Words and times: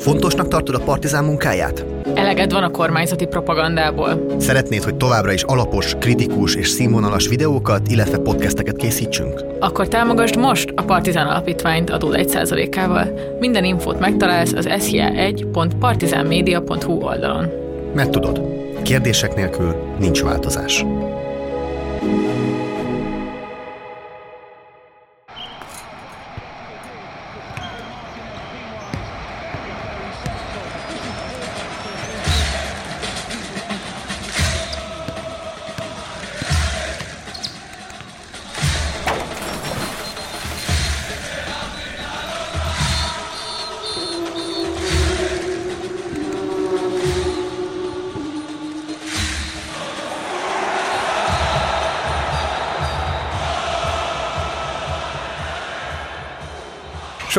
Fontosnak 0.00 0.48
tartod 0.48 0.74
a 0.74 0.78
partizán 0.78 1.24
munkáját? 1.24 1.84
Eleged 2.14 2.52
van 2.52 2.62
a 2.62 2.70
kormányzati 2.70 3.26
propagandából. 3.26 4.26
Szeretnéd, 4.38 4.82
hogy 4.82 4.96
továbbra 4.96 5.32
is 5.32 5.42
alapos, 5.42 5.94
kritikus 5.98 6.54
és 6.54 6.68
színvonalas 6.68 7.28
videókat, 7.28 7.88
illetve 7.88 8.18
podcasteket 8.18 8.76
készítsünk? 8.76 9.44
Akkor 9.58 9.88
támogasd 9.88 10.36
most 10.36 10.72
a 10.76 10.82
Partizán 10.82 11.26
Alapítványt 11.26 11.90
adó 11.90 12.08
1%-ával. 12.12 13.18
Minden 13.40 13.64
infót 13.64 14.00
megtalálsz 14.00 14.52
az 14.52 14.66
sia1.partizánmedia.hu 14.68 16.92
oldalon. 16.92 17.46
Mert 17.94 18.10
tudod, 18.10 18.42
kérdések 18.82 19.34
nélkül 19.34 19.74
nincs 19.98 20.22
változás. 20.22 20.84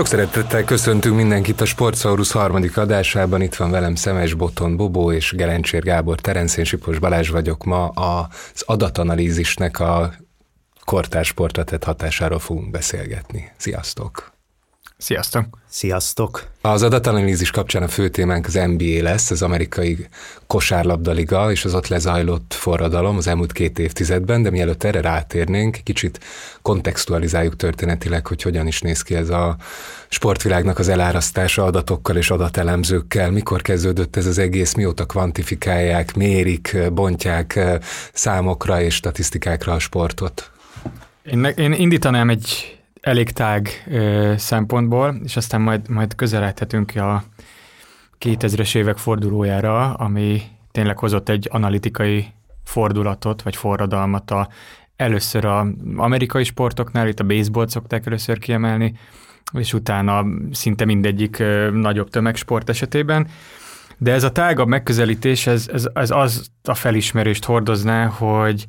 Sok 0.02 0.10
szeretettel 0.10 0.64
köszöntünk 0.64 1.16
mindenkit 1.16 1.62
a 1.62 1.66
Sportsaurus 1.66 2.32
harmadik 2.32 2.78
adásában. 2.78 3.42
Itt 3.42 3.55
van 3.55 3.72
velem 3.72 3.96
Szemes 3.96 4.34
Boton 4.34 4.78
Bobó 4.78 5.12
és 5.12 5.32
Gerencsér 5.32 5.84
Gábor 5.84 6.20
Terencén 6.20 6.64
Sipos 6.64 7.00
Balázs 7.00 7.30
vagyok. 7.30 7.64
Ma 7.64 7.88
az 7.88 8.64
adatanalízisnek 8.66 9.80
a 9.80 10.14
kortársportra 10.86 11.64
tett 11.64 11.84
hatásáról 11.84 12.40
fogunk 12.40 12.72
beszélgetni. 12.72 13.52
Sziasztok! 13.58 14.31
Sziasztok! 15.02 15.45
Sziasztok! 15.69 16.47
Az 16.61 16.83
adatanalízis 16.83 17.52
kapcsán 17.52 17.83
a 17.83 17.88
fő 17.88 18.09
témánk 18.09 18.45
az 18.45 18.53
NBA 18.53 19.02
lesz, 19.02 19.31
az 19.31 19.41
amerikai 19.41 20.07
kosárlabdaliga 20.47 21.52
és 21.52 21.66
az 21.66 21.73
ott 21.73 21.88
lezajlott 21.88 22.53
forradalom 22.53 23.17
az 23.17 23.27
elmúlt 23.27 23.52
két 23.52 23.79
évtizedben, 23.79 24.44
de 24.44 24.49
mielőtt 24.49 24.83
erre 24.83 25.02
rátérnénk, 25.02 25.77
kicsit 25.83 26.19
kontextualizáljuk 26.61 27.55
történetileg, 27.55 28.27
hogy 28.27 28.41
hogyan 28.41 28.67
is 28.67 28.81
néz 28.81 29.02
ki 29.02 29.16
ez 29.16 29.29
a 29.29 29.55
sportvilágnak 30.09 30.79
az 30.79 30.88
elárasztása 30.88 31.63
adatokkal 31.63 32.16
és 32.16 32.29
adatelemzőkkel, 32.29 33.31
mikor 33.31 33.61
kezdődött 33.61 34.16
ez 34.16 34.25
az 34.25 34.38
egész, 34.38 34.73
mióta 34.73 35.05
kvantifikálják, 35.05 36.16
mérik, 36.16 36.77
bontják 36.94 37.59
számokra 38.13 38.81
és 38.81 38.95
statisztikákra 38.95 39.73
a 39.73 39.79
sportot. 39.79 40.52
Én, 41.23 41.44
én 41.44 41.73
indítanám 41.73 42.29
egy 42.29 42.81
elég 43.02 43.31
tág 43.31 43.83
ö, 43.88 44.33
szempontból, 44.38 45.16
és 45.23 45.35
aztán 45.35 45.61
majd, 45.61 45.89
majd 45.89 46.16
közeledhetünk 46.16 46.95
a 46.95 47.23
2000-es 48.19 48.75
évek 48.75 48.97
fordulójára, 48.97 49.94
ami 49.94 50.41
tényleg 50.71 50.97
hozott 50.97 51.29
egy 51.29 51.47
analitikai 51.52 52.25
fordulatot, 52.63 53.41
vagy 53.41 53.55
forradalmat 53.55 54.31
a, 54.31 54.49
először 54.95 55.45
a 55.45 55.67
amerikai 55.95 56.44
sportoknál, 56.44 57.07
itt 57.07 57.19
a 57.19 57.23
baseball 57.23 57.67
szokták 57.67 58.05
először 58.05 58.39
kiemelni, 58.39 58.94
és 59.53 59.73
utána 59.73 60.25
szinte 60.52 60.85
mindegyik 60.85 61.39
ö, 61.39 61.69
nagyobb 61.72 62.09
tömegsport 62.09 62.69
esetében. 62.69 63.27
De 63.97 64.11
ez 64.11 64.23
a 64.23 64.31
tágabb 64.31 64.67
megközelítés, 64.67 65.47
ez, 65.47 65.69
ez, 65.73 65.89
ez 65.94 66.11
az 66.11 66.52
a 66.63 66.73
felismerést 66.73 67.45
hordozná, 67.45 68.05
hogy 68.05 68.66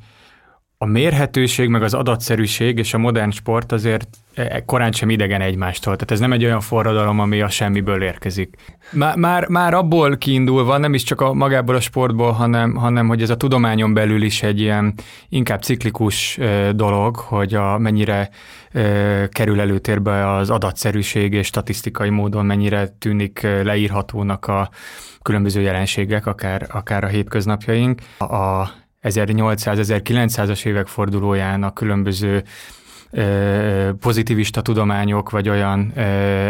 a 0.83 0.85
mérhetőség, 0.85 1.69
meg 1.69 1.83
az 1.83 1.93
adatszerűség 1.93 2.77
és 2.77 2.93
a 2.93 2.97
modern 2.97 3.29
sport 3.29 3.71
azért 3.71 4.07
e, 4.33 4.65
korán 4.65 4.91
sem 4.91 5.09
idegen 5.09 5.41
egymástól. 5.41 5.93
Tehát 5.93 6.11
ez 6.11 6.19
nem 6.19 6.31
egy 6.31 6.43
olyan 6.43 6.59
forradalom, 6.59 7.19
ami 7.19 7.41
a 7.41 7.49
semmiből 7.49 8.03
érkezik. 8.03 8.55
Már, 8.91 9.17
már, 9.17 9.47
már 9.47 9.73
abból 9.73 10.17
kiindulva, 10.17 10.77
nem 10.77 10.93
is 10.93 11.03
csak 11.03 11.21
a 11.21 11.33
magából 11.33 11.75
a 11.75 11.79
sportból, 11.79 12.31
hanem, 12.31 12.75
hanem 12.75 13.07
hogy 13.07 13.21
ez 13.21 13.29
a 13.29 13.37
tudományon 13.37 13.93
belül 13.93 14.21
is 14.21 14.43
egy 14.43 14.59
ilyen 14.59 14.93
inkább 15.29 15.61
ciklikus 15.61 16.39
dolog, 16.75 17.15
hogy 17.15 17.53
a, 17.53 17.77
mennyire 17.77 18.29
kerül 19.29 19.59
előtérbe 19.59 20.35
az 20.35 20.49
adatszerűség 20.49 21.33
és 21.33 21.47
statisztikai 21.47 22.09
módon 22.09 22.45
mennyire 22.45 22.87
tűnik 22.87 23.41
leírhatónak 23.41 24.47
a 24.47 24.69
különböző 25.21 25.61
jelenségek, 25.61 26.25
akár, 26.25 26.67
akár 26.71 27.03
a 27.03 27.07
hétköznapjaink. 27.07 28.01
A 28.17 28.67
1800-1900-as 29.03 30.65
évek 30.65 30.87
fordulóján 30.87 31.73
különböző 31.73 32.43
pozitivista 33.99 34.61
tudományok, 34.61 35.29
vagy 35.29 35.49
olyan 35.49 35.91
ö, 35.95 36.01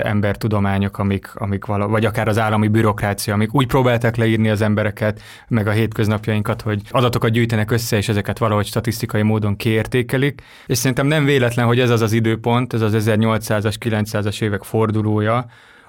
embertudományok, 0.04 0.98
amik, 0.98 1.30
amik 1.36 1.66
vala, 1.66 1.88
vagy 1.88 2.06
akár 2.06 2.28
az 2.28 2.38
állami 2.38 2.68
bürokrácia, 2.68 3.34
amik 3.34 3.54
úgy 3.54 3.68
próbálták 3.68 4.16
leírni 4.16 4.50
az 4.50 4.62
embereket, 4.62 5.22
meg 5.48 5.68
a 5.68 5.72
hétköznapjainkat, 5.72 6.62
hogy 6.62 6.82
adatokat 6.90 7.32
gyűjtenek 7.32 7.72
össze, 7.72 7.98
és 7.98 8.10
ezeket 8.10 8.38
valahogy 8.38 8.66
statisztikai 8.66 9.22
módon 9.22 9.56
kiértékelik. 9.56 10.42
És 10.66 10.78
szerintem 10.78 11.08
nem 11.08 11.26
véletlen, 11.26 11.66
hogy 11.66 11.80
ez 11.80 11.90
az 11.90 12.02
az 12.02 12.12
időpont, 12.12 12.74
ez 12.74 12.82
az 12.82 12.94
1800-as, 13.08 13.76
900-as 13.80 14.42
évek 14.42 14.64
fordulója, 14.64 15.46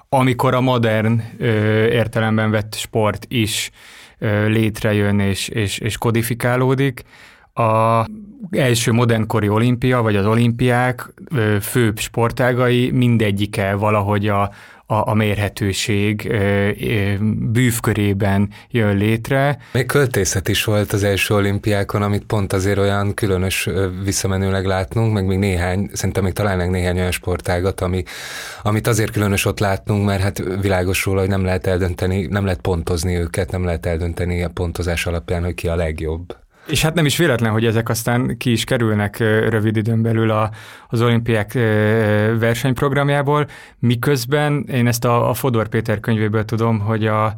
amikor 0.09 0.53
a 0.53 0.61
modern 0.61 1.21
ö, 1.37 1.47
értelemben 1.85 2.51
vett 2.51 2.73
sport 2.73 3.25
is 3.29 3.71
létrejön 4.47 5.19
és, 5.19 5.47
és, 5.47 5.77
és 5.77 5.97
kodifikálódik. 5.97 7.03
A 7.53 8.05
első 8.51 8.91
modernkori 8.91 9.49
olimpia, 9.49 10.01
vagy 10.01 10.15
az 10.15 10.25
olimpiák 10.25 11.13
főbb 11.61 11.99
sportágai 11.99 12.91
mindegyike 12.91 13.73
valahogy 13.73 14.27
a, 14.27 14.51
a, 14.85 15.09
a 15.09 15.13
mérhetőség 15.13 16.33
bűvkörében 17.51 18.49
jön 18.69 18.97
létre. 18.97 19.57
Még 19.71 19.85
költészet 19.85 20.47
is 20.47 20.63
volt 20.63 20.93
az 20.93 21.03
első 21.03 21.33
olimpiákon, 21.33 22.01
amit 22.01 22.23
pont 22.23 22.53
azért 22.53 22.77
olyan 22.77 23.13
különös 23.13 23.69
visszamenőleg 24.03 24.65
látnunk, 24.65 25.13
meg 25.13 25.25
még 25.25 25.37
néhány, 25.37 25.89
szerintem 25.93 26.23
még 26.23 26.33
találnánk 26.33 26.71
néhány 26.71 26.97
olyan 26.97 27.11
sportágat, 27.11 27.81
ami, 27.81 28.03
amit 28.61 28.87
azért 28.87 29.11
különös 29.11 29.45
ott 29.45 29.59
látnunk, 29.59 30.05
mert 30.05 30.21
hát 30.21 30.43
világos 30.61 31.05
róla, 31.05 31.19
hogy 31.19 31.29
nem 31.29 31.43
lehet 31.43 31.67
eldönteni, 31.67 32.25
nem 32.25 32.43
lehet 32.43 32.61
pontozni 32.61 33.15
őket, 33.15 33.51
nem 33.51 33.65
lehet 33.65 33.85
eldönteni 33.85 34.43
a 34.43 34.49
pontozás 34.49 35.05
alapján, 35.05 35.43
hogy 35.43 35.53
ki 35.53 35.67
a 35.67 35.75
legjobb. 35.75 36.35
És 36.67 36.81
hát 36.81 36.93
nem 36.93 37.05
is 37.05 37.17
véletlen, 37.17 37.51
hogy 37.51 37.65
ezek 37.65 37.89
aztán 37.89 38.37
ki 38.37 38.51
is 38.51 38.63
kerülnek 38.63 39.17
rövid 39.49 39.77
időn 39.77 40.01
belül 40.01 40.31
a, 40.31 40.49
az 40.89 41.01
olimpiák 41.01 41.53
versenyprogramjából, 42.39 43.47
miközben 43.79 44.65
én 44.71 44.87
ezt 44.87 45.05
a, 45.05 45.29
a 45.29 45.33
Fodor 45.33 45.67
Péter 45.67 45.99
könyvéből 45.99 46.45
tudom, 46.45 46.79
hogy 46.79 47.05
a, 47.05 47.35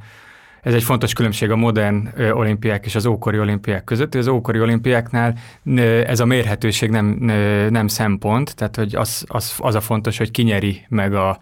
ez 0.62 0.74
egy 0.74 0.84
fontos 0.84 1.14
különbség 1.14 1.52
a 1.52 1.56
modern 1.56 2.10
olimpiák 2.32 2.86
és 2.86 2.96
az 2.96 3.06
ókori 3.06 3.40
olimpiák 3.40 3.84
között. 3.84 4.16
Az 4.16 4.28
ókori 4.28 4.60
olimpiáknál 4.60 5.38
ez 6.06 6.20
a 6.20 6.26
mérhetőség 6.26 6.90
nem, 6.90 7.06
nem 7.70 7.88
szempont, 7.88 8.56
tehát 8.56 8.76
hogy 8.76 8.96
az, 8.96 9.24
az, 9.28 9.56
az 9.58 9.76
a 9.76 9.82
fontos, 9.82 10.18
hogy 10.18 10.32
kinyeri 10.32 10.86
meg 10.90 11.14
a, 11.14 11.40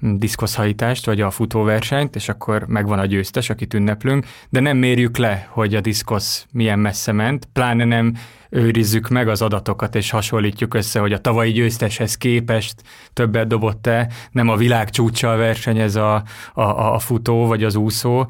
diszkoszhajítást, 0.00 1.06
vagy 1.06 1.20
a 1.20 1.30
futóversenyt, 1.30 2.16
és 2.16 2.28
akkor 2.28 2.64
megvan 2.66 2.98
a 2.98 3.06
győztes, 3.06 3.50
akit 3.50 3.74
ünneplünk, 3.74 4.26
de 4.48 4.60
nem 4.60 4.76
mérjük 4.76 5.16
le, 5.16 5.48
hogy 5.50 5.74
a 5.74 5.80
diszkosz 5.80 6.46
milyen 6.52 6.78
messze 6.78 7.12
ment, 7.12 7.48
pláne 7.52 7.84
nem 7.84 8.14
őrizzük 8.54 9.08
meg 9.08 9.28
az 9.28 9.42
adatokat, 9.42 9.94
és 9.94 10.10
hasonlítjuk 10.10 10.74
össze, 10.74 11.00
hogy 11.00 11.12
a 11.12 11.18
tavalyi 11.18 11.52
győzteshez 11.52 12.16
képest 12.16 12.74
többet 13.12 13.46
dobott-e, 13.46 14.08
nem 14.30 14.48
a 14.48 14.56
világ 14.56 14.90
csúcsal 14.90 15.36
versenyez 15.36 15.96
a, 15.96 16.22
a, 16.52 16.94
a 16.94 16.98
futó 16.98 17.46
vagy 17.46 17.64
az 17.64 17.76
úszó, 17.76 18.26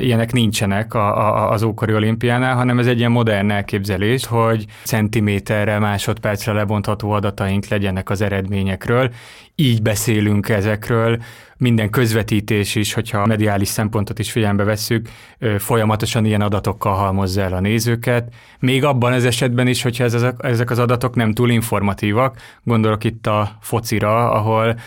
ilyenek 0.00 0.32
nincsenek 0.32 0.94
a, 0.94 1.18
a, 1.18 1.50
az 1.50 1.62
ókori 1.62 1.94
olimpiánál, 1.94 2.54
hanem 2.54 2.78
ez 2.78 2.86
egy 2.86 2.98
ilyen 2.98 3.10
modern 3.10 3.50
elképzelés, 3.50 4.26
hogy 4.26 4.66
centiméterre, 4.84 5.78
másodpercre 5.78 6.52
lebontható 6.52 7.10
adataink 7.10 7.66
legyenek 7.66 8.10
az 8.10 8.20
eredményekről, 8.20 9.10
így 9.56 9.82
beszélünk 9.82 10.48
ezekről, 10.48 11.22
minden 11.56 11.90
közvetítés 11.90 12.74
is, 12.74 12.92
hogyha 12.92 13.18
a 13.18 13.26
mediális 13.26 13.68
szempontot 13.68 14.18
is 14.18 14.30
figyelembe 14.30 14.64
vesszük, 14.64 15.08
folyamatosan 15.58 16.24
ilyen 16.24 16.40
adatokkal 16.40 16.94
halmozza 16.94 17.40
el 17.40 17.52
a 17.52 17.60
nézőket. 17.60 18.34
Még 18.58 18.84
abban 18.84 19.12
az 19.12 19.24
esetben 19.24 19.66
is, 19.66 19.82
hogyha 19.82 20.04
ezek 20.38 20.70
az 20.70 20.78
adatok 20.78 21.14
nem 21.14 21.32
túl 21.32 21.50
informatívak, 21.50 22.38
gondolok 22.62 23.04
itt 23.04 23.26
a 23.26 23.58
focira, 23.60 24.30
ahol 24.30 24.78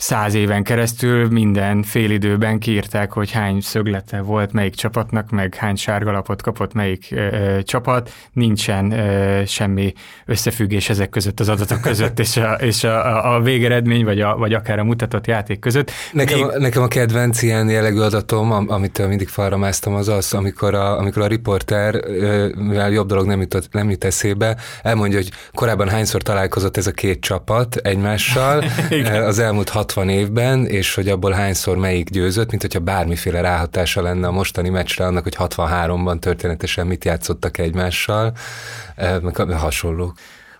száz 0.00 0.34
éven 0.34 0.62
keresztül 0.62 1.28
minden 1.28 1.82
félidőben 1.82 2.58
kiírták, 2.58 3.12
hogy 3.12 3.30
hány 3.30 3.60
szöglete 3.60 4.20
volt 4.20 4.52
melyik 4.52 4.74
csapatnak, 4.74 5.30
meg 5.30 5.54
hány 5.54 5.76
sárgalapot 5.76 6.42
kapott 6.42 6.72
melyik 6.72 7.06
ö, 7.10 7.58
csapat. 7.62 8.12
Nincsen 8.32 8.92
ö, 8.92 9.42
semmi 9.46 9.92
összefüggés 10.26 10.88
ezek 10.88 11.08
között 11.08 11.40
az 11.40 11.48
adatok 11.48 11.80
között, 11.80 12.18
és 12.18 12.36
a, 12.36 12.52
és 12.52 12.84
a, 12.84 13.34
a 13.34 13.40
végeredmény, 13.40 14.04
vagy, 14.04 14.20
a, 14.20 14.36
vagy 14.36 14.52
akár 14.52 14.78
a 14.78 14.84
mutatott 14.84 15.26
játék 15.26 15.58
között. 15.58 15.90
Nekem, 16.12 16.38
Még... 16.38 16.58
nekem 16.58 16.82
a 16.82 16.88
kedvenc 16.88 17.42
ilyen 17.42 17.68
jellegű 17.68 18.00
adatom, 18.00 18.52
amit 18.52 19.08
mindig 19.08 19.28
falra 19.28 19.56
másztam, 19.56 19.94
az 19.94 20.08
az, 20.08 20.34
amikor 20.34 20.74
a, 20.74 20.98
amikor 20.98 21.22
a 21.22 21.26
riporter, 21.26 22.04
mivel 22.56 22.90
jobb 22.90 23.08
dolog 23.08 23.26
nem 23.26 23.40
jutott, 23.40 23.72
nem 23.72 23.90
jut 23.90 24.04
eszébe, 24.04 24.56
elmondja, 24.82 25.18
hogy 25.18 25.30
korábban 25.52 25.88
hányszor 25.88 26.22
találkozott 26.22 26.76
ez 26.76 26.86
a 26.86 26.92
két 26.92 27.20
csapat 27.20 27.76
egymással 27.76 28.64
az 29.26 29.38
elmúlt 29.38 29.68
60 29.88 30.08
évben, 30.08 30.66
és 30.66 30.94
hogy 30.94 31.08
abból 31.08 31.30
hányszor 31.30 31.76
melyik 31.76 32.10
győzött, 32.10 32.50
mint 32.50 32.62
hogyha 32.62 32.80
bármiféle 32.80 33.40
ráhatása 33.40 34.02
lenne 34.02 34.26
a 34.26 34.30
mostani 34.30 34.68
meccsre 34.68 35.06
annak, 35.06 35.22
hogy 35.22 35.36
63-ban 35.38 36.18
történetesen 36.18 36.86
mit 36.86 37.04
játszottak 37.04 37.58
egymással, 37.58 38.32
meg 38.96 39.36
hasonlók. 39.36 40.12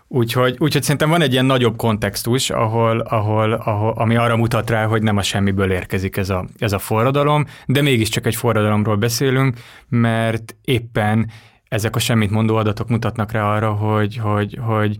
Úgyhogy, 0.07 0.55
úgyhogy 0.59 0.81
szerintem 0.81 1.09
van 1.09 1.21
egy 1.21 1.31
ilyen 1.31 1.45
nagyobb 1.45 1.77
kontextus, 1.77 2.49
ahol, 2.49 2.99
ahol, 2.99 3.53
ahol, 3.53 3.93
ami 3.95 4.15
arra 4.15 4.35
mutat 4.35 4.69
rá, 4.69 4.85
hogy 4.85 5.01
nem 5.01 5.17
a 5.17 5.21
semmiből 5.21 5.71
érkezik 5.71 6.17
ez 6.17 6.29
a, 6.29 6.45
ez 6.57 6.71
a 6.71 6.79
forradalom, 6.79 7.45
de 7.65 7.81
mégiscsak 7.81 8.25
egy 8.25 8.35
forradalomról 8.35 8.95
beszélünk, 8.95 9.57
mert 9.89 10.55
éppen 10.61 11.31
ezek 11.67 11.95
a 11.95 11.99
semmit 11.99 12.29
mondó 12.29 12.55
adatok 12.55 12.89
mutatnak 12.89 13.31
rá 13.31 13.55
arra, 13.55 13.71
hogy, 13.71 14.17
hogy, 14.17 14.57
hogy 14.61 14.97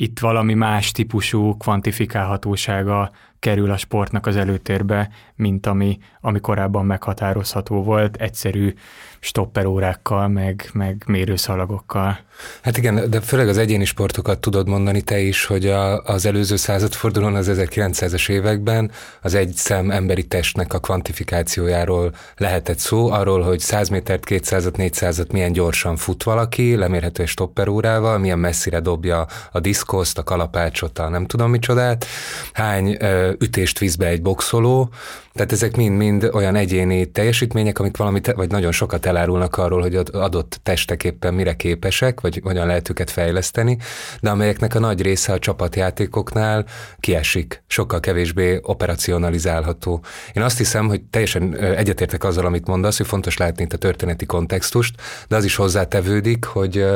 itt 0.00 0.18
valami 0.18 0.54
más 0.54 0.92
típusú 0.92 1.56
kvantifikálhatósága 1.56 3.10
kerül 3.38 3.70
a 3.70 3.76
sportnak 3.76 4.26
az 4.26 4.36
előtérbe, 4.36 5.10
mint 5.34 5.66
ami, 5.66 5.98
ami 6.20 6.40
korábban 6.40 6.86
meghatározható 6.86 7.82
volt, 7.82 8.16
egyszerű 8.16 8.74
stopperórákkal, 9.20 10.28
meg, 10.28 10.70
meg 10.72 11.02
mérőszalagokkal. 11.06 12.18
Hát 12.62 12.76
igen, 12.76 13.10
de 13.10 13.20
főleg 13.20 13.48
az 13.48 13.58
egyéni 13.58 13.84
sportokat 13.84 14.38
tudod 14.38 14.68
mondani 14.68 15.00
te 15.00 15.18
is, 15.18 15.44
hogy 15.44 15.66
a, 15.66 16.02
az 16.02 16.26
előző 16.26 16.56
századfordulón, 16.56 17.34
az 17.34 17.50
1900-es 17.52 18.28
években 18.28 18.90
az 19.22 19.34
egy 19.34 19.52
szem 19.54 19.90
emberi 19.90 20.26
testnek 20.26 20.74
a 20.74 20.78
kvantifikációjáról 20.78 22.14
lehetett 22.36 22.78
szó, 22.78 23.10
arról, 23.10 23.42
hogy 23.42 23.58
100 23.58 23.88
métert, 23.88 24.24
200-at, 24.28 24.74
400-at 24.76 25.32
milyen 25.32 25.52
gyorsan 25.52 25.96
fut 25.96 26.22
valaki, 26.22 26.76
lemérhető 26.76 27.22
egy 27.22 27.28
stopperórával, 27.28 28.18
milyen 28.18 28.38
messzire 28.38 28.80
dobja 28.80 29.26
a 29.52 29.60
diszkoszt, 29.60 30.18
a 30.18 30.22
kalapácsot, 30.22 30.98
a 30.98 31.08
nem 31.08 31.26
tudom 31.26 31.50
micsodát, 31.50 32.06
hány 32.52 32.96
ö, 33.00 33.32
ütést 33.38 33.78
visz 33.78 33.94
be 33.94 34.06
egy 34.06 34.22
boxoló, 34.22 34.90
tehát 35.32 35.52
ezek 35.52 35.76
mind-mind 35.76 36.30
olyan 36.32 36.54
egyéni 36.54 37.10
teljesítmények, 37.10 37.78
amik 37.78 37.96
valamit, 37.96 38.32
vagy 38.32 38.50
nagyon 38.50 38.72
sokat 38.72 39.06
elárulnak 39.10 39.56
arról, 39.56 39.80
hogy 39.80 39.94
adott 40.12 40.60
testek 40.62 41.04
éppen 41.04 41.34
mire 41.34 41.54
képesek, 41.54 42.20
vagy 42.20 42.40
hogyan 42.42 42.66
lehet 42.66 42.90
őket 42.90 43.10
fejleszteni, 43.10 43.78
de 44.20 44.30
amelyeknek 44.30 44.74
a 44.74 44.78
nagy 44.78 45.02
része 45.02 45.32
a 45.32 45.38
csapatjátékoknál 45.38 46.64
kiesik, 47.00 47.62
sokkal 47.66 48.00
kevésbé 48.00 48.58
operacionalizálható. 48.62 50.04
Én 50.32 50.42
azt 50.42 50.58
hiszem, 50.58 50.86
hogy 50.86 51.02
teljesen 51.02 51.56
egyetértek 51.56 52.24
azzal, 52.24 52.46
amit 52.46 52.66
mondasz, 52.66 52.96
hogy 52.96 53.06
fontos 53.06 53.36
látni 53.36 53.62
itt 53.62 53.72
a 53.72 53.76
történeti 53.76 54.26
kontextust, 54.26 54.94
de 55.28 55.36
az 55.36 55.44
is 55.44 55.54
hozzátevődik, 55.54 56.44
hogy, 56.44 56.86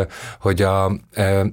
hogy 0.40 0.62
a, 0.62 0.84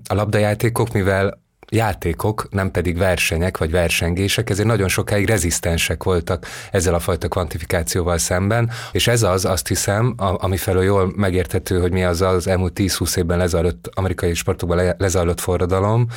a 0.08 0.14
labdajátékok, 0.14 0.94
mivel 0.94 1.40
játékok, 1.74 2.48
nem 2.50 2.72
pedig 2.72 2.98
versenyek 2.98 3.58
vagy 3.58 3.72
versengések, 3.72 4.50
ezért 4.50 4.68
nagyon 4.68 4.88
sokáig 4.88 5.28
rezisztensek 5.28 6.04
voltak 6.04 6.46
ezzel 6.72 6.94
a 6.94 7.00
fajta 7.00 7.28
kvantifikációval 7.28 8.18
szemben, 8.18 8.70
és 8.92 9.08
ez 9.08 9.24
az, 9.24 9.46
azt 9.46 9.68
hiszem, 9.68 10.14
ami 10.18 10.58
felől 10.58 10.84
jól 10.84 11.14
megérthető, 11.16 11.80
hogy 11.80 11.92
mi 11.92 12.04
az 12.04 12.22
az 12.22 12.48
elmúlt 12.48 12.74
10-20 12.76 13.18
évben 13.18 13.38
lezajlott, 13.38 13.90
amerikai 13.94 14.34
sportokban 14.34 14.96
lezajlott 14.98 15.40
forradalom, 15.40 16.08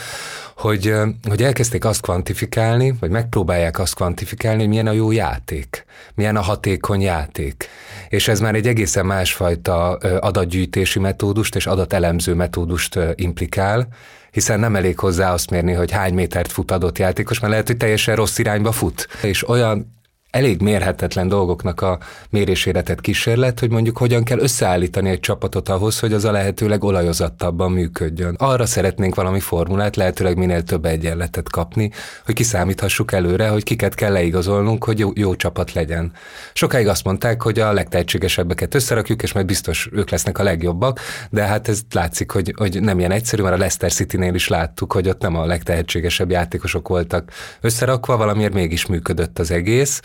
hogy, 0.56 0.94
hogy 1.28 1.42
elkezdték 1.42 1.84
azt 1.84 2.00
kvantifikálni, 2.00 2.94
vagy 3.00 3.10
megpróbálják 3.10 3.78
azt 3.78 3.94
kvantifikálni, 3.94 4.58
hogy 4.58 4.68
milyen 4.68 4.86
a 4.86 4.92
jó 4.92 5.10
játék, 5.10 5.84
milyen 6.14 6.36
a 6.36 6.40
hatékony 6.40 7.00
játék. 7.00 7.68
És 8.08 8.28
ez 8.28 8.40
már 8.40 8.54
egy 8.54 8.66
egészen 8.66 9.06
másfajta 9.06 9.90
adatgyűjtési 10.20 10.98
metódust 10.98 11.54
és 11.54 11.66
adatelemző 11.66 12.34
metódust 12.34 12.98
implikál, 13.14 13.88
hiszen 14.34 14.60
nem 14.60 14.76
elég 14.76 14.98
hozzá 14.98 15.32
azt 15.32 15.50
mérni, 15.50 15.72
hogy 15.72 15.90
hány 15.90 16.14
métert 16.14 16.52
fut 16.52 16.70
adott 16.70 16.98
játékos, 16.98 17.38
mert 17.38 17.52
lehet, 17.52 17.66
hogy 17.66 17.76
teljesen 17.76 18.16
rossz 18.16 18.38
irányba 18.38 18.72
fut. 18.72 19.08
És 19.22 19.48
olyan 19.48 19.93
elég 20.34 20.60
mérhetetlen 20.60 21.28
dolgoknak 21.28 21.80
a 21.80 21.98
mérésére 22.30 22.82
tett 22.82 23.00
kísérlet, 23.00 23.60
hogy 23.60 23.70
mondjuk 23.70 23.98
hogyan 23.98 24.24
kell 24.24 24.38
összeállítani 24.38 25.10
egy 25.10 25.20
csapatot 25.20 25.68
ahhoz, 25.68 25.98
hogy 25.98 26.12
az 26.12 26.24
a 26.24 26.30
lehetőleg 26.30 26.84
olajozottabban 26.84 27.72
működjön. 27.72 28.34
Arra 28.38 28.66
szeretnénk 28.66 29.14
valami 29.14 29.40
formulát, 29.40 29.96
lehetőleg 29.96 30.36
minél 30.36 30.62
több 30.62 30.84
egyenletet 30.84 31.50
kapni, 31.50 31.90
hogy 32.24 32.34
kiszámíthassuk 32.34 33.12
előre, 33.12 33.48
hogy 33.48 33.62
kiket 33.62 33.94
kell 33.94 34.12
leigazolnunk, 34.12 34.84
hogy 34.84 34.98
jó, 34.98 35.10
jó 35.14 35.34
csapat 35.34 35.72
legyen. 35.72 36.12
Sokáig 36.52 36.88
azt 36.88 37.04
mondták, 37.04 37.42
hogy 37.42 37.58
a 37.58 37.72
legtehetségesebbeket 37.72 38.74
összerakjuk, 38.74 39.22
és 39.22 39.32
majd 39.32 39.46
biztos 39.46 39.88
ők 39.92 40.10
lesznek 40.10 40.38
a 40.38 40.42
legjobbak, 40.42 41.00
de 41.30 41.42
hát 41.42 41.68
ez 41.68 41.80
látszik, 41.92 42.30
hogy, 42.30 42.54
hogy 42.56 42.82
nem 42.82 42.98
ilyen 42.98 43.12
egyszerű, 43.12 43.42
mert 43.42 43.54
a 43.54 43.58
Leicester 43.58 43.92
City-nél 43.92 44.34
is 44.34 44.48
láttuk, 44.48 44.92
hogy 44.92 45.08
ott 45.08 45.20
nem 45.20 45.36
a 45.36 45.46
legtehetségesebb 45.46 46.30
játékosok 46.30 46.88
voltak 46.88 47.30
összerakva, 47.60 48.16
valamiért 48.16 48.54
mégis 48.54 48.86
működött 48.86 49.38
az 49.38 49.50
egész. 49.50 50.00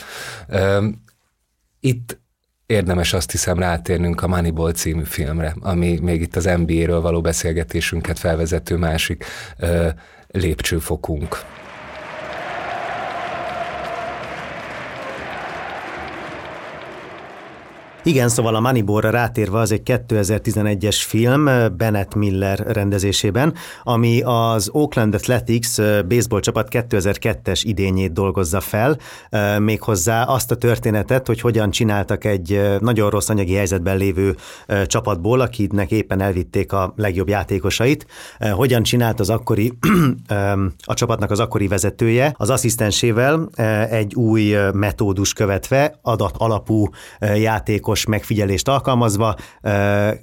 Itt 1.79 2.19
érdemes 2.65 3.13
azt 3.13 3.31
hiszem 3.31 3.59
rátérnünk 3.59 4.21
a 4.21 4.27
Moneyball 4.27 4.71
című 4.71 5.03
filmre, 5.03 5.55
ami 5.61 5.99
még 6.01 6.21
itt 6.21 6.35
az 6.35 6.49
NBA-ről 6.65 7.01
való 7.01 7.21
beszélgetésünket 7.21 8.19
felvezető 8.19 8.75
másik 8.75 9.25
lépcsőfokunk. 10.27 11.37
Igen, 18.09 18.29
szóval 18.29 18.55
a 18.55 18.59
Moneyball-ra 18.59 19.09
rátérve 19.09 19.59
az 19.59 19.71
egy 19.71 19.81
2011-es 19.85 20.97
film 21.07 21.49
Bennett 21.77 22.15
Miller 22.15 22.59
rendezésében, 22.59 23.53
ami 23.83 24.21
az 24.21 24.69
Oakland 24.71 25.13
Athletics 25.13 25.75
baseball 26.07 26.39
csapat 26.39 26.67
2002-es 26.71 27.61
idényét 27.63 28.13
dolgozza 28.13 28.59
fel, 28.59 28.97
méghozzá 29.59 30.23
azt 30.23 30.51
a 30.51 30.55
történetet, 30.55 31.27
hogy 31.27 31.41
hogyan 31.41 31.71
csináltak 31.71 32.25
egy 32.25 32.61
nagyon 32.79 33.09
rossz 33.09 33.29
anyagi 33.29 33.53
helyzetben 33.53 33.97
lévő 33.97 34.35
csapatból, 34.85 35.39
akinek 35.39 35.91
éppen 35.91 36.21
elvitték 36.21 36.73
a 36.73 36.93
legjobb 36.95 37.29
játékosait, 37.29 38.05
hogyan 38.51 38.83
csinált 38.83 39.19
az 39.19 39.29
akkori, 39.29 39.73
a 40.81 40.93
csapatnak 40.93 41.31
az 41.31 41.39
akkori 41.39 41.67
vezetője, 41.67 42.33
az 42.37 42.49
asszisztensével 42.49 43.49
egy 43.89 44.15
új 44.15 44.55
metódus 44.73 45.33
követve, 45.33 45.99
adat 46.01 46.35
alapú 46.37 46.89
játékos 47.19 47.97
játékos 47.99 48.05
megfigyelést 48.05 48.67
alkalmazva 48.67 49.35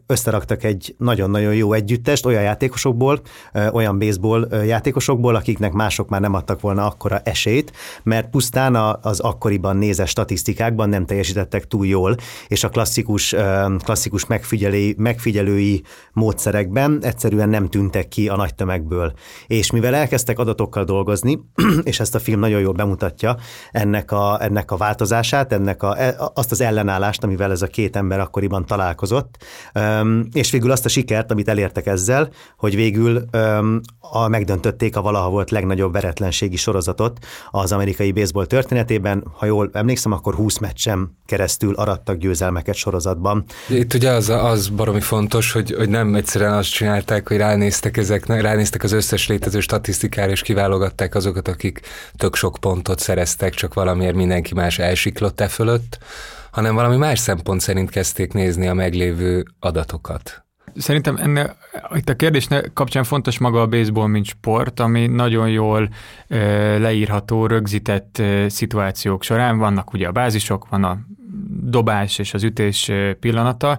összeraktak 0.07 0.65
egy 0.65 0.95
nagyon-nagyon 0.99 1.55
jó 1.55 1.73
együttest 1.73 2.27
olyan 2.27 2.43
játékosokból, 2.43 3.21
olyan 3.73 3.99
baseball 3.99 4.49
játékosokból, 4.65 5.35
akiknek 5.35 5.73
mások 5.73 6.09
már 6.09 6.21
nem 6.21 6.35
adtak 6.35 6.61
volna 6.61 6.87
akkora 6.87 7.19
esélyt, 7.19 7.73
mert 8.03 8.31
pusztán 8.31 8.75
az 9.03 9.21
akkoriban 9.21 9.77
nézett 9.77 10.07
statisztikákban 10.07 10.89
nem 10.89 11.07
teljesítettek 11.07 11.67
túl 11.67 11.87
jól, 11.87 12.17
és 12.49 12.65
a 12.65 12.69
klasszikus, 12.69 13.35
klasszikus 13.85 14.27
megfigyelői, 14.27 14.95
megfigyelői 14.99 15.83
módszerekben 16.13 16.99
egyszerűen 17.03 17.49
nem 17.49 17.69
tűntek 17.69 18.09
ki 18.09 18.29
a 18.29 18.37
nagy 18.37 18.55
tömegből. 18.55 19.13
És 19.47 19.71
mivel 19.71 19.95
elkezdtek 19.95 20.39
adatokkal 20.39 20.85
dolgozni, 20.85 21.39
és 21.83 22.01
ezt 22.01 22.15
a 22.15 22.19
film 22.19 22.41
nagyon 22.41 22.61
jól 22.61 22.73
bemutatja 22.73 23.37
ennek 23.71 24.13
a, 24.13 24.43
ennek 24.43 24.71
a 24.71 24.77
változását, 24.77 25.53
ennek 25.53 25.83
a, 25.83 26.01
e, 26.01 26.15
azt 26.35 26.51
az 26.51 26.61
ellenállást, 26.61 27.25
amivel 27.25 27.51
ez 27.57 27.63
a 27.63 27.67
két 27.67 27.97
ember 27.97 28.21
akkoriban 28.21 28.67
találkozott, 28.67 29.45
és 30.33 30.51
végül 30.51 30.71
azt 30.71 30.85
a 30.85 30.89
sikert, 30.89 31.31
amit 31.31 31.49
elértek 31.49 31.87
ezzel, 31.87 32.31
hogy 32.57 32.75
végül 32.75 33.25
a, 34.01 34.29
megdöntötték 34.29 34.97
a 34.97 35.03
valaha 35.03 35.29
volt 35.29 35.51
legnagyobb 35.51 35.93
veretlenségi 35.93 36.57
sorozatot 36.57 37.19
az 37.51 37.73
amerikai 37.73 38.13
baseball 38.13 38.47
történetében. 38.47 39.25
Ha 39.37 39.47
jól 39.47 39.71
emlékszem, 39.73 40.13
akkor 40.13 40.35
20 40.35 40.59
meccsem 40.59 41.11
keresztül 41.27 41.75
arattak 41.75 42.17
győzelmeket 42.17 42.75
sorozatban. 42.75 43.45
Itt 43.69 43.95
ugye 43.95 44.11
az, 44.11 44.29
az 44.29 44.69
baromi 44.69 45.01
fontos, 45.01 45.53
hogy, 45.53 45.75
hogy 45.77 45.89
nem 45.89 46.15
egyszerűen 46.15 46.53
azt 46.53 46.73
csinálták, 46.73 47.29
hogy 47.29 47.37
ránéztek, 47.37 47.97
ezeknek, 47.97 48.41
ránéztek 48.41 48.83
az 48.83 48.93
összes 48.93 49.29
létező 49.29 49.61
statisztikára, 49.61 50.31
és 50.31 50.43
kiválogatták 50.43 51.15
azokat, 51.15 51.49
akik 51.49 51.81
tök 52.17 52.35
sok 52.35 52.57
pontot 52.61 52.99
szereztek, 52.99 53.55
csak 53.55 53.75
valamiért 53.75 54.15
mindenki 54.15 54.55
más 54.55 54.79
elsiklott 54.79 55.41
e 55.41 55.49
fölött, 55.49 55.99
hanem 56.57 56.75
valami 56.75 56.97
más 56.97 57.19
szempont 57.19 57.61
szerint 57.61 57.91
kezdték 57.91 58.33
nézni 58.33 58.67
a 58.67 58.75
meglévő 58.75 59.45
adatokat. 59.59 60.45
szerintem 60.75 61.17
enne, 61.17 61.57
itt 61.95 62.09
a 62.09 62.15
kérdés 62.17 62.49
kapcsán 62.75 63.05
fontos 63.05 63.39
maga 63.39 63.61
a 63.61 63.67
baseball, 63.67 64.07
mint 64.07 64.27
sport, 64.27 64.81
ami 64.81 65.07
nagyon 65.07 65.49
jól 65.49 65.89
e, 66.29 66.39
leírható, 66.79 67.47
rögzített 67.47 68.19
e, 68.19 68.49
szituációk 68.49 69.23
során. 69.23 69.59
Vannak 69.59 69.93
ugye 69.93 70.09
a 70.09 70.13
bázisok, 70.13 70.69
van 70.69 70.85
a 70.85 70.99
dobás 71.61 72.19
és 72.19 72.35
az 72.35 72.43
ütés 72.43 72.91
pillanata, 73.21 73.79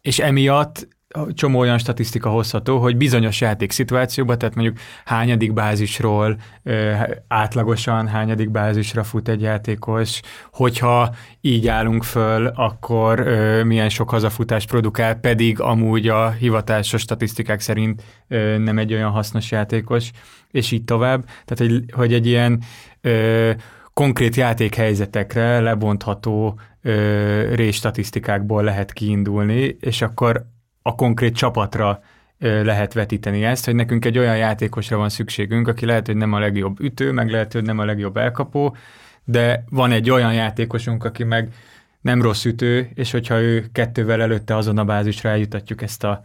és 0.00 0.18
emiatt 0.18 0.88
csomó 1.32 1.58
olyan 1.58 1.78
statisztika 1.78 2.28
hozható, 2.28 2.78
hogy 2.78 2.96
bizonyos 2.96 3.40
játékszituációban, 3.40 4.38
tehát 4.38 4.54
mondjuk 4.54 4.78
hányadik 5.04 5.52
bázisról 5.52 6.36
átlagosan 7.28 8.08
hányadik 8.08 8.50
bázisra 8.50 9.04
fut 9.04 9.28
egy 9.28 9.40
játékos, 9.40 10.20
hogyha 10.52 11.14
így 11.40 11.68
állunk 11.68 12.04
föl, 12.04 12.46
akkor 12.46 13.20
milyen 13.64 13.88
sok 13.88 14.10
hazafutást 14.10 14.68
produkál, 14.68 15.14
pedig 15.14 15.60
amúgy 15.60 16.08
a 16.08 16.30
hivatásos 16.30 17.00
statisztikák 17.00 17.60
szerint 17.60 18.02
nem 18.58 18.78
egy 18.78 18.92
olyan 18.92 19.10
hasznos 19.10 19.50
játékos, 19.50 20.10
és 20.50 20.70
így 20.70 20.84
tovább. 20.84 21.24
Tehát, 21.44 21.72
hogy, 21.92 22.12
egy 22.12 22.26
ilyen 22.26 22.62
konkrét 23.92 24.36
játékhelyzetekre 24.36 25.60
lebontható 25.60 26.60
statisztikákból 27.70 28.62
lehet 28.62 28.92
kiindulni, 28.92 29.76
és 29.80 30.02
akkor 30.02 30.46
a 30.82 30.94
konkrét 30.94 31.34
csapatra 31.36 32.02
lehet 32.38 32.92
vetíteni 32.92 33.44
ezt, 33.44 33.64
hogy 33.64 33.74
nekünk 33.74 34.04
egy 34.04 34.18
olyan 34.18 34.36
játékosra 34.36 34.96
van 34.96 35.08
szükségünk, 35.08 35.68
aki 35.68 35.86
lehet, 35.86 36.06
hogy 36.06 36.16
nem 36.16 36.32
a 36.32 36.38
legjobb 36.38 36.80
ütő, 36.80 37.12
meg 37.12 37.30
lehet, 37.30 37.52
hogy 37.52 37.62
nem 37.62 37.78
a 37.78 37.84
legjobb 37.84 38.16
elkapó, 38.16 38.76
de 39.24 39.64
van 39.70 39.92
egy 39.92 40.10
olyan 40.10 40.34
játékosunk, 40.34 41.04
aki 41.04 41.24
meg 41.24 41.52
nem 42.00 42.22
rossz 42.22 42.44
ütő, 42.44 42.90
és 42.94 43.10
hogyha 43.10 43.40
ő 43.40 43.66
kettővel 43.72 44.20
előtte 44.20 44.56
azon 44.56 44.78
a 44.78 44.84
bázisra 44.84 45.28
eljutatjuk 45.28 45.82
ezt 45.82 46.04
a 46.04 46.24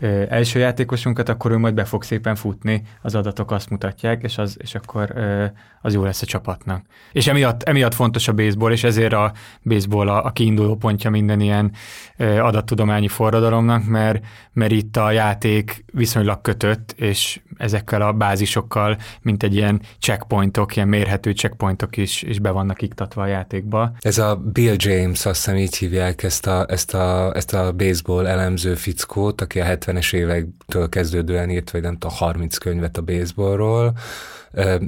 ö, 0.00 0.22
első 0.28 0.58
játékosunkat, 0.58 1.28
akkor 1.28 1.50
ő 1.50 1.56
majd 1.56 1.74
be 1.74 1.84
fog 1.84 2.02
szépen 2.02 2.34
futni, 2.34 2.82
az 3.02 3.14
adatok 3.14 3.50
azt 3.50 3.70
mutatják, 3.70 4.22
és, 4.22 4.38
az, 4.38 4.56
és 4.60 4.74
akkor 4.74 5.12
ö, 5.14 5.44
az 5.82 5.94
jó 5.94 6.04
lesz 6.04 6.22
a 6.22 6.26
csapatnak. 6.26 6.84
És 7.12 7.26
emiatt, 7.26 7.62
emiatt 7.62 7.94
fontos 7.94 8.28
a 8.28 8.32
baseball, 8.32 8.72
és 8.72 8.84
ezért 8.84 9.12
a 9.12 9.32
baseball 9.62 10.08
a, 10.08 10.24
a 10.24 10.30
kiinduló 10.30 10.76
pontja 10.76 11.10
minden 11.10 11.40
ilyen 11.40 11.72
ö, 12.16 12.38
adattudományi 12.38 13.08
forradalomnak, 13.08 13.84
mert, 13.84 14.24
mert 14.52 14.72
itt 14.72 14.96
a 14.96 15.10
játék 15.10 15.84
viszonylag 15.92 16.40
kötött, 16.40 16.94
és 16.96 17.40
ezekkel 17.56 18.02
a 18.02 18.12
bázisokkal, 18.12 18.96
mint 19.22 19.42
egy 19.42 19.54
ilyen 19.54 19.80
checkpointok, 20.00 20.76
ilyen 20.76 20.88
mérhető 20.88 21.30
checkpointok 21.30 21.96
is, 21.96 22.22
is 22.22 22.38
be 22.38 22.50
vannak 22.50 22.82
iktatva 22.82 23.22
a 23.22 23.26
játékba. 23.26 23.92
Ez 23.98 24.18
a 24.18 24.36
Bill 24.36 24.74
James, 24.76 25.26
azt 25.26 25.44
hiszem 25.44 25.56
így 25.56 25.76
hívják 25.76 26.22
ezt 26.22 26.46
a, 26.46 26.66
ezt 26.68 26.94
a, 26.94 27.34
ezt 27.34 27.54
a 27.54 27.72
baseball 27.72 28.26
elemző 28.26 28.74
fickót, 28.74 29.40
aki 29.40 29.60
a 29.60 29.64
70-es 29.88 30.14
évektől 30.14 30.88
kezdődően 30.88 31.50
írt, 31.50 31.70
vagy 31.70 31.82
nem 31.82 31.98
tudom, 31.98 32.16
30 32.16 32.56
könyvet 32.56 32.96
a 32.96 33.02
baseballról, 33.02 33.92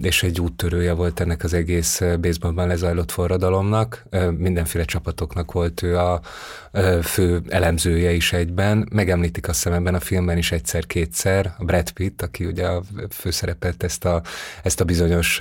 és 0.02 0.22
egy 0.22 0.40
úttörője 0.40 0.92
volt 0.92 1.20
ennek 1.20 1.44
az 1.44 1.52
egész 1.52 2.02
baseballban 2.20 2.66
lezajlott 2.66 3.10
forradalomnak. 3.10 4.04
Mindenféle 4.36 4.84
csapatoknak 4.84 5.52
volt 5.52 5.82
ő 5.82 5.98
a 5.98 6.20
fő 7.02 7.42
elemzője 7.48 8.12
is 8.12 8.32
egyben. 8.32 8.88
Megemlítik 8.92 9.48
azt 9.48 9.62
hiszem 9.62 9.78
ebben 9.78 9.94
a 9.94 10.00
filmben 10.00 10.38
is 10.38 10.52
egyszer-kétszer 10.52 11.54
a 11.58 11.64
Brad 11.64 11.90
Pitt, 11.90 12.22
aki 12.22 12.44
ugye 12.44 12.66
a 12.66 12.82
főszerepelt 13.10 13.82
ezt 13.82 14.04
a, 14.04 14.22
ezt 14.62 14.80
a 14.80 14.84
bizonyos, 14.84 15.40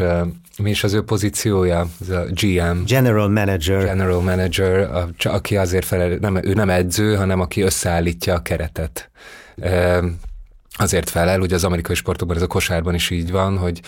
mi 0.58 0.70
is 0.70 0.84
az 0.84 0.94
ő 0.94 1.04
pozíciója? 1.04 1.88
Ez 2.01 2.10
a 2.10 2.25
GM. 2.30 2.84
General 2.86 3.30
Manager. 3.30 3.84
General 3.84 4.22
Manager, 4.22 4.96
a, 4.96 5.10
aki 5.24 5.58
azért 5.58 5.86
felel, 5.86 6.18
nem, 6.22 6.36
ő 6.36 6.54
nem 6.54 6.70
edző, 6.70 7.16
hanem 7.16 7.39
aki 7.39 7.62
összeállítja 7.62 8.34
a 8.34 8.42
keretet 8.42 9.10
azért 10.80 11.10
felel, 11.10 11.42
ugye 11.42 11.56
az 11.56 11.63
amerikai 11.63 11.96
sportokban, 11.96 12.36
ez 12.38 12.42
a 12.42 12.48
kosárban 12.48 12.94
is 12.94 13.10
így 13.10 13.32
van, 13.32 13.58
hogy 13.58 13.82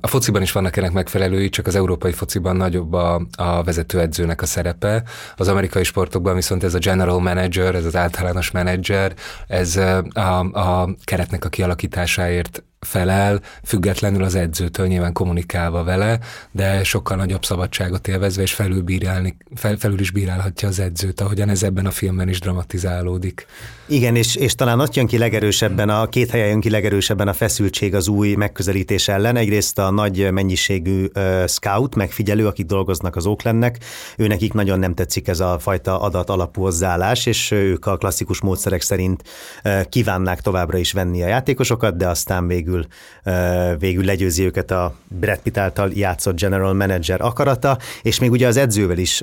a 0.00 0.06
fociban 0.06 0.42
is 0.42 0.52
vannak 0.52 0.76
ennek 0.76 0.92
megfelelői, 0.92 1.48
csak 1.48 1.66
az 1.66 1.74
európai 1.74 2.12
fociban 2.12 2.56
nagyobb 2.56 2.92
a, 2.92 3.26
a 3.36 3.62
vezetőedzőnek 3.62 4.42
a 4.42 4.46
szerepe. 4.46 5.02
Az 5.36 5.48
amerikai 5.48 5.84
sportokban 5.84 6.34
viszont 6.34 6.64
ez 6.64 6.74
a 6.74 6.78
general 6.78 7.20
manager, 7.20 7.74
ez 7.74 7.84
az 7.84 7.96
általános 7.96 8.50
menedzser, 8.50 9.14
ez 9.46 9.76
a, 9.76 10.38
a 10.38 10.88
keretnek 11.04 11.44
a 11.44 11.48
kialakításáért 11.48 12.62
felel, 12.84 13.40
függetlenül 13.64 14.22
az 14.24 14.34
edzőtől 14.34 14.86
nyilván 14.86 15.12
kommunikálva 15.12 15.84
vele, 15.84 16.18
de 16.50 16.84
sokkal 16.84 17.16
nagyobb 17.16 17.44
szabadságot 17.44 18.08
élvezve, 18.08 18.42
és 18.42 18.52
felülbírálni, 18.52 19.36
fel, 19.54 19.76
felül 19.76 20.00
is 20.00 20.10
bírálhatja 20.10 20.68
az 20.68 20.78
edzőt, 20.78 21.20
ahogyan 21.20 21.48
ez 21.48 21.62
ebben 21.62 21.86
a 21.86 21.90
filmben 21.90 22.28
is 22.28 22.40
dramatizálódik. 22.40 23.46
Igen, 23.86 24.16
és, 24.16 24.36
és 24.36 24.54
talán 24.54 24.80
ott 24.80 24.94
jön 24.94 25.06
ki 25.06 25.18
legerősebben, 25.18 25.88
a 25.88 26.06
két 26.06 26.30
helyen 26.30 26.48
jön 26.48 26.60
ki 26.60 26.70
legerősebben 26.70 27.28
a 27.28 27.32
feszültség 27.32 27.94
az 27.94 28.08
új 28.08 28.34
megközelítés 28.34 29.08
ellen. 29.08 29.36
Egyrészt 29.36 29.78
a 29.78 29.90
nagy 29.90 30.30
mennyiségű 30.32 31.06
uh, 31.14 31.46
scout, 31.46 31.94
megfigyelő, 31.94 32.46
akik 32.46 32.66
dolgoznak 32.66 33.16
az 33.16 33.26
Oaklandnek, 33.26 33.78
ő 34.16 34.26
nekik 34.26 34.52
nagyon 34.52 34.78
nem 34.78 34.94
tetszik 34.94 35.28
ez 35.28 35.40
a 35.40 35.58
fajta 35.58 36.00
adat 36.00 36.30
alapú 36.30 36.62
hozzáállás, 36.62 37.26
és 37.26 37.50
ők 37.50 37.86
a 37.86 37.96
klasszikus 37.96 38.40
módszerek 38.40 38.80
szerint 38.80 39.22
uh, 39.64 39.82
kívánnák 39.84 40.40
továbbra 40.40 40.78
is 40.78 40.92
venni 40.92 41.22
a 41.22 41.26
játékosokat, 41.26 41.96
de 41.96 42.08
aztán 42.08 42.46
végül, 42.46 42.73
uh, 42.80 43.78
végül 43.78 44.04
legyőzi 44.04 44.44
őket 44.44 44.70
a 44.70 44.94
Brad 45.08 45.38
Pitt 45.38 45.56
által 45.56 45.90
játszott 45.94 46.40
general 46.40 46.74
manager 46.74 47.20
akarata, 47.20 47.78
és 48.02 48.18
még 48.18 48.30
ugye 48.30 48.46
az 48.46 48.56
edzővel 48.56 48.98
is 48.98 49.20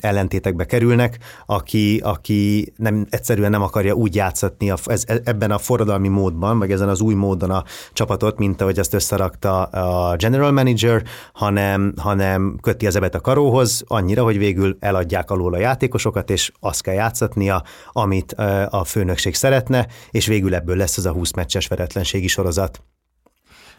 ellentétekbe 0.00 0.64
kerülnek, 0.64 1.18
aki, 1.46 2.00
aki 2.04 2.72
nem, 2.76 3.06
egyszerűen 3.10 3.50
nem 3.50 3.62
akarja 3.62 3.94
úgy 3.94 4.14
játszatni 4.14 4.70
a, 4.70 4.76
ez, 4.84 5.04
ebben 5.24 5.50
a 5.50 5.58
forradalmi 5.58 6.08
módban, 6.08 6.58
vagy 6.58 6.70
ezen 6.70 6.88
az 6.88 7.00
új 7.00 7.14
módon 7.14 7.50
a 7.50 7.64
csapatot, 7.92 8.38
mint 8.38 8.60
ahogy 8.60 8.78
azt 8.78 8.94
összerakta 8.94 9.62
a 9.62 10.16
general 10.16 10.52
manager, 10.52 11.02
hanem, 11.32 11.94
hanem 11.96 12.58
köti 12.60 12.86
az 12.86 12.96
ebet 12.96 13.14
a 13.14 13.20
karóhoz 13.20 13.84
annyira, 13.86 14.22
hogy 14.22 14.38
végül 14.38 14.76
eladják 14.80 15.30
alól 15.30 15.54
a 15.54 15.58
játékosokat, 15.58 16.30
és 16.30 16.52
azt 16.60 16.82
kell 16.82 16.94
játszatnia, 16.94 17.62
amit 17.92 18.32
a 18.68 18.84
főnökség 18.84 19.34
szeretne, 19.34 19.86
és 20.10 20.26
végül 20.26 20.54
ebből 20.54 20.76
lesz 20.76 20.96
az 20.96 21.06
a 21.06 21.12
20 21.12 21.32
meccses 21.32 21.66
veretlenségi 21.66 22.28
sorozat. 22.28 22.82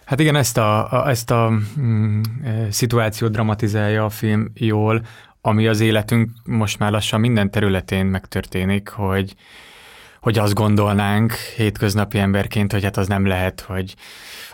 Hát 0.05 0.19
igen, 0.19 0.35
ezt 0.35 0.57
a, 0.57 0.91
a, 0.91 1.09
ezt 1.09 1.31
a 1.31 1.51
mm, 1.79 2.21
e, 2.43 2.71
szituációt 2.71 3.31
dramatizálja 3.31 4.05
a 4.05 4.09
film 4.09 4.51
jól, 4.53 5.05
ami 5.41 5.67
az 5.67 5.79
életünk 5.79 6.29
most 6.43 6.79
már 6.79 6.91
lassan 6.91 7.19
minden 7.19 7.51
területén 7.51 8.05
megtörténik, 8.05 8.89
hogy 8.89 9.35
hogy 10.21 10.37
azt 10.37 10.53
gondolnánk 10.53 11.33
hétköznapi 11.33 12.19
emberként, 12.19 12.71
hogy 12.71 12.83
hát 12.83 12.97
az 12.97 13.07
nem 13.07 13.25
lehet, 13.25 13.61
hogy 13.61 13.95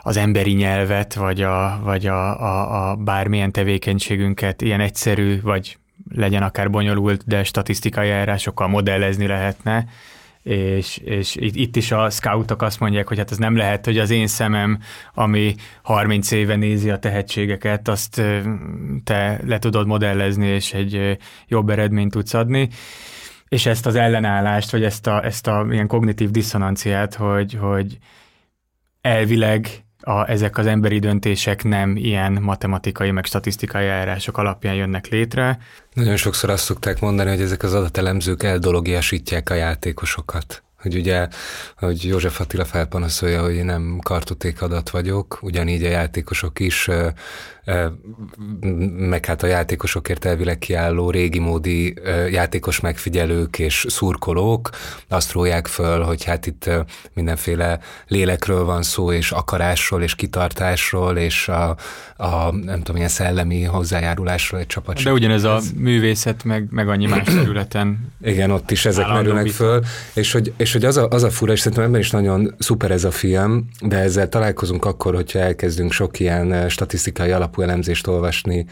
az 0.02 0.18
emberi 0.18 0.52
nyelvet, 0.52 1.14
vagy 1.14 1.42
a, 1.42 1.80
vagy 1.84 2.08
a, 2.08 2.42
a, 2.42 2.90
a 2.90 2.96
bármilyen 2.96 3.52
tevékenységünket 3.52 4.62
ilyen 4.62 4.80
egyszerű, 4.80 5.42
vagy 5.42 5.78
legyen 6.16 6.44
akár 6.44 6.70
bonyolult, 6.70 7.24
de 7.26 7.44
statisztikai 7.44 8.10
eljárásokkal 8.10 8.68
modellezni 8.68 9.28
lehetne, 9.28 9.86
és, 10.44 10.98
és 10.98 11.36
itt 11.40 11.76
is 11.76 11.92
a 11.92 12.10
scoutok 12.10 12.62
azt 12.62 12.80
mondják, 12.80 13.08
hogy 13.08 13.18
hát 13.18 13.32
ez 13.32 13.38
nem 13.38 13.56
lehet, 13.56 13.86
hogy 13.86 13.98
az 13.98 14.10
én 14.10 14.28
szemem, 14.28 14.80
ami 15.14 15.56
30 15.84 16.32
éve 16.32 16.56
nézi 16.56 16.90
a 16.90 17.00
tehetségeket, 17.00 17.88
azt 17.88 18.22
te 19.04 19.42
le 19.46 19.60
tudod 19.60 19.88
modellezni, 19.88 20.48
és 20.48 20.74
egy 20.74 21.18
jobb 21.48 21.70
eredményt 21.70 22.12
tudsz 22.12 22.34
adni. 22.34 22.70
És 23.48 23.66
ezt 23.66 23.86
az 23.86 23.96
ellenállást, 23.96 24.72
vagy 24.72 24.84
ezt 24.84 25.08
a, 25.08 25.26
ezt 25.26 25.48
a 25.48 25.68
ilyen 25.72 25.88
kognitív 25.88 26.32
diszonanciát, 26.32 27.16
hogy, 27.16 27.54
hogy 27.54 27.98
elvileg 29.02 29.68
a, 30.02 30.30
ezek 30.30 30.58
az 30.58 30.66
emberi 30.66 31.00
döntések 31.00 31.64
nem 31.64 31.96
ilyen 31.96 32.32
matematikai, 32.32 33.12
meg 33.12 33.26
statisztikai 33.26 33.88
eljárások 33.88 34.38
alapján 34.38 34.76
jönnek 34.76 35.08
létre. 35.08 35.58
Nagyon 35.94 36.16
sokszor 36.16 36.50
azt 36.50 36.64
szokták 36.64 37.00
mondani, 37.00 37.30
hogy 37.30 37.42
ezek 37.42 37.64
az 37.64 37.74
adatelemzők 37.74 38.44
eldologiasítják 38.44 39.50
a 39.50 39.54
játékosokat 39.54 40.64
hogy 40.82 40.96
ugye, 40.96 41.28
hogy 41.78 42.06
József 42.06 42.40
Attila 42.40 42.66
felpanaszolja, 42.66 43.42
hogy 43.42 43.56
én 43.56 43.66
nem 43.66 44.00
kartoték 44.04 44.62
adat 44.62 44.90
vagyok, 44.90 45.40
ugyanígy 45.42 45.84
a 45.84 45.90
játékosok 45.90 46.60
is 46.60 46.90
meg 48.98 49.26
hát 49.26 49.44
a 49.44 49.48
játékosokért 49.48 50.26
elvileg 50.26 50.58
kiálló 50.58 51.10
régi 51.10 51.40
módi 51.40 51.94
játékos 52.32 52.80
megfigyelők 52.80 53.60
és 53.60 53.86
szurkolók 53.90 54.70
azt 55.08 55.32
rólják 55.32 55.68
föl, 55.68 56.02
hogy 56.02 56.24
hát 56.24 56.46
itt 56.46 56.70
mindenféle 57.14 57.80
lélekről 58.08 58.64
van 58.64 58.84
szó, 58.84 59.12
és 59.12 59.32
akarásról, 59.32 60.02
és 60.04 60.16
kitartásról, 60.16 61.18
és 61.18 61.48
a, 61.48 61.76
a 62.18 62.52
nem 62.52 62.78
tudom, 62.78 62.96
ilyen 62.96 63.10
szellemi 63.10 63.64
hozzájárulásról 63.64 64.60
egy 64.60 64.68
csapat. 64.68 65.04
De 65.04 65.12
ugyanez 65.12 65.44
a 65.44 65.60
művészet, 65.76 66.44
meg, 66.44 66.68
meg 66.70 66.90
annyi 66.90 67.06
más 67.06 67.28
területen. 67.36 68.14
Igen, 68.22 68.52
ott 68.52 68.72
is 68.72 68.86
ezek 68.86 69.08
merülnek 69.08 69.48
föl, 69.48 69.82
és 70.14 70.32
hogy, 70.32 70.54
és 70.58 70.72
hogy 70.72 70.86
az, 70.86 70.98
a, 70.98 71.08
az 71.10 71.24
a 71.24 71.30
fura, 71.30 71.52
és 71.52 71.60
szerintem 71.60 71.84
ebben 71.84 72.00
is 72.00 72.12
nagyon 72.12 72.56
szuper 72.60 72.92
ez 72.92 73.04
a 73.04 73.12
film, 73.12 73.68
de 73.82 73.98
ezzel 73.98 74.30
találkozunk 74.30 74.86
akkor, 74.86 75.16
hogyha 75.16 75.40
elkezdünk 75.40 75.92
sok 75.92 76.20
ilyen 76.20 76.70
statisztikai 76.70 77.32
alap 77.32 77.51
alapú 77.52 77.62
elemzést 77.62 78.08
olvasni 78.08 78.66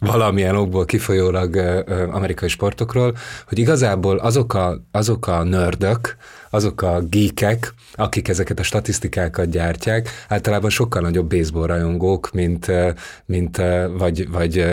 valamilyen 0.00 0.56
okból 0.56 0.84
kifolyólag 0.84 1.56
amerikai 2.10 2.48
sportokról, 2.48 3.16
hogy 3.48 3.58
igazából 3.58 4.18
azok 4.18 4.54
a, 4.54 4.80
azok 4.90 5.26
a 5.26 5.42
nördök, 5.42 6.16
azok 6.50 6.82
a 6.82 7.00
geekek, 7.00 7.74
akik 7.94 8.28
ezeket 8.28 8.58
a 8.58 8.62
statisztikákat 8.62 9.50
gyártják, 9.50 10.08
általában 10.28 10.70
sokkal 10.70 11.02
nagyobb 11.02 11.28
baseball 11.28 11.66
rajongók, 11.66 12.30
mint, 12.32 12.72
mint 13.26 13.62
vagy, 13.98 14.30
vagy 14.30 14.64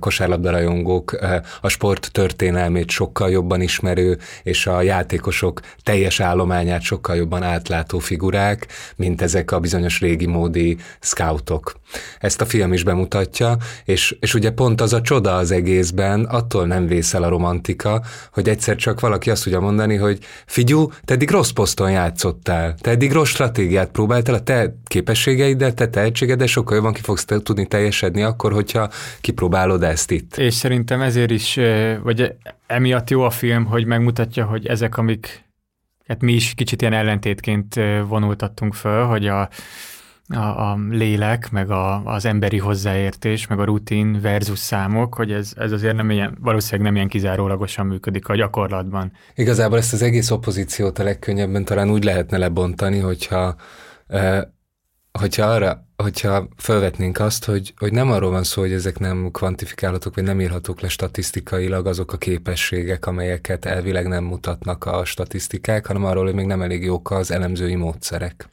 kosárlabda 0.00 0.50
rajongók, 0.50 1.18
a 1.60 1.68
sport 1.68 2.08
történelmét 2.12 2.90
sokkal 2.90 3.30
jobban 3.30 3.60
ismerő, 3.60 4.18
és 4.42 4.66
a 4.66 4.82
játékosok 4.82 5.60
teljes 5.82 6.20
állományát 6.20 6.82
sokkal 6.82 7.16
jobban 7.16 7.42
átlátó 7.42 7.98
figurák, 7.98 8.66
mint 8.96 9.22
ezek 9.22 9.50
a 9.50 9.60
bizonyos 9.60 10.00
régi 10.00 10.26
módi 10.26 10.76
scoutok. 11.00 11.82
Ezt 12.18 12.40
a 12.40 12.46
film 12.46 12.72
is 12.72 12.84
bemutatja, 12.84 13.56
és, 13.84 14.16
és 14.20 14.34
ugye 14.34 14.50
pont 14.50 14.80
az 14.80 14.92
a 14.92 15.00
csoda 15.00 15.36
az 15.36 15.50
egészben, 15.50 16.24
attól 16.24 16.66
nem 16.66 16.86
vészel 16.86 17.22
a 17.22 17.28
romantika, 17.28 18.02
hogy 18.32 18.48
egyszer 18.48 18.76
csak 18.76 19.00
valaki 19.00 19.30
azt 19.30 19.42
tudja 19.42 19.60
mondani, 19.60 19.96
hogy 19.96 20.18
figyú, 20.46 20.90
te 21.04 21.16
eddig 21.24 21.36
rossz 21.36 21.50
poszton 21.50 21.90
játszottál, 21.90 22.74
te 22.74 22.90
eddig 22.90 23.12
rossz 23.12 23.28
stratégiát 23.28 23.90
próbáltál, 23.90 24.34
a 24.34 24.42
te 24.42 24.74
képességeiddel, 24.86 25.74
te 25.74 25.88
tehetségeddel 25.88 26.46
sokkal 26.46 26.76
jobban 26.76 26.92
ki 26.92 27.00
fogsz 27.00 27.24
tudni 27.24 27.66
teljesedni 27.66 28.22
akkor, 28.22 28.52
hogyha 28.52 28.90
kipróbálod 29.20 29.82
ezt 29.82 30.10
itt. 30.10 30.36
És 30.36 30.54
szerintem 30.54 31.00
ezért 31.00 31.30
is, 31.30 31.58
vagy 32.02 32.34
emiatt 32.66 33.10
jó 33.10 33.22
a 33.22 33.30
film, 33.30 33.64
hogy 33.64 33.84
megmutatja, 33.84 34.44
hogy 34.44 34.66
ezek, 34.66 34.96
amik 34.96 35.44
hát 36.06 36.20
mi 36.20 36.32
is 36.32 36.54
kicsit 36.54 36.80
ilyen 36.80 36.92
ellentétként 36.92 37.74
vonultattunk 38.08 38.74
föl, 38.74 39.04
hogy 39.04 39.26
a, 39.26 39.48
a, 40.28 40.38
a 40.38 40.78
lélek, 40.90 41.50
meg 41.50 41.70
a, 41.70 42.04
az 42.04 42.24
emberi 42.24 42.58
hozzáértés, 42.58 43.46
meg 43.46 43.58
a 43.58 43.64
rutin 43.64 44.20
versus 44.20 44.58
számok, 44.58 45.14
hogy 45.14 45.32
ez, 45.32 45.52
ez 45.56 45.72
azért 45.72 45.96
nem 45.96 46.10
ilyen, 46.10 46.38
valószínűleg 46.40 46.86
nem 46.86 46.94
ilyen 46.94 47.08
kizárólagosan 47.08 47.86
működik 47.86 48.28
a 48.28 48.34
gyakorlatban. 48.34 49.12
Igazából 49.34 49.78
ezt 49.78 49.92
az 49.92 50.02
egész 50.02 50.30
opozíciót 50.30 50.98
a 50.98 51.02
legkönnyebben 51.02 51.64
talán 51.64 51.90
úgy 51.90 52.04
lehetne 52.04 52.38
lebontani, 52.38 52.98
hogyha 52.98 53.56
hogyha 55.18 55.46
arra, 55.46 55.86
hogyha 55.96 56.48
felvetnénk 56.56 57.18
azt, 57.18 57.44
hogy, 57.44 57.74
hogy 57.76 57.92
nem 57.92 58.10
arról 58.10 58.30
van 58.30 58.44
szó, 58.44 58.60
hogy 58.60 58.72
ezek 58.72 58.98
nem 58.98 59.28
kvantifikálhatók, 59.32 60.14
vagy 60.14 60.24
nem 60.24 60.40
írhatók 60.40 60.80
le 60.80 60.88
statisztikailag 60.88 61.86
azok 61.86 62.12
a 62.12 62.16
képességek, 62.16 63.06
amelyeket 63.06 63.64
elvileg 63.64 64.06
nem 64.06 64.24
mutatnak 64.24 64.84
a 64.84 65.04
statisztikák, 65.04 65.86
hanem 65.86 66.04
arról, 66.04 66.24
hogy 66.24 66.34
még 66.34 66.46
nem 66.46 66.62
elég 66.62 66.82
jók 66.82 67.10
az 67.10 67.30
elemzői 67.30 67.74
módszerek. 67.74 68.48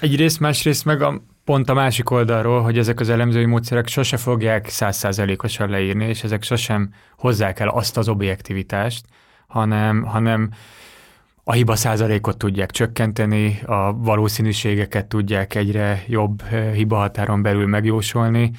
Egyrészt, 0.00 0.40
másrészt 0.40 0.84
meg 0.84 1.02
a, 1.02 1.22
pont 1.44 1.68
a 1.68 1.74
másik 1.74 2.10
oldalról, 2.10 2.62
hogy 2.62 2.78
ezek 2.78 3.00
az 3.00 3.08
elemzői 3.08 3.44
módszerek 3.44 3.88
sose 3.88 4.16
fogják 4.16 4.68
százszázalékosan 4.68 5.70
leírni, 5.70 6.04
és 6.04 6.24
ezek 6.24 6.42
sosem 6.42 6.92
hozzák 7.16 7.60
el 7.60 7.68
azt 7.68 7.96
az 7.96 8.08
objektivitást, 8.08 9.04
hanem, 9.46 10.02
hanem 10.02 10.50
a 11.44 11.52
hiba 11.52 11.76
százalékot 11.76 12.38
tudják 12.38 12.70
csökkenteni, 12.70 13.60
a 13.66 13.92
valószínűségeket 13.92 15.06
tudják 15.06 15.54
egyre 15.54 16.04
jobb 16.06 16.42
eh, 16.50 16.72
hiba 16.72 16.96
határon 16.96 17.42
belül 17.42 17.66
megjósolni, 17.66 18.50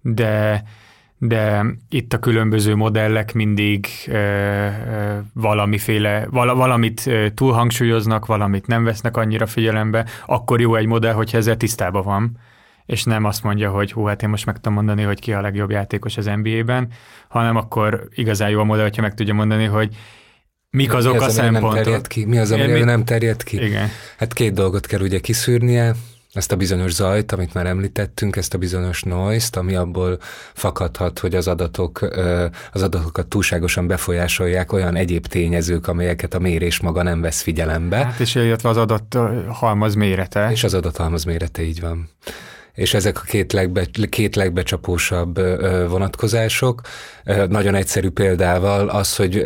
de 0.00 0.62
de 1.18 1.64
itt 1.88 2.12
a 2.12 2.18
különböző 2.18 2.74
modellek 2.74 3.34
mindig 3.34 3.86
e, 4.06 4.16
e, 4.16 5.24
valamiféle, 5.34 6.26
vala, 6.30 6.54
valamit 6.54 7.10
túlhangsúlyoznak, 7.34 8.26
valamit 8.26 8.66
nem 8.66 8.84
vesznek 8.84 9.16
annyira 9.16 9.46
figyelembe, 9.46 10.06
akkor 10.26 10.60
jó 10.60 10.74
egy 10.74 10.86
modell, 10.86 11.12
hogyha 11.12 11.38
ezzel 11.38 11.56
tisztában 11.56 12.02
van, 12.02 12.38
és 12.86 13.04
nem 13.04 13.24
azt 13.24 13.42
mondja, 13.42 13.70
hogy 13.70 13.92
hú, 13.92 14.04
hát 14.04 14.22
én 14.22 14.28
most 14.28 14.46
meg 14.46 14.54
tudom 14.54 14.72
mondani, 14.72 15.02
hogy 15.02 15.20
ki 15.20 15.32
a 15.32 15.40
legjobb 15.40 15.70
játékos 15.70 16.16
az 16.16 16.30
NBA-ben, 16.42 16.88
hanem 17.28 17.56
akkor 17.56 18.08
igazán 18.14 18.50
jó 18.50 18.60
a 18.60 18.64
modell, 18.64 18.84
hogyha 18.84 19.02
meg 19.02 19.14
tudja 19.14 19.34
mondani, 19.34 19.64
hogy 19.64 19.96
Mik 20.70 20.94
azok 20.94 21.12
mi 21.12 21.18
az, 21.18 21.24
a 21.24 21.30
szempontok? 21.30 21.74
Nem 21.74 21.82
terjed 21.82 22.06
ki? 22.06 22.24
Mi 22.24 22.38
az, 22.38 22.52
ami 22.52 22.66
mi... 22.66 22.80
nem 22.80 23.04
terjed 23.04 23.42
ki? 23.42 23.64
Igen. 23.64 23.88
Hát 24.18 24.32
két 24.32 24.52
dolgot 24.52 24.86
kell 24.86 25.00
ugye 25.00 25.18
kiszűrnie, 25.18 25.94
ezt 26.32 26.52
a 26.52 26.56
bizonyos 26.56 26.92
zajt, 26.92 27.32
amit 27.32 27.54
már 27.54 27.66
említettünk, 27.66 28.36
ezt 28.36 28.54
a 28.54 28.58
bizonyos 28.58 29.02
noise-t, 29.02 29.56
ami 29.56 29.74
abból 29.74 30.18
fakadhat, 30.54 31.18
hogy 31.18 31.34
az 31.34 31.48
adatok, 31.48 32.00
az 32.72 32.82
adatokat 32.82 33.26
túlságosan 33.26 33.86
befolyásolják 33.86 34.72
olyan 34.72 34.96
egyéb 34.96 35.26
tényezők, 35.26 35.88
amelyeket 35.88 36.34
a 36.34 36.38
mérés 36.38 36.80
maga 36.80 37.02
nem 37.02 37.20
vesz 37.20 37.40
figyelembe. 37.40 37.96
Hát 37.96 38.20
és 38.20 38.34
illetve 38.34 38.68
az 38.68 38.76
adat 38.76 39.18
halmaz 39.48 39.94
mérete. 39.94 40.50
És 40.50 40.64
az 40.64 40.74
adathalmaz 40.74 41.24
mérete, 41.24 41.62
így 41.62 41.80
van 41.80 42.08
és 42.78 42.94
ezek 42.94 43.18
a 43.18 43.24
két, 43.26 43.52
legbe, 43.52 43.84
két 44.08 44.36
legbecsapósabb 44.36 45.40
vonatkozások. 45.88 46.80
Nagyon 47.48 47.74
egyszerű 47.74 48.10
példával 48.10 48.88
az, 48.88 49.16
hogy 49.16 49.44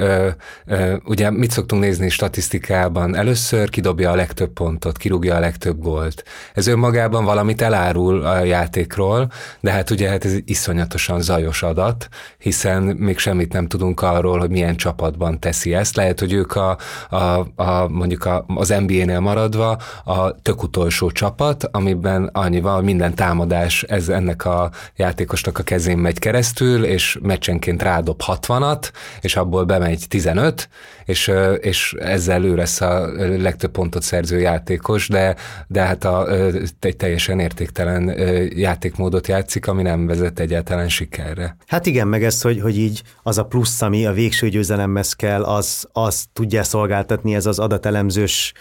ugye 1.05 1.31
mit 1.31 1.51
szoktunk 1.51 1.83
nézni 1.83 2.09
statisztikában, 2.09 3.17
először 3.17 3.69
kidobja 3.69 4.11
a 4.11 4.15
legtöbb 4.15 4.53
pontot, 4.53 4.97
kirúgja 4.97 5.35
a 5.37 5.41
legtöbb 5.41 5.79
gólt. 5.79 6.25
Ez 6.55 6.67
önmagában 6.67 7.25
valamit 7.25 7.63
elárul 7.63 8.25
a 8.25 8.45
játékról, 8.45 9.31
de 9.61 9.71
hát 9.71 9.91
ugye 9.91 10.09
hát 10.09 10.25
ez 10.25 10.35
iszonyatosan 10.45 11.21
zajos 11.21 11.63
adat, 11.63 12.09
hiszen 12.39 12.83
még 12.83 13.19
semmit 13.19 13.53
nem 13.53 13.67
tudunk 13.67 14.01
arról, 14.03 14.39
hogy 14.39 14.51
milyen 14.51 14.77
csapatban 14.77 15.41
teszi 15.41 15.75
ezt. 15.75 15.97
Lehet, 15.97 16.21
hogy 16.21 16.33
ők 16.33 16.57
a, 16.57 16.77
a, 17.11 17.17
a 17.63 17.89
mondjuk 17.89 18.25
a, 18.25 18.45
az 18.49 18.69
NBA-nél 18.69 19.21
maradva 19.21 19.79
a 20.05 20.41
tök 20.43 20.63
utolsó 20.63 21.11
csapat, 21.11 21.69
amiben 21.71 22.31
annyi 22.33 22.61
van, 22.61 22.75
hogy 22.75 22.85
támadás 23.23 23.83
ez 23.83 24.09
ennek 24.09 24.45
a 24.45 24.71
játékosnak 24.97 25.59
a 25.59 25.63
kezén 25.63 25.99
megy 25.99 26.19
keresztül, 26.19 26.85
és 26.85 27.19
meccsenként 27.23 27.83
rádob 27.83 28.21
60-at, 28.27 28.91
és 29.21 29.37
abból 29.37 29.65
bemegy 29.65 30.05
15, 30.09 30.69
és, 31.05 31.33
és 31.61 31.95
ezzel 31.99 32.45
ő 32.45 32.55
lesz 32.55 32.81
a 32.81 33.07
legtöbb 33.39 33.71
pontot 33.71 34.03
szerző 34.03 34.41
játékos, 34.41 35.09
de, 35.09 35.37
de 35.67 35.81
hát 35.81 36.05
a, 36.05 36.33
egy 36.81 36.97
teljesen 36.97 37.39
értéktelen 37.39 38.19
játékmódot 38.57 39.27
játszik, 39.27 39.67
ami 39.67 39.83
nem 39.83 40.07
vezet 40.07 40.41
egyáltalán 40.41 40.89
sikerre. 40.89 41.57
Hát 41.67 41.87
igen, 41.87 42.09
meg 42.09 42.25
ez, 42.25 42.43
hogy, 42.43 42.61
hogy 42.61 42.79
így 42.79 43.03
az 43.23 43.39
a 43.39 43.45
plusz, 43.45 43.83
ami 43.83 44.07
a 44.07 44.13
végső 44.13 44.49
győzelemhez 44.49 45.13
kell, 45.13 45.43
az, 45.43 45.89
az 45.93 46.25
tudja 46.33 46.63
szolgáltatni, 46.63 47.35
ez 47.35 47.47
az 47.47 47.59
adatelemzős 47.59 48.53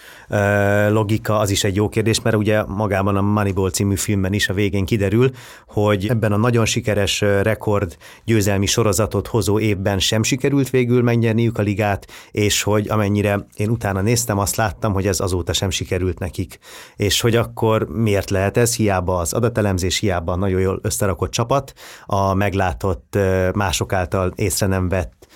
logika, 0.88 1.38
az 1.38 1.50
is 1.50 1.64
egy 1.64 1.76
jó 1.76 1.88
kérdés, 1.88 2.20
mert 2.20 2.36
ugye 2.36 2.62
magában 2.62 3.16
a 3.16 3.20
Moneyball 3.20 3.70
című 3.70 3.96
filmben 3.96 4.32
is 4.32 4.48
a 4.52 4.54
végén 4.54 4.84
kiderül, 4.84 5.30
hogy 5.66 6.06
ebben 6.08 6.32
a 6.32 6.36
nagyon 6.36 6.64
sikeres 6.64 7.20
rekord 7.20 7.96
győzelmi 8.24 8.66
sorozatot 8.66 9.26
hozó 9.26 9.58
évben 9.58 9.98
sem 9.98 10.22
sikerült 10.22 10.70
végül 10.70 11.02
megnyerniük 11.02 11.58
a 11.58 11.62
ligát, 11.62 12.06
és 12.30 12.62
hogy 12.62 12.88
amennyire 12.88 13.46
én 13.56 13.68
utána 13.68 14.00
néztem, 14.00 14.38
azt 14.38 14.56
láttam, 14.56 14.92
hogy 14.92 15.06
ez 15.06 15.20
azóta 15.20 15.52
sem 15.52 15.70
sikerült 15.70 16.18
nekik. 16.18 16.58
És 16.96 17.20
hogy 17.20 17.36
akkor 17.36 17.88
miért 17.88 18.30
lehet 18.30 18.56
ez? 18.56 18.76
Hiába 18.76 19.18
az 19.18 19.32
adatelemzés, 19.32 19.98
hiába 19.98 20.32
a 20.32 20.36
nagyon 20.36 20.60
jól 20.60 20.78
összerakott 20.82 21.30
csapat, 21.30 21.72
a 22.06 22.34
meglátott 22.34 23.18
mások 23.54 23.92
által 23.92 24.32
észre 24.36 24.66
nem 24.66 24.88
vett 24.88 25.26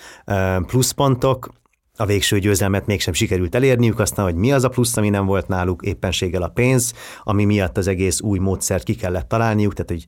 pluszpontok, 0.67 1.49
a 1.97 2.05
végső 2.05 2.39
győzelmet 2.39 2.85
mégsem 2.85 3.13
sikerült 3.13 3.55
elérniük, 3.55 3.99
aztán, 3.99 4.25
hogy 4.25 4.35
mi 4.35 4.51
az 4.51 4.63
a 4.63 4.69
plusz, 4.69 4.97
ami 4.97 5.09
nem 5.09 5.25
volt 5.25 5.47
náluk, 5.47 5.81
éppenséggel 5.83 6.41
a 6.41 6.47
pénz, 6.47 6.93
ami 7.23 7.45
miatt 7.45 7.77
az 7.77 7.87
egész 7.87 8.21
új 8.21 8.39
módszert 8.39 8.83
ki 8.83 8.95
kellett 8.95 9.27
találniuk, 9.27 9.73
tehát 9.73 9.89
hogy 9.91 10.05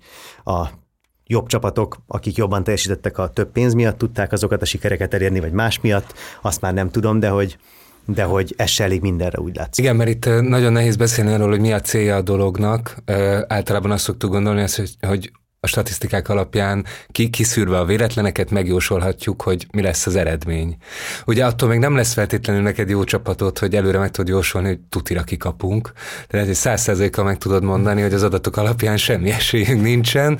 a 0.54 0.68
jobb 1.26 1.48
csapatok, 1.48 1.98
akik 2.08 2.36
jobban 2.36 2.64
teljesítettek 2.64 3.18
a 3.18 3.30
több 3.30 3.52
pénz 3.52 3.74
miatt, 3.74 3.98
tudták 3.98 4.32
azokat 4.32 4.62
a 4.62 4.66
sikereket 4.66 5.14
elérni, 5.14 5.40
vagy 5.40 5.52
más 5.52 5.80
miatt, 5.80 6.14
azt 6.42 6.62
már 6.62 6.74
nem 6.74 6.90
tudom, 6.90 7.20
de 7.20 7.30
hogy 7.30 7.58
de 8.06 8.24
hogy 8.24 8.54
ez 8.58 8.70
se 8.70 8.84
elég 8.84 9.02
mindenre 9.02 9.40
úgy 9.40 9.56
látszik. 9.56 9.84
Igen, 9.84 9.96
mert 9.96 10.10
itt 10.10 10.26
nagyon 10.42 10.72
nehéz 10.72 10.96
beszélni 10.96 11.32
arról, 11.32 11.50
hogy 11.50 11.60
mi 11.60 11.74
a 11.74 11.82
célja 11.82 12.16
a 12.16 12.22
dolognak. 12.22 12.96
Általában 13.48 13.92
azt 13.92 14.04
szoktuk 14.04 14.32
gondolni, 14.32 14.66
hogy 15.00 15.32
a 15.62 15.68
statisztikák 15.68 16.30
alapján 16.30 16.86
ki, 17.08 17.30
kiszűrve 17.30 17.80
a 17.80 17.86
véletleneket 17.86 18.52
megjósolhatjuk, 18.52 19.42
hogy 19.42 19.68
mi 19.72 19.82
lesz 19.82 20.06
az 20.06 20.16
eredmény. 20.16 20.78
Ugye 21.26 21.46
attól 21.46 21.70
még 21.70 21.80
nem 21.80 21.96
lesz 21.96 22.14
feltétlenül 22.14 22.62
neked 22.62 22.90
jó 22.90 23.04
csapatot, 23.04 23.60
hogy 23.60 23.76
előre 23.76 23.98
meg 23.98 24.12
tudod 24.12 24.30
jósolni, 24.30 24.68
hogy 24.68 24.80
tutira 24.90 25.24
kikapunk. 25.24 25.92
Tehát 26.28 26.48
egy 26.48 26.54
száz 26.54 27.10
meg 27.24 27.38
tudod 27.38 27.64
mondani, 27.64 28.02
hogy 28.02 28.14
az 28.14 28.24
adatok 28.24 28.58
alapján 28.58 28.98
semmi 28.98 29.30
esélyünk 29.30 29.82
nincsen, 29.82 30.40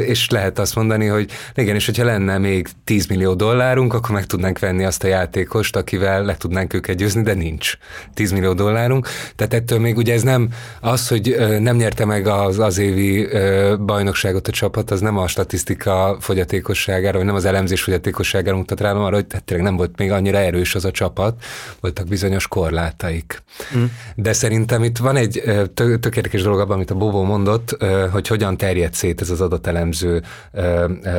és 0.00 0.30
lehet 0.30 0.58
azt 0.58 0.74
mondani, 0.74 1.06
hogy 1.06 1.30
igen, 1.54 1.74
és 1.74 1.86
hogyha 1.86 2.04
lenne 2.04 2.38
még 2.38 2.68
10 2.84 3.06
millió 3.06 3.34
dollárunk, 3.34 3.94
akkor 3.94 4.10
meg 4.10 4.26
tudnánk 4.26 4.58
venni 4.58 4.84
azt 4.84 5.04
a 5.04 5.06
játékost, 5.06 5.76
akivel 5.76 6.24
le 6.24 6.36
tudnánk 6.36 6.72
őket 6.72 6.96
győzni, 6.96 7.22
de 7.22 7.34
nincs 7.34 7.72
10 8.14 8.32
millió 8.32 8.52
dollárunk. 8.52 9.08
Tehát 9.36 9.54
ettől 9.54 9.78
még 9.78 9.96
ugye 9.96 10.14
ez 10.14 10.22
nem 10.22 10.48
az, 10.80 11.08
hogy 11.08 11.36
nem 11.60 11.76
nyerte 11.76 12.04
meg 12.04 12.26
az, 12.26 12.58
az 12.58 12.78
évi 12.78 13.28
bajnokság 13.76 14.34
fogyatékosságot 14.36 14.48
a 14.48 14.50
csapat, 14.50 14.90
az 14.90 15.00
nem 15.00 15.18
a 15.18 15.28
statisztika 15.28 16.16
fogyatékosságára, 16.20 17.16
vagy 17.16 17.26
nem 17.26 17.34
az 17.34 17.44
elemzés 17.44 17.82
fogyatékosságára 17.82 18.56
mutat 18.56 18.80
rá, 18.80 18.92
arra, 18.92 19.14
hogy 19.14 19.26
hát 19.32 19.44
tényleg 19.44 19.66
nem 19.66 19.76
volt 19.76 19.98
még 19.98 20.10
annyira 20.10 20.38
erős 20.38 20.74
az 20.74 20.84
a 20.84 20.90
csapat, 20.90 21.42
voltak 21.80 22.06
bizonyos 22.06 22.48
korlátaik. 22.48 23.42
Mm. 23.76 23.84
De 24.14 24.32
szerintem 24.32 24.84
itt 24.84 24.98
van 24.98 25.16
egy 25.16 25.42
tök, 25.74 26.00
tök 26.00 26.16
érdekes 26.16 26.42
dolog 26.42 26.60
abban, 26.60 26.74
amit 26.74 26.90
a 26.90 26.94
Bobó 26.94 27.22
mondott, 27.22 27.76
hogy 28.12 28.26
hogyan 28.26 28.56
terjed 28.56 28.94
szét 28.94 29.20
ez 29.20 29.30
az 29.30 29.40
adatelemző 29.40 30.22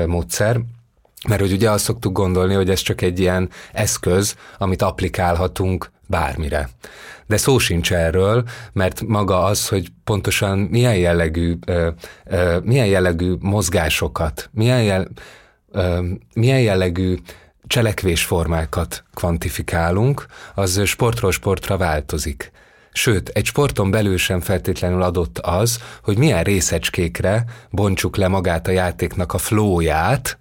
módszer. 0.06 0.60
Mert 1.28 1.42
hogy 1.42 1.52
ugye 1.52 1.70
azt 1.72 1.84
szoktuk 1.84 2.14
gondolni, 2.14 2.54
hogy 2.54 2.70
ez 2.70 2.80
csak 2.80 3.02
egy 3.02 3.20
ilyen 3.20 3.50
eszköz, 3.74 4.36
amit 4.58 4.82
applikálhatunk 4.82 5.92
bármire. 6.08 6.70
De 7.26 7.38
szó 7.38 7.58
sincs 7.58 7.94
erről, 7.94 8.44
mert 8.74 9.02
maga 9.02 9.44
az, 9.44 9.68
hogy 9.68 9.88
pontosan 10.04 10.58
milyen 10.60 10.98
jellegű, 10.98 11.58
ö, 11.66 11.90
ö, 12.26 12.58
milyen 12.64 12.88
jellegű 12.88 13.34
mozgásokat, 13.40 14.50
milyen, 14.54 14.84
jel, 14.84 15.08
ö, 15.72 16.04
milyen 16.34 16.62
jellegű 16.62 17.16
cselekvésformákat 17.68 19.04
kvantifikálunk, 19.14 20.26
az 20.56 20.82
sportról 20.86 21.32
sportra 21.32 21.78
változik. 21.78 22.52
Sőt, 22.92 23.30
egy 23.30 23.46
sporton 23.46 23.92
belül 23.92 24.18
sem 24.18 24.40
feltétlenül 24.40 25.02
adott 25.02 25.38
az, 25.38 25.80
hogy 26.04 26.18
milyen 26.18 26.44
részecskékre 26.44 27.44
bontsuk 27.70 28.18
le 28.18 28.28
magát 28.28 28.68
a 28.68 28.72
játéknak 28.72 29.34
a 29.34 29.38
flóját, 29.38 30.38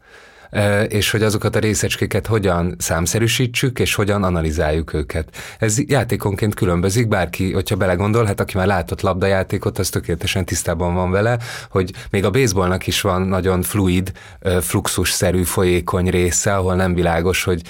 és 0.88 1.10
hogy 1.10 1.22
azokat 1.22 1.56
a 1.56 1.58
részecskéket 1.58 2.26
hogyan 2.26 2.74
számszerűsítsük, 2.78 3.78
és 3.78 3.94
hogyan 3.94 4.22
analizáljuk 4.22 4.92
őket. 4.92 5.28
Ez 5.58 5.78
játékonként 5.86 6.54
különbözik, 6.54 7.08
bárki, 7.08 7.52
hogyha 7.52 7.76
belegondol, 7.76 8.24
hát 8.24 8.40
aki 8.40 8.56
már 8.56 8.66
látott 8.66 9.00
labdajátékot, 9.00 9.78
az 9.78 9.88
tökéletesen 9.88 10.44
tisztában 10.44 10.94
van 10.94 11.10
vele, 11.10 11.38
hogy 11.70 11.90
még 12.10 12.24
a 12.24 12.30
baseballnak 12.30 12.86
is 12.86 13.00
van 13.00 13.22
nagyon 13.22 13.62
fluid, 13.62 14.12
fluxusszerű, 14.60 15.42
folyékony 15.42 16.08
része, 16.08 16.54
ahol 16.54 16.74
nem 16.74 16.94
világos, 16.94 17.44
hogy, 17.44 17.62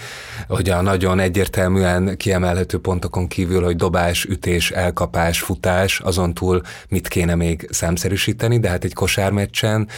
hogy 0.49 0.69
a 0.69 0.81
nagyon 0.81 1.19
egyértelműen 1.19 2.17
kiemelhető 2.17 2.79
pontokon 2.79 3.29
kívül, 3.29 3.62
hogy 3.62 3.77
dobás, 3.77 4.25
ütés, 4.25 4.71
elkapás, 4.71 5.41
futás, 5.41 6.01
azon 6.01 6.35
túl 6.35 6.62
mit 6.89 7.09
kéne 7.09 7.35
még 7.35 7.69
számszerűsíteni, 7.71 8.59
de 8.59 8.69
hát 8.69 8.85
egy 8.85 8.95
kosármeccsen, 8.95 9.89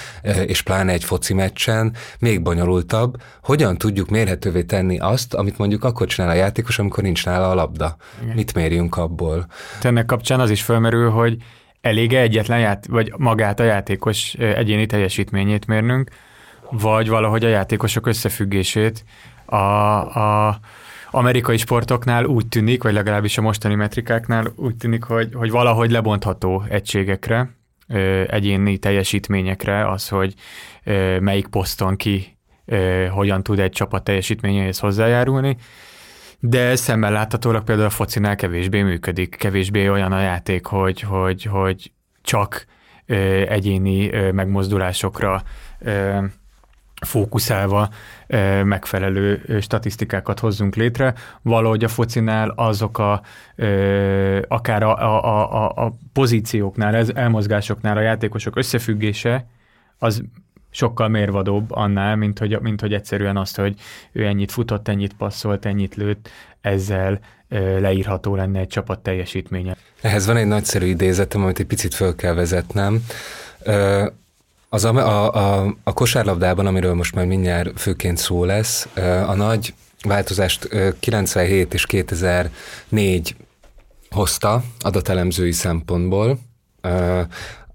és 0.47 0.63
pláne 0.63 0.93
egy 0.93 1.05
foci 1.05 1.35
meccsen 1.35 1.93
még 2.19 2.43
bonyolult 2.43 2.68
bonyolultabb, 2.69 3.17
hogyan 3.43 3.77
tudjuk 3.79 4.09
mérhetővé 4.09 4.63
tenni 4.63 4.99
azt, 4.99 5.35
amit 5.35 5.59
mondjuk 5.59 5.85
akkor 5.85 6.07
csinál 6.07 6.31
a 6.31 6.35
játékos, 6.35 6.79
amikor 6.79 7.03
nincs 7.03 7.25
nála 7.25 7.51
a 7.51 7.55
labda. 7.55 7.97
Igen. 8.23 8.35
Mit 8.35 8.55
mérjünk 8.55 8.97
abból? 8.97 9.47
Ennek 9.83 10.07
kapcsán 10.07 10.41
az 10.41 10.51
is 10.51 10.63
felmerül, 10.63 11.11
hogy 11.11 11.37
elég 11.81 12.15
egyetlen 12.15 12.59
ját, 12.59 12.87
vagy 12.87 13.13
magát 13.17 13.61
a 13.61 13.65
játékos 13.65 14.35
egyéni 14.35 14.87
teljesítményét 14.87 15.67
mérnünk, 15.67 16.11
vagy 16.71 17.09
valahogy 17.09 17.45
a 17.45 17.49
játékosok 17.49 18.07
összefüggését 18.07 19.05
a, 19.45 19.57
a 19.57 20.59
amerikai 21.11 21.57
sportoknál 21.57 22.25
úgy 22.25 22.47
tűnik, 22.47 22.83
vagy 22.83 22.93
legalábbis 22.93 23.39
a 23.39 23.43
mostani 23.43 23.75
metrikáknál 23.75 24.53
úgy 24.57 24.77
tűnik, 24.77 25.05
hogy, 25.05 25.29
hogy 25.35 25.51
valahogy 25.51 25.91
lebontható 25.91 26.65
egységekre, 26.69 27.57
egyéni 28.27 28.79
teljesítményekre 28.79 29.91
az, 29.91 30.09
hogy 30.09 30.35
melyik 31.21 31.47
poszton 31.47 31.97
ki 31.97 32.38
hogyan 33.11 33.43
tud 33.43 33.59
egy 33.59 33.71
csapat 33.71 34.05
teljesítményéhez 34.05 34.79
hozzájárulni, 34.79 35.57
de 36.41 36.77
szemmel 36.77 37.13
láthatólag 37.13 37.65
például 37.65 37.87
a 37.87 37.91
focinál 37.91 38.37
kevésbé 38.37 38.83
működik, 38.83 39.37
kevésbé 39.37 39.89
olyan 39.89 40.13
a 40.13 40.21
játék, 40.21 40.67
hogy, 40.67 41.01
hogy, 41.01 41.45
hogy 41.45 41.93
csak 42.23 42.67
egyéni 43.47 44.11
megmozdulásokra 44.33 45.43
fókuszálva 47.07 47.89
megfelelő 48.65 49.59
statisztikákat 49.61 50.39
hozzunk 50.41 50.75
létre. 50.75 51.15
Valahogy 51.43 51.85
a 51.85 51.89
focinál 51.89 52.49
azok 52.49 52.99
a, 52.99 53.23
akár 54.49 54.83
a, 54.83 54.97
a, 54.99 55.65
a, 55.65 55.85
a 55.85 55.93
pozícióknál, 56.13 56.95
elmozgásoknál 57.15 57.97
a 57.97 58.01
játékosok 58.01 58.57
összefüggése, 58.57 59.47
az 59.99 60.23
sokkal 60.71 61.09
mérvadóbb 61.09 61.71
annál, 61.71 62.17
mint 62.17 62.39
hogy, 62.39 62.61
mint 62.61 62.81
hogy 62.81 62.93
egyszerűen 62.93 63.37
azt, 63.37 63.57
hogy 63.57 63.75
ő 64.13 64.27
ennyit 64.27 64.53
futott, 64.53 64.89
ennyit 64.89 65.13
passzolt, 65.13 65.67
ennyit 65.67 65.95
lőtt, 65.95 66.29
ezzel 66.61 67.21
leírható 67.81 68.35
lenne 68.35 68.61
egy 68.61 68.69
csapat 68.69 68.99
teljesítménye. 68.99 69.77
Ehhez 70.01 70.27
van 70.27 70.37
egy 70.37 70.47
nagyszerű 70.47 70.87
idézetem, 70.87 71.43
amit 71.43 71.59
egy 71.59 71.67
picit 71.67 71.95
föl 71.95 72.15
kell 72.15 72.35
vezetnem. 72.35 73.05
Az 74.69 74.85
a, 74.85 74.95
a, 74.95 75.33
a, 75.35 75.75
a 75.83 75.93
kosárlabdában, 75.93 76.67
amiről 76.67 76.95
most 76.95 77.15
majd 77.15 77.27
mindjárt 77.29 77.81
főként 77.81 78.19
szó 78.19 78.45
lesz, 78.45 78.89
a 79.27 79.35
nagy 79.35 79.75
változást 80.03 80.69
97 81.01 81.75
és 81.75 81.87
2004 81.87 83.37
hozta 84.11 84.63
adatelemzői 84.81 85.53
szempontból. 85.53 86.39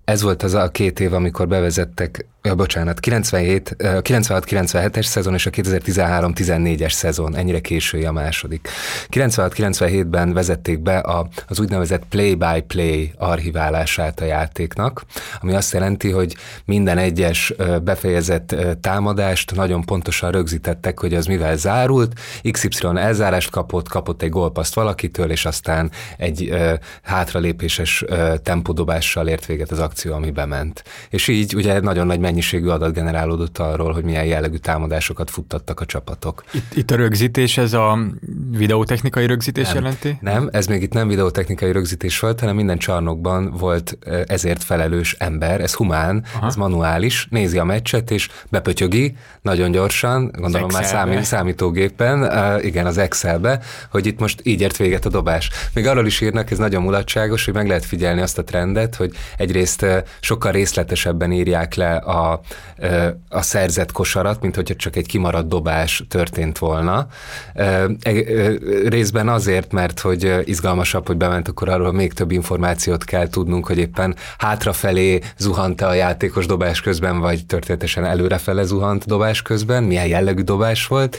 Ez 0.03 0.21
volt 0.21 0.43
az 0.43 0.53
a 0.53 0.69
két 0.69 0.99
év, 0.99 1.13
amikor 1.13 1.47
bevezettek 1.47 2.25
Ja, 2.45 2.55
bocsánat, 2.55 2.99
97, 2.99 3.75
96-97-es 3.79 5.03
szezon 5.03 5.33
és 5.33 5.45
a 5.45 5.49
2013-14-es 5.49 6.91
szezon, 6.91 7.35
ennyire 7.35 7.59
késői 7.59 8.05
a 8.05 8.11
második. 8.11 8.67
96-97-ben 9.09 10.33
vezették 10.33 10.79
be 10.79 10.97
a, 10.97 11.27
az 11.47 11.59
úgynevezett 11.59 12.03
play-by-play 12.09 13.13
archiválását 13.17 14.19
a 14.19 14.25
játéknak, 14.25 15.05
ami 15.41 15.53
azt 15.53 15.73
jelenti, 15.73 16.09
hogy 16.11 16.35
minden 16.65 16.97
egyes 16.97 17.53
befejezett 17.83 18.55
támadást 18.81 19.55
nagyon 19.55 19.85
pontosan 19.85 20.31
rögzítettek, 20.31 20.99
hogy 20.99 21.13
az 21.13 21.25
mivel 21.25 21.57
zárult, 21.57 22.19
XY 22.51 22.87
elzárást 22.95 23.49
kapott, 23.49 23.89
kapott 23.89 24.21
egy 24.21 24.29
gólpaszt 24.29 24.73
valakitől, 24.73 25.31
és 25.31 25.45
aztán 25.45 25.91
egy 26.17 26.53
hátralépéses 27.03 28.03
tempodobással 28.43 29.27
ért 29.27 29.45
véget 29.45 29.71
az 29.71 29.79
akció, 29.79 30.13
ami 30.13 30.31
bement. 30.31 30.83
És 31.09 31.27
így 31.27 31.55
ugye 31.55 31.79
nagyon 31.79 32.07
nagy 32.07 32.19
mennyiségű 32.33 32.67
adat 32.67 32.93
generálódott 32.93 33.57
arról, 33.57 33.93
hogy 33.93 34.03
milyen 34.03 34.25
jellegű 34.25 34.57
támadásokat 34.57 35.29
futtattak 35.29 35.79
a 35.79 35.85
csapatok. 35.85 36.43
Itt, 36.53 36.75
itt 36.75 36.91
a 36.91 36.95
rögzítés, 36.95 37.57
ez 37.57 37.73
a 37.73 37.99
videótechnikai 38.51 39.25
rögzítés 39.25 39.67
nem, 39.67 39.75
jelenti? 39.75 40.17
Nem, 40.21 40.49
ez 40.51 40.67
még 40.67 40.81
itt 40.81 40.93
nem 40.93 41.07
videótechnikai 41.07 41.71
rögzítés 41.71 42.19
volt, 42.19 42.39
hanem 42.39 42.55
minden 42.55 42.77
csarnokban 42.77 43.51
volt 43.57 43.97
ezért 44.27 44.63
felelős 44.63 45.15
ember, 45.19 45.61
ez 45.61 45.73
humán, 45.73 46.25
Aha. 46.35 46.47
ez 46.47 46.55
manuális, 46.55 47.27
nézi 47.29 47.57
a 47.57 47.63
meccset, 47.63 48.11
és 48.11 48.29
bepötyögi 48.49 49.15
nagyon 49.41 49.71
gyorsan, 49.71 50.31
gondolom 50.33 50.69
már 50.71 50.85
számít, 50.85 51.23
számítógépen, 51.23 52.21
uh, 52.21 52.65
igen, 52.65 52.85
az 52.85 52.97
Excelbe, 52.97 53.59
hogy 53.91 54.05
itt 54.05 54.19
most 54.19 54.41
így 54.43 54.61
ért 54.61 54.77
véget 54.77 55.05
a 55.05 55.09
dobás. 55.09 55.49
Még 55.73 55.87
arról 55.87 56.05
is 56.05 56.21
írnak, 56.21 56.51
ez 56.51 56.57
nagyon 56.57 56.81
mulatságos, 56.81 57.45
hogy 57.45 57.53
meg 57.53 57.67
lehet 57.67 57.85
figyelni 57.85 58.21
azt 58.21 58.37
a 58.37 58.43
trendet, 58.43 58.95
hogy 58.95 59.11
egyrészt 59.37 59.85
sokkal 60.19 60.51
részletesebben 60.51 61.31
írják 61.31 61.75
le 61.75 61.95
a 61.95 62.22
a, 63.29 63.41
szerzett 63.41 63.91
kosarat, 63.91 64.41
mint 64.41 64.55
hogyha 64.55 64.75
csak 64.75 64.95
egy 64.95 65.07
kimaradt 65.07 65.47
dobás 65.47 66.03
történt 66.07 66.57
volna. 66.57 67.07
E, 67.53 67.87
részben 68.85 69.29
azért, 69.29 69.71
mert 69.71 69.99
hogy 69.99 70.41
izgalmasabb, 70.45 71.07
hogy 71.07 71.17
bement, 71.17 71.47
akkor 71.47 71.69
arról 71.69 71.93
még 71.93 72.13
több 72.13 72.31
információt 72.31 73.03
kell 73.03 73.27
tudnunk, 73.27 73.67
hogy 73.67 73.77
éppen 73.77 74.15
hátrafelé 74.37 75.19
zuhant-e 75.37 75.87
a 75.87 75.93
játékos 75.93 76.45
dobás 76.45 76.81
közben, 76.81 77.19
vagy 77.19 77.45
történetesen 77.45 78.05
előrefele 78.05 78.63
zuhant 78.63 79.05
dobás 79.05 79.41
közben, 79.41 79.83
milyen 79.83 80.07
jellegű 80.07 80.41
dobás 80.41 80.87
volt, 80.87 81.17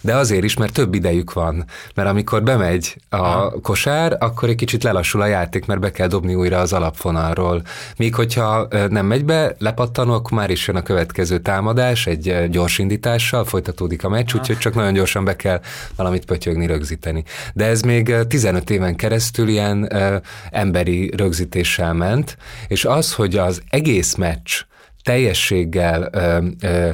de 0.00 0.14
azért 0.14 0.44
is, 0.44 0.56
mert 0.56 0.72
több 0.72 0.94
idejük 0.94 1.32
van. 1.32 1.64
Mert 1.94 2.08
amikor 2.08 2.42
bemegy 2.42 2.96
a 3.08 3.50
kosár, 3.60 4.16
akkor 4.20 4.48
egy 4.48 4.56
kicsit 4.56 4.82
lelassul 4.82 5.20
a 5.20 5.26
játék, 5.26 5.66
mert 5.66 5.80
be 5.80 5.90
kell 5.90 6.06
dobni 6.06 6.34
újra 6.34 6.58
az 6.58 6.72
alapfonalról. 6.72 7.62
Míg 7.96 8.14
hogyha 8.14 8.68
nem 8.88 9.06
megy 9.06 9.24
be, 9.24 9.54
lepattanok, 9.58 10.30
már 10.30 10.45
is 10.50 10.66
jön 10.66 10.76
a 10.76 10.82
következő 10.82 11.38
támadás, 11.38 12.06
egy 12.06 12.28
eh, 12.28 12.48
gyors 12.48 12.78
indítással 12.78 13.44
folytatódik 13.44 14.04
a 14.04 14.08
meccs, 14.08 14.34
úgyhogy 14.34 14.58
csak 14.58 14.74
nagyon 14.74 14.92
gyorsan 14.92 15.24
be 15.24 15.36
kell 15.36 15.60
valamit 15.96 16.24
pötyögni, 16.24 16.66
rögzíteni. 16.66 17.24
De 17.54 17.64
ez 17.64 17.80
még 17.82 18.14
15 18.28 18.70
eh, 18.70 18.76
éven 18.76 18.96
keresztül 18.96 19.48
ilyen 19.48 19.82
ö, 19.82 19.96
eh, 19.96 20.20
emberi 20.50 21.12
rögzítéssel 21.16 21.92
ment, 21.92 22.36
és 22.68 22.84
az, 22.84 23.14
hogy 23.14 23.36
az 23.36 23.62
egész 23.68 24.14
meccs 24.14 24.60
teljességgel 25.02 26.08
ö, 26.12 26.46
ö, 26.60 26.90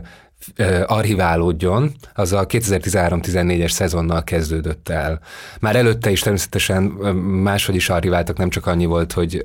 archiválódjon, 0.87 1.93
az 2.15 2.33
a 2.33 2.47
2013-14-es 2.47 3.71
szezonnal 3.71 4.25
kezdődött 4.25 4.89
el. 4.89 5.21
Már 5.61 5.77
előtte 5.77 6.11
is 6.11 6.21
természetesen 6.21 6.83
máshogy 7.43 7.75
is 7.75 7.89
archiváltak, 7.89 8.37
nem 8.37 8.51
csak 8.51 8.67
annyi 8.67 8.85
volt, 8.85 9.13
hogy 9.13 9.41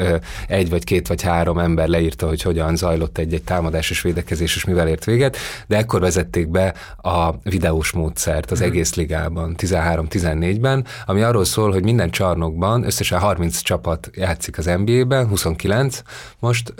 egy 0.48 0.70
vagy 0.70 0.84
két 0.84 1.08
vagy 1.08 1.22
három 1.22 1.60
ember 1.60 1.88
leírta, 1.88 2.28
hogy 2.28 2.42
hogyan 2.42 2.76
zajlott 2.76 3.18
egy-egy 3.18 3.44
támadás 3.44 3.90
és 3.90 4.02
védekezés, 4.02 4.56
és 4.56 4.66
mivel 4.66 4.88
ért 4.88 5.06
véget, 5.06 5.38
de 5.68 5.78
ekkor 5.78 6.00
vezették 6.02 6.50
be 6.50 6.74
a 7.02 7.30
videós 7.44 7.92
módszert 7.92 8.52
az 8.52 8.60
mhm. 8.60 8.68
egész 8.68 8.96
ligában, 8.96 9.56
13-14-ben, 9.58 10.86
ami 11.06 11.22
arról 11.22 11.46
szól, 11.46 11.72
hogy 11.72 11.84
minden 11.84 12.10
csarnokban 12.10 12.84
összesen 12.84 13.20
30 13.20 13.60
csapat 13.60 14.10
játszik 14.14 14.58
az 14.58 14.66
NBA-ben, 14.66 15.28
29 15.28 16.02
most, 16.40 16.74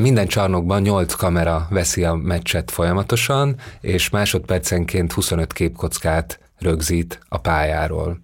Minden 0.00 0.26
csarnokban 0.26 0.82
8 0.82 1.14
kamera 1.14 1.66
veszi 1.70 2.04
a 2.04 2.14
meccset 2.14 2.70
folyamatosan, 2.70 3.56
és 3.80 4.10
másodpercenként 4.10 5.12
25 5.12 5.52
képkockát 5.52 6.38
rögzít 6.64 7.20
a 7.28 7.38
pályáról. 7.38 8.18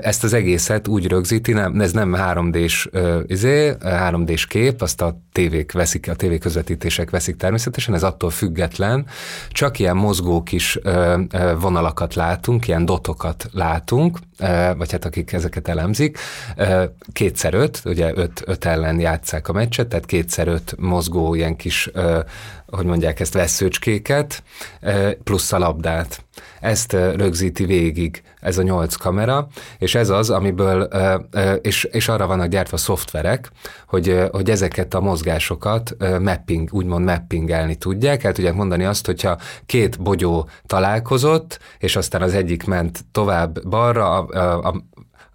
Ezt 0.00 0.24
az 0.24 0.32
egészet 0.32 0.88
úgy 0.88 1.06
rögzíti, 1.06 1.52
nem, 1.52 1.80
ez 1.80 1.92
nem 1.92 2.14
3D-s, 2.16 2.88
izé, 3.26 3.74
3D-s 3.80 4.46
kép, 4.46 4.82
azt 4.82 5.00
a 5.00 5.20
tévék 5.32 5.72
veszik, 5.72 6.08
a 6.08 6.14
tévé 6.14 6.38
közvetítések 6.38 7.10
veszik 7.10 7.36
természetesen, 7.36 7.94
ez 7.94 8.02
attól 8.02 8.30
független, 8.30 9.06
csak 9.50 9.78
ilyen 9.78 9.96
mozgó 9.96 10.42
kis 10.42 10.78
vonalakat 11.60 12.14
látunk, 12.14 12.68
ilyen 12.68 12.84
dotokat 12.84 13.48
látunk, 13.52 14.18
vagy 14.76 14.92
hát 14.92 15.04
akik 15.04 15.32
ezeket 15.32 15.68
elemzik, 15.68 16.18
kétszer 17.12 17.54
öt, 17.54 17.82
ugye 17.84 18.12
öt, 18.14 18.42
öt 18.46 18.64
ellen 18.64 19.00
játszák 19.00 19.48
a 19.48 19.52
meccset, 19.52 19.88
tehát 19.88 20.06
kétszer 20.06 20.48
öt 20.48 20.74
mozgó 20.78 21.34
ilyen 21.34 21.56
kis, 21.56 21.90
hogy 22.70 22.84
mondják 22.84 23.20
ezt, 23.20 23.34
veszőcskéket, 23.34 24.42
plusz 25.24 25.52
a 25.52 25.58
labdát. 25.58 26.24
Ezt 26.60 26.92
rögzíti 26.92 27.64
végig 27.64 28.22
ez 28.40 28.58
a 28.58 28.62
nyolc 28.62 28.94
kamera, 28.94 29.46
és 29.78 29.94
ez 29.94 30.08
az, 30.08 30.30
amiből, 30.30 30.88
és, 31.60 31.84
és 31.84 32.08
arra 32.08 32.26
vannak 32.26 32.48
gyártva 32.48 32.76
szoftverek, 32.76 33.50
hogy, 33.86 34.28
hogy 34.30 34.50
ezeket 34.50 34.94
a 34.94 35.00
mozgásokat 35.00 35.96
mapping, 36.20 36.68
úgymond 36.72 37.04
mappingelni 37.04 37.74
tudják. 37.74 38.24
El 38.24 38.32
tudják 38.32 38.54
mondani 38.54 38.84
azt, 38.84 39.06
hogyha 39.06 39.38
két 39.66 40.02
bogyó 40.02 40.48
találkozott, 40.66 41.58
és 41.78 41.96
aztán 41.96 42.22
az 42.22 42.34
egyik 42.34 42.64
ment 42.64 43.04
tovább 43.12 43.68
balra, 43.68 44.18
a, 44.18 44.68
a, 44.68 44.82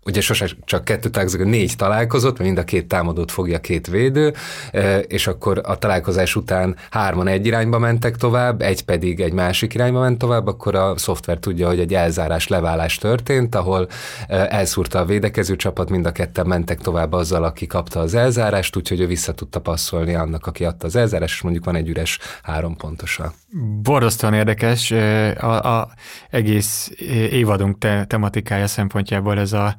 ugye 0.05 0.21
sose 0.21 0.49
csak 0.65 0.83
kettő 0.83 1.09
találkozók, 1.09 1.47
négy 1.47 1.75
találkozott, 1.75 2.39
mind 2.39 2.57
a 2.57 2.63
két 2.63 2.87
támadót 2.87 3.31
fogja 3.31 3.59
két 3.59 3.87
védő, 3.87 4.33
e, 4.71 4.99
és 4.99 5.27
akkor 5.27 5.61
a 5.63 5.77
találkozás 5.77 6.35
után 6.35 6.75
hárman 6.89 7.27
egy 7.27 7.45
irányba 7.45 7.79
mentek 7.79 8.15
tovább, 8.15 8.61
egy 8.61 8.81
pedig 8.83 9.19
egy 9.19 9.33
másik 9.33 9.73
irányba 9.73 9.99
ment 9.99 10.17
tovább, 10.17 10.47
akkor 10.47 10.75
a 10.75 10.97
szoftver 10.97 11.37
tudja, 11.37 11.67
hogy 11.67 11.79
egy 11.79 11.93
elzárás, 11.93 12.47
leválás 12.47 12.97
történt, 12.97 13.55
ahol 13.55 13.87
e, 14.27 14.47
elszúrta 14.49 14.99
a 14.99 15.05
védekező 15.05 15.55
csapat, 15.55 15.89
mind 15.89 16.05
a 16.05 16.11
ketten 16.11 16.47
mentek 16.47 16.79
tovább 16.79 17.13
azzal, 17.13 17.43
aki 17.43 17.67
kapta 17.67 17.99
az 17.99 18.15
elzárást, 18.15 18.75
úgyhogy 18.75 18.99
ő 18.99 19.07
vissza 19.07 19.33
tudta 19.33 19.59
passzolni 19.59 20.15
annak, 20.15 20.47
aki 20.47 20.65
adta 20.65 20.85
az 20.85 20.95
elzárást, 20.95 21.33
és 21.33 21.41
mondjuk 21.41 21.65
van 21.65 21.75
egy 21.75 21.89
üres 21.89 22.19
három 22.43 22.75
pontosa. 22.75 23.33
Borzasztóan 23.81 24.33
érdekes, 24.33 24.91
e, 24.91 25.35
a, 25.39 25.79
a 25.79 25.89
egész 26.29 26.91
évadunk 27.31 27.77
te, 27.77 28.05
tematikája 28.05 28.67
szempontjából 28.67 29.39
ez 29.39 29.53
a 29.53 29.75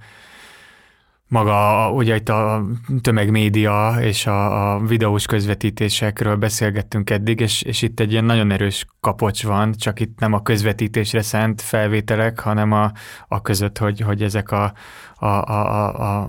maga 1.34 1.90
ugye 1.92 2.14
itt 2.14 2.28
a 2.28 2.64
tömegmédia 3.00 3.96
és 4.00 4.26
a, 4.26 4.72
a 4.72 4.80
videós 4.80 5.26
közvetítésekről 5.26 6.36
beszélgettünk 6.36 7.10
eddig, 7.10 7.40
és, 7.40 7.62
és 7.62 7.82
itt 7.82 8.00
egy 8.00 8.12
ilyen 8.12 8.24
nagyon 8.24 8.50
erős 8.50 8.86
kapocs 9.00 9.44
van, 9.44 9.72
csak 9.72 10.00
itt 10.00 10.18
nem 10.18 10.32
a 10.32 10.42
közvetítésre 10.42 11.22
szánt 11.22 11.60
felvételek, 11.60 12.40
hanem 12.40 12.72
a, 12.72 12.92
a 13.28 13.42
között, 13.42 13.78
hogy, 13.78 14.00
hogy 14.00 14.22
ezek 14.22 14.50
a, 14.50 14.72
a, 15.14 15.26
a, 15.26 16.18
a 16.20 16.28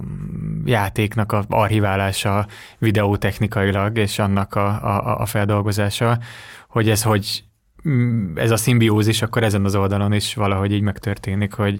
játéknak 0.65 1.31
a 1.31 1.43
archiválása 1.49 2.47
videótechnikailag, 2.77 3.97
és 3.97 4.19
annak 4.19 4.55
a, 4.55 4.67
a, 4.67 5.19
a 5.19 5.25
feldolgozása, 5.25 6.19
hogy 6.69 6.89
ez 6.89 7.03
hogy 7.03 7.43
mm, 7.87 8.37
ez 8.37 8.51
a 8.51 8.57
szimbiózis 8.57 9.21
akkor 9.21 9.43
ezen 9.43 9.65
az 9.65 9.75
oldalon 9.75 10.13
is 10.13 10.33
valahogy 10.33 10.71
így 10.71 10.81
megtörténik, 10.81 11.53
hogy 11.53 11.79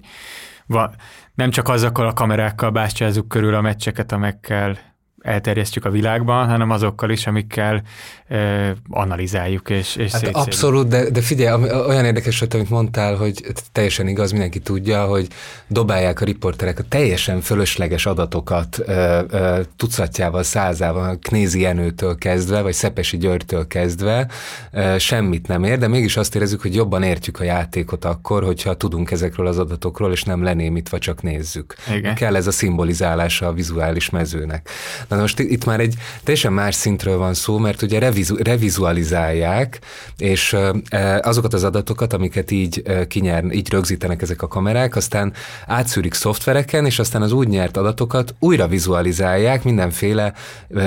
va, 0.66 0.90
nem 1.36 1.50
csak 1.50 1.68
azokkal 1.68 2.06
a 2.06 2.12
kamerákkal 2.12 2.70
bástyázzuk 2.70 3.28
körül 3.28 3.54
a 3.54 3.60
meccseket, 3.60 4.12
amekkel 4.12 4.78
elterjesztjük 5.26 5.84
a 5.84 5.90
világban, 5.90 6.48
hanem 6.48 6.70
azokkal 6.70 7.10
is, 7.10 7.26
amikkel 7.26 7.82
ö, 8.28 8.70
analizáljuk 8.88 9.70
és, 9.70 9.96
és 9.96 10.12
hát 10.12 10.26
Abszolút, 10.26 10.88
de, 10.88 11.10
de 11.10 11.20
figyelj, 11.20 11.70
olyan 11.70 12.04
érdekes 12.04 12.38
volt, 12.38 12.54
amit 12.54 12.70
mondtál, 12.70 13.16
hogy 13.16 13.42
teljesen 13.72 14.08
igaz, 14.08 14.30
mindenki 14.30 14.58
tudja, 14.58 15.04
hogy 15.04 15.28
dobálják 15.66 16.20
a 16.20 16.24
riporterek 16.24 16.78
a 16.78 16.82
teljesen 16.88 17.40
fölösleges 17.40 18.06
adatokat 18.06 18.78
ö, 18.86 19.20
ö, 19.30 19.60
tucatjával, 19.76 20.42
százával, 20.42 21.18
Knézi 21.22 21.60
Jenőtől 21.60 22.16
kezdve, 22.18 22.62
vagy 22.62 22.74
Szepesi 22.74 23.16
Györgytől 23.16 23.66
kezdve, 23.66 24.28
ö, 24.72 24.98
semmit 24.98 25.48
nem 25.48 25.64
ér, 25.64 25.78
de 25.78 25.88
mégis 25.88 26.16
azt 26.16 26.34
érezzük, 26.34 26.62
hogy 26.62 26.74
jobban 26.74 27.02
értjük 27.02 27.40
a 27.40 27.44
játékot 27.44 28.04
akkor, 28.04 28.44
hogyha 28.44 28.74
tudunk 28.74 29.10
ezekről 29.10 29.46
az 29.46 29.58
adatokról, 29.58 30.12
és 30.12 30.22
nem 30.22 30.42
lenémítva 30.42 30.98
csak 30.98 31.22
nézzük. 31.22 31.74
Igen. 31.94 32.14
Kell 32.14 32.36
ez 32.36 32.46
a 32.46 32.50
szimbolizálása 32.50 33.46
a 33.46 33.52
vizuális 33.52 34.10
mezőnek. 34.10 34.68
Na 35.08 35.15
most 35.20 35.38
itt 35.38 35.64
már 35.64 35.80
egy 35.80 35.94
teljesen 36.24 36.52
más 36.52 36.74
szintről 36.74 37.16
van 37.16 37.34
szó, 37.34 37.58
mert 37.58 37.82
ugye 37.82 37.98
revizu, 37.98 38.36
revizualizálják, 38.36 39.78
és 40.18 40.56
azokat 41.20 41.54
az 41.54 41.64
adatokat, 41.64 42.12
amiket 42.12 42.50
így 42.50 42.82
kinyer, 43.08 43.44
így 43.50 43.70
rögzítenek 43.70 44.22
ezek 44.22 44.42
a 44.42 44.48
kamerák, 44.48 44.96
aztán 44.96 45.32
átszűrik 45.66 46.14
szoftvereken, 46.14 46.86
és 46.86 46.98
aztán 46.98 47.22
az 47.22 47.32
úgy 47.32 47.48
nyert 47.48 47.76
adatokat 47.76 48.34
újra 48.38 48.68
vizualizálják, 48.68 49.64
mindenféle, 49.64 50.32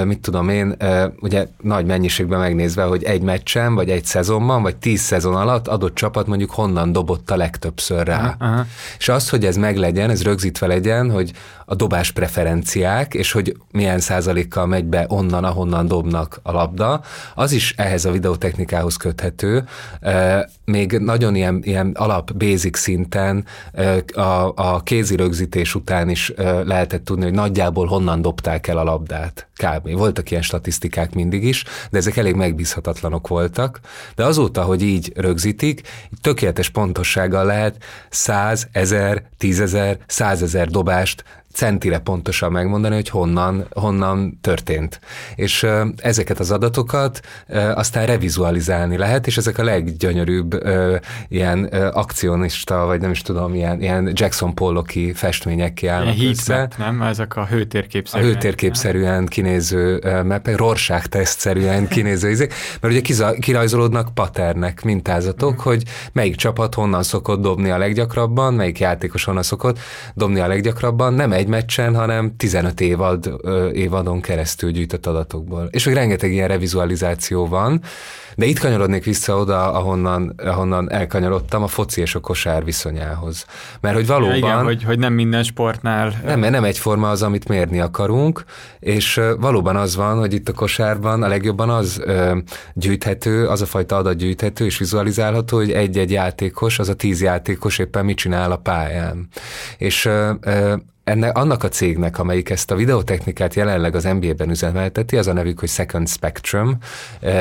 mit 0.03 0.19
tudom 0.19 0.49
én, 0.49 0.77
ugye 1.19 1.47
nagy 1.61 1.85
mennyiségben 1.85 2.39
megnézve, 2.39 2.83
hogy 2.83 3.03
egy 3.03 3.21
meccsen, 3.21 3.75
vagy 3.75 3.89
egy 3.89 4.05
szezonban, 4.05 4.61
vagy 4.61 4.75
tíz 4.75 5.01
szezon 5.01 5.35
alatt 5.35 5.67
adott 5.67 5.95
csapat 5.95 6.27
mondjuk 6.27 6.51
honnan 6.51 6.91
dobott 6.91 7.31
a 7.31 7.35
legtöbbször 7.35 8.07
rá. 8.07 8.35
Aha. 8.39 8.65
És 8.97 9.09
az, 9.09 9.29
hogy 9.29 9.45
ez 9.45 9.55
meglegyen, 9.55 10.09
ez 10.09 10.23
rögzítve 10.23 10.67
legyen, 10.67 11.11
hogy 11.11 11.31
a 11.65 11.75
dobás 11.75 12.11
preferenciák, 12.11 13.13
és 13.13 13.31
hogy 13.31 13.57
milyen 13.71 13.99
százalékkal 14.19 14.65
megy 14.65 14.85
be 14.85 15.05
onnan, 15.07 15.43
ahonnan 15.43 15.87
dobnak 15.87 16.39
a 16.43 16.51
labda, 16.51 17.01
az 17.35 17.51
is 17.51 17.73
ehhez 17.77 18.05
a 18.05 18.11
videotechnikához 18.11 18.95
köthető. 18.95 19.63
Még 20.65 20.91
nagyon 20.91 21.35
ilyen, 21.35 21.59
ilyen 21.63 21.91
alap, 21.97 22.33
basic 22.33 22.77
szinten 22.77 23.45
a, 24.13 24.51
a 24.55 24.81
kézi 24.83 25.15
rögzítés 25.15 25.75
után 25.75 26.09
is 26.09 26.33
lehetett 26.63 27.05
tudni, 27.05 27.23
hogy 27.23 27.33
nagyjából 27.33 27.87
honnan 27.87 28.21
dobták 28.21 28.67
el 28.67 28.77
a 28.77 28.83
labdát. 28.83 29.47
Kb. 29.55 29.91
Voltak 29.91 30.31
ilyen 30.31 30.43
statisztikák 30.43 31.13
mindig 31.13 31.43
is, 31.43 31.63
de 31.89 31.97
ezek 31.97 32.17
elég 32.17 32.35
megbízhatatlanok 32.35 33.27
voltak. 33.27 33.79
De 34.15 34.25
azóta, 34.25 34.61
hogy 34.61 34.81
így 34.81 35.11
rögzítik, 35.15 35.81
tökéletes 36.21 36.69
pontossággal 36.69 37.45
lehet 37.45 37.83
100, 38.09 38.67
1000, 38.71 39.23
10.000, 39.39 39.97
100.000 40.07 40.67
dobást 40.69 41.23
centire 41.53 41.99
pontosan 41.99 42.51
megmondani, 42.51 42.95
hogy 42.95 43.09
honnan, 43.09 43.65
honnan 43.71 44.39
történt. 44.41 44.99
És 45.35 45.67
ezeket 45.97 46.39
az 46.39 46.51
adatokat 46.51 47.19
aztán 47.73 48.05
revizualizálni 48.05 48.97
lehet, 48.97 49.27
és 49.27 49.37
ezek 49.37 49.57
a 49.57 49.63
leggyönyörűbb 49.63 50.63
ilyen 51.27 51.63
akcionista, 51.93 52.85
vagy 52.85 53.01
nem 53.01 53.11
is 53.11 53.21
tudom, 53.21 53.53
ilyen, 53.53 53.81
ilyen 53.81 54.11
Jackson 54.13 54.55
Pollocki 54.55 55.13
festmények 55.13 55.73
kiállnak 55.73 56.17
ilyen 56.17 56.31
össze. 56.31 56.69
nem? 56.77 57.01
Ezek 57.01 57.35
a 57.35 57.45
hőtérképszerűen. 57.45 58.29
A 58.29 58.33
hőtérképszerűen 58.33 59.25
kinéző 59.25 60.01
mapek, 60.25 60.57
Rorschach 60.57 61.07
tesztszerűen 61.07 61.87
kinéző 61.87 62.29
izék, 62.29 62.53
mert 62.81 62.93
ugye 62.93 63.33
kirajzolódnak 63.39 64.13
paternek, 64.13 64.83
mintázatok, 64.83 65.53
mm. 65.53 65.63
hogy 65.63 65.83
melyik 66.11 66.35
csapat 66.35 66.73
honnan 66.73 67.03
szokott 67.03 67.41
dobni 67.41 67.69
a 67.69 67.77
leggyakrabban, 67.77 68.53
melyik 68.53 68.79
játékos 68.79 69.23
honnan 69.23 69.43
szokott 69.43 69.79
dobni 70.13 70.39
a 70.39 70.47
leggyakrabban, 70.47 71.13
nem 71.13 71.31
egy 71.39 71.47
meccsen, 71.47 71.95
hanem 71.95 72.35
15 72.37 72.81
évad, 72.81 73.31
évadon 73.73 74.21
keresztül 74.21 74.71
gyűjtött 74.71 75.05
adatokból. 75.05 75.67
És 75.71 75.85
még 75.85 75.95
rengeteg 75.95 76.31
ilyen 76.31 76.47
revizualizáció 76.47 77.47
van, 77.47 77.81
de 78.35 78.45
itt 78.45 78.59
kanyarodnék 78.59 79.03
vissza 79.03 79.37
oda, 79.37 79.71
ahonnan, 79.71 80.33
ahonnan 80.37 80.91
elkanyarodtam, 80.91 81.63
a 81.63 81.67
foci 81.67 82.01
és 82.01 82.15
a 82.15 82.19
kosár 82.19 82.63
viszonyához. 82.63 83.45
Mert 83.81 83.95
hogy 83.95 84.07
valóban... 84.07 84.37
Ja, 84.37 84.37
igen, 84.37 84.63
hogy, 84.63 84.83
hogy 84.83 84.99
nem 84.99 85.13
minden 85.13 85.43
sportnál... 85.43 86.13
Nem, 86.25 86.39
nem 86.39 86.63
egyforma 86.63 87.09
az, 87.09 87.21
amit 87.21 87.47
mérni 87.47 87.79
akarunk, 87.79 88.43
és 88.79 89.21
valóban 89.39 89.75
az 89.75 89.95
van, 89.95 90.17
hogy 90.17 90.33
itt 90.33 90.49
a 90.49 90.53
kosárban 90.53 91.23
a 91.23 91.27
legjobban 91.27 91.69
az 91.69 92.03
gyűjthető, 92.73 93.47
az 93.47 93.61
a 93.61 93.65
fajta 93.65 93.95
adat 93.95 94.15
gyűjthető 94.15 94.65
és 94.65 94.77
vizualizálható, 94.77 95.57
hogy 95.57 95.71
egy-egy 95.71 96.11
játékos, 96.11 96.79
az 96.79 96.89
a 96.89 96.93
tíz 96.93 97.21
játékos 97.21 97.77
éppen 97.77 98.05
mit 98.05 98.17
csinál 98.17 98.51
a 98.51 98.57
pályán. 98.57 99.27
És 99.77 100.09
ennek, 101.09 101.37
annak 101.37 101.63
a 101.63 101.69
cégnek, 101.69 102.19
amelyik 102.19 102.49
ezt 102.49 102.71
a 102.71 102.75
videotechnikát 102.75 103.53
jelenleg 103.53 103.95
az 103.95 104.03
NBA-ben 104.03 104.49
üzemelteti, 104.49 105.17
az 105.17 105.27
a 105.27 105.33
nevük, 105.33 105.59
hogy 105.59 105.69
Second 105.69 106.09
Spectrum. 106.09 106.77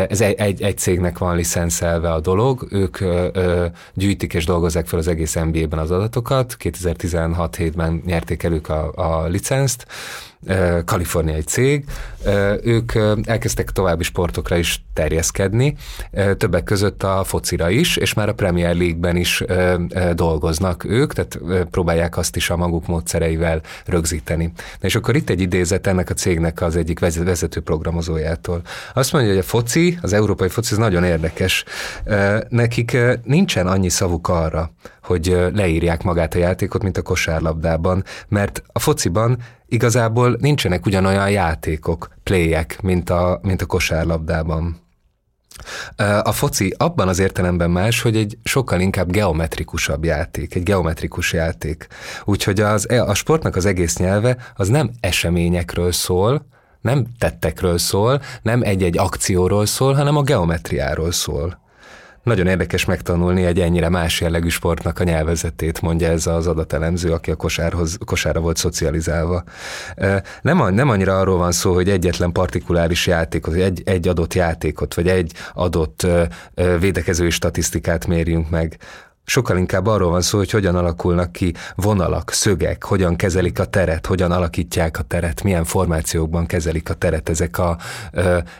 Ez 0.08 0.20
egy, 0.20 0.34
egy, 0.34 0.62
egy 0.62 0.78
cégnek 0.78 1.18
van 1.18 1.36
licenszelve 1.36 2.12
a 2.12 2.20
dolog, 2.20 2.66
ők 2.70 3.00
ö, 3.00 3.66
gyűjtik 3.94 4.34
és 4.34 4.44
dolgozzák 4.44 4.86
fel 4.86 4.98
az 4.98 5.08
egész 5.08 5.34
NBA-ben 5.34 5.78
az 5.78 5.90
adatokat, 5.90 6.56
2016 6.56 7.56
hétben 7.56 8.02
nyerték 8.06 8.42
el 8.42 8.52
ők 8.52 8.68
a, 8.68 8.92
a 8.94 9.26
licenszt, 9.26 9.86
kaliforniai 10.84 11.40
cég, 11.40 11.84
ők 12.62 12.92
elkezdtek 13.24 13.70
további 13.70 14.02
sportokra 14.02 14.56
is 14.56 14.84
terjeszkedni, 14.92 15.76
többek 16.36 16.64
között 16.64 17.02
a 17.02 17.24
focira 17.24 17.70
is, 17.70 17.96
és 17.96 18.14
már 18.14 18.28
a 18.28 18.34
Premier 18.34 18.76
League-ben 18.76 19.16
is 19.16 19.44
dolgoznak 20.12 20.84
ők, 20.84 21.12
tehát 21.12 21.38
próbálják 21.70 22.16
azt 22.16 22.36
is 22.36 22.50
a 22.50 22.56
maguk 22.56 22.86
módszereivel 22.86 23.60
rögzíteni. 23.84 24.52
És 24.80 24.94
akkor 24.94 25.16
itt 25.16 25.30
egy 25.30 25.40
idézet 25.40 25.86
ennek 25.86 26.10
a 26.10 26.14
cégnek 26.14 26.62
az 26.62 26.76
egyik 26.76 26.98
vezető 26.98 27.60
programozójától. 27.60 28.62
Azt 28.94 29.12
mondja, 29.12 29.30
hogy 29.30 29.40
a 29.40 29.44
foci, 29.46 29.98
az 30.02 30.12
európai 30.12 30.48
foci, 30.48 30.72
ez 30.72 30.78
nagyon 30.78 31.04
érdekes. 31.04 31.64
Nekik 32.48 32.96
nincsen 33.24 33.66
annyi 33.66 33.88
szavuk 33.88 34.28
arra, 34.28 34.72
hogy 35.02 35.38
leírják 35.54 36.02
magát 36.02 36.34
a 36.34 36.38
játékot, 36.38 36.82
mint 36.82 36.96
a 36.96 37.02
kosárlabdában, 37.02 38.04
mert 38.28 38.62
a 38.72 38.78
fociban 38.78 39.38
igazából 39.68 40.36
nincsenek 40.40 40.86
ugyanolyan 40.86 41.30
játékok, 41.30 42.08
playek, 42.22 42.82
mint 42.82 43.10
a, 43.10 43.38
mint 43.42 43.62
a 43.62 43.66
kosárlabdában. 43.66 44.80
A 46.22 46.32
foci 46.32 46.74
abban 46.76 47.08
az 47.08 47.18
értelemben 47.18 47.70
más, 47.70 48.02
hogy 48.02 48.16
egy 48.16 48.38
sokkal 48.42 48.80
inkább 48.80 49.10
geometrikusabb 49.10 50.04
játék, 50.04 50.54
egy 50.54 50.62
geometrikus 50.62 51.32
játék. 51.32 51.86
Úgyhogy 52.24 52.60
az, 52.60 52.86
a 52.90 53.14
sportnak 53.14 53.56
az 53.56 53.64
egész 53.64 53.96
nyelve 53.96 54.36
az 54.54 54.68
nem 54.68 54.90
eseményekről 55.00 55.92
szól, 55.92 56.46
nem 56.80 57.06
tettekről 57.18 57.78
szól, 57.78 58.22
nem 58.42 58.62
egy-egy 58.62 58.98
akcióról 58.98 59.66
szól, 59.66 59.94
hanem 59.94 60.16
a 60.16 60.22
geometriáról 60.22 61.12
szól. 61.12 61.60
Nagyon 62.28 62.46
érdekes 62.46 62.84
megtanulni 62.84 63.44
egy 63.44 63.60
ennyire 63.60 63.88
más 63.88 64.20
jellegű 64.20 64.48
sportnak 64.48 64.98
a 64.98 65.04
nyelvezetét, 65.04 65.80
mondja 65.80 66.08
ez 66.08 66.26
az 66.26 66.46
adatelemző, 66.46 67.12
aki 67.12 67.30
a 67.30 67.36
kosárhoz, 67.36 67.98
kosára 68.04 68.40
volt 68.40 68.56
szocializálva. 68.56 69.42
Nem, 70.42 70.74
nem 70.74 70.88
annyira 70.88 71.18
arról 71.18 71.38
van 71.38 71.52
szó, 71.52 71.74
hogy 71.74 71.88
egyetlen 71.88 72.32
partikuláris 72.32 73.06
játékot, 73.06 73.54
egy, 73.54 73.82
egy 73.84 74.08
adott 74.08 74.34
játékot, 74.34 74.94
vagy 74.94 75.08
egy 75.08 75.32
adott 75.54 76.06
védekezői 76.80 77.30
statisztikát 77.30 78.06
mérjünk 78.06 78.50
meg, 78.50 78.78
sokkal 79.24 79.56
inkább 79.56 79.86
arról 79.86 80.10
van 80.10 80.22
szó, 80.22 80.38
hogy 80.38 80.50
hogyan 80.50 80.76
alakulnak 80.76 81.32
ki 81.32 81.54
vonalak, 81.74 82.30
szögek, 82.30 82.84
hogyan 82.84 83.16
kezelik 83.16 83.58
a 83.58 83.64
teret, 83.64 84.06
hogyan 84.06 84.32
alakítják 84.32 84.98
a 84.98 85.02
teret, 85.02 85.42
milyen 85.42 85.64
formációkban 85.64 86.46
kezelik 86.46 86.90
a 86.90 86.94
teret 86.94 87.28
ezek 87.28 87.58
a, 87.58 87.78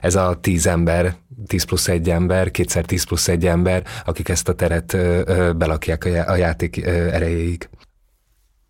ez 0.00 0.14
a 0.14 0.38
tíz 0.40 0.66
ember, 0.66 1.16
10 1.46 1.64
plusz 1.64 1.88
egy 1.88 2.10
ember, 2.10 2.50
kétszer 2.50 2.84
10 2.84 3.04
plusz 3.04 3.28
egy 3.28 3.46
ember, 3.46 3.82
akik 4.04 4.28
ezt 4.28 4.48
a 4.48 4.54
teret 4.54 4.96
belakják 5.56 6.04
a 6.04 6.34
játék 6.34 6.86
erejéig. 6.86 7.68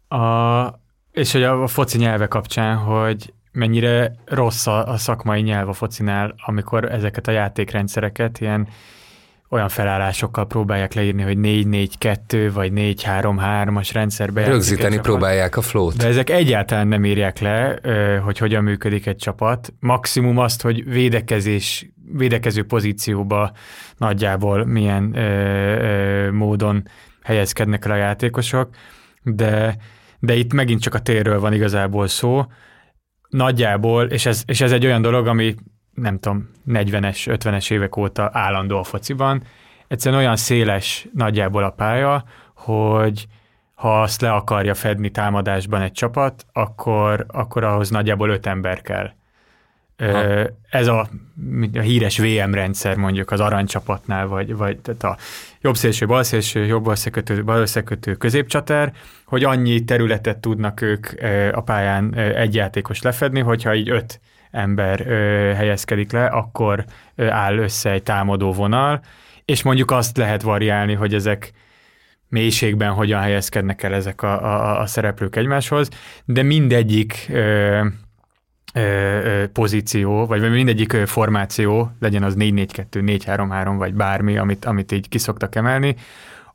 A, 0.08 0.66
és 1.12 1.32
hogy 1.32 1.42
a 1.42 1.66
foci 1.66 1.98
nyelve 1.98 2.26
kapcsán, 2.26 2.76
hogy 2.76 3.32
mennyire 3.52 4.14
rossz 4.24 4.66
a, 4.66 4.88
a 4.88 4.96
szakmai 4.96 5.40
nyelv 5.40 5.68
a 5.68 5.72
focinál, 5.72 6.34
amikor 6.46 6.92
ezeket 6.92 7.28
a 7.28 7.30
játékrendszereket 7.30 8.40
ilyen 8.40 8.68
olyan 9.50 9.68
felállásokkal 9.68 10.46
próbálják 10.46 10.94
leírni, 10.94 11.22
hogy 11.22 11.36
4-4-2 11.40 12.50
vagy 12.54 12.72
4-3-3-as 12.74 13.90
rendszerbe. 13.92 14.46
Rögzíteni 14.46 14.98
próbálják 14.98 15.56
a 15.56 15.60
flót. 15.60 15.96
De 15.96 16.06
ezek 16.06 16.30
egyáltalán 16.30 16.88
nem 16.88 17.04
írják 17.04 17.38
le, 17.38 17.78
hogy 18.24 18.38
hogyan 18.38 18.62
működik 18.62 19.06
egy 19.06 19.16
csapat. 19.16 19.72
Maximum 19.80 20.38
azt, 20.38 20.62
hogy 20.62 20.84
védekezés, 20.90 21.90
védekező 22.12 22.64
pozícióba 22.64 23.52
nagyjából 23.96 24.64
milyen 24.64 25.16
ö, 25.16 25.20
ö, 26.26 26.30
módon 26.30 26.88
helyezkednek 27.22 27.84
el 27.84 27.90
a 27.90 27.96
játékosok, 27.96 28.68
de, 29.22 29.76
de 30.18 30.34
itt 30.34 30.52
megint 30.52 30.80
csak 30.80 30.94
a 30.94 30.98
térről 30.98 31.40
van 31.40 31.52
igazából 31.52 32.06
szó. 32.06 32.44
Nagyjából, 33.28 34.04
és 34.04 34.26
ez, 34.26 34.42
és 34.46 34.60
ez 34.60 34.72
egy 34.72 34.86
olyan 34.86 35.02
dolog, 35.02 35.26
ami 35.26 35.54
nem 35.92 36.18
tudom, 36.18 36.48
40-es, 36.68 37.38
50-es 37.40 37.70
évek 37.70 37.96
óta 37.96 38.30
állandó 38.32 38.78
a 38.78 38.84
fociban. 38.84 39.42
Egyszerűen 39.88 40.20
olyan 40.20 40.36
széles 40.36 41.06
nagyjából 41.14 41.64
a 41.64 41.70
pálya, 41.70 42.24
hogy 42.54 43.26
ha 43.74 44.02
azt 44.02 44.20
le 44.20 44.32
akarja 44.32 44.74
fedni 44.74 45.10
támadásban 45.10 45.82
egy 45.82 45.92
csapat, 45.92 46.46
akkor, 46.52 47.24
akkor 47.28 47.64
ahhoz 47.64 47.90
nagyjából 47.90 48.30
öt 48.30 48.46
ember 48.46 48.82
kell. 48.82 49.12
Ha. 49.98 50.24
Ez 50.70 50.86
a, 50.86 51.08
a 51.74 51.80
híres 51.80 52.18
VM 52.18 52.54
rendszer 52.54 52.96
mondjuk 52.96 53.30
az 53.30 53.40
aranycsapatnál, 53.40 54.26
vagy, 54.26 54.56
vagy 54.56 54.78
tehát 54.78 55.04
a 55.04 55.16
jobb 55.60 55.76
szélső, 55.76 56.06
bal 56.06 56.22
szélső, 56.22 56.64
jobb 56.64 56.86
összekötő, 56.86 57.44
bal 57.44 57.60
összekötő 57.60 58.14
középcsater, 58.14 58.92
hogy 59.24 59.44
annyi 59.44 59.84
területet 59.84 60.38
tudnak 60.38 60.80
ők 60.80 61.06
a 61.52 61.60
pályán 61.60 62.14
egy 62.14 62.54
játékos 62.54 63.02
lefedni, 63.02 63.40
hogyha 63.40 63.74
így 63.74 63.90
öt 63.90 64.20
ember 64.50 65.06
ö, 65.06 65.52
helyezkedik 65.54 66.12
le, 66.12 66.26
akkor 66.26 66.84
ö, 67.14 67.28
áll 67.28 67.58
össze 67.58 67.90
egy 67.90 68.02
támadó 68.02 68.52
vonal, 68.52 69.00
és 69.44 69.62
mondjuk 69.62 69.90
azt 69.90 70.16
lehet 70.16 70.42
variálni, 70.42 70.94
hogy 70.94 71.14
ezek 71.14 71.52
mélységben 72.28 72.92
hogyan 72.92 73.20
helyezkednek 73.20 73.82
el 73.82 73.94
ezek 73.94 74.22
a, 74.22 74.44
a, 74.44 74.80
a 74.80 74.86
szereplők 74.86 75.36
egymáshoz, 75.36 75.88
de 76.24 76.42
mindegyik 76.42 77.26
ö, 77.30 77.86
ö, 78.74 79.44
pozíció, 79.52 80.26
vagy 80.26 80.50
mindegyik 80.50 80.92
formáció, 80.92 81.90
legyen 82.00 82.22
az 82.22 82.34
4-4-2, 82.38 82.84
4-3-3, 82.90 83.74
vagy 83.76 83.94
bármi, 83.94 84.36
amit, 84.36 84.64
amit 84.64 84.92
így 84.92 85.08
kiszoktak 85.08 85.54
emelni, 85.54 85.96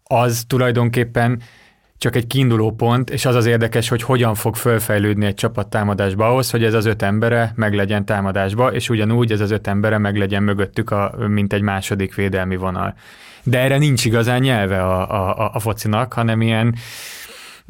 az 0.04 0.44
tulajdonképpen 0.48 1.42
csak 1.98 2.16
egy 2.16 2.28
kiinduló 2.28 2.72
pont, 2.72 3.10
és 3.10 3.26
az 3.26 3.36
az 3.36 3.46
érdekes, 3.46 3.90
hogy 3.90 4.02
hogyan 4.02 4.36
fog 4.36 4.56
fölfejlődni 4.56 5.26
egy 5.26 5.36
csapat 5.36 5.70
támadásba 5.70 6.28
ahhoz, 6.28 6.50
hogy 6.50 6.64
ez 6.64 6.74
az 6.74 6.86
öt 6.86 7.02
embere 7.02 7.52
meg 7.56 7.74
legyen 7.74 8.06
támadásba, 8.06 8.74
és 8.74 8.90
ugyanúgy 8.90 9.32
ez 9.32 9.40
az 9.40 9.52
öt 9.52 9.68
embere 9.68 9.98
meg 9.98 10.18
legyen 10.18 10.44
mögöttük, 10.44 10.92
a, 10.92 11.16
mint 11.28 11.54
egy 11.54 11.62
második 11.62 12.16
védelmi 12.16 12.56
vonal. 12.56 12.96
De 13.44 13.60
erre 13.60 13.78
nincs 13.78 14.06
igazán 14.06 14.42
nyelve 14.42 14.84
a, 14.84 15.32
a, 15.32 15.52
a 15.54 15.60
focinak, 15.60 16.14
hanem 16.14 16.42
ilyen 16.42 16.76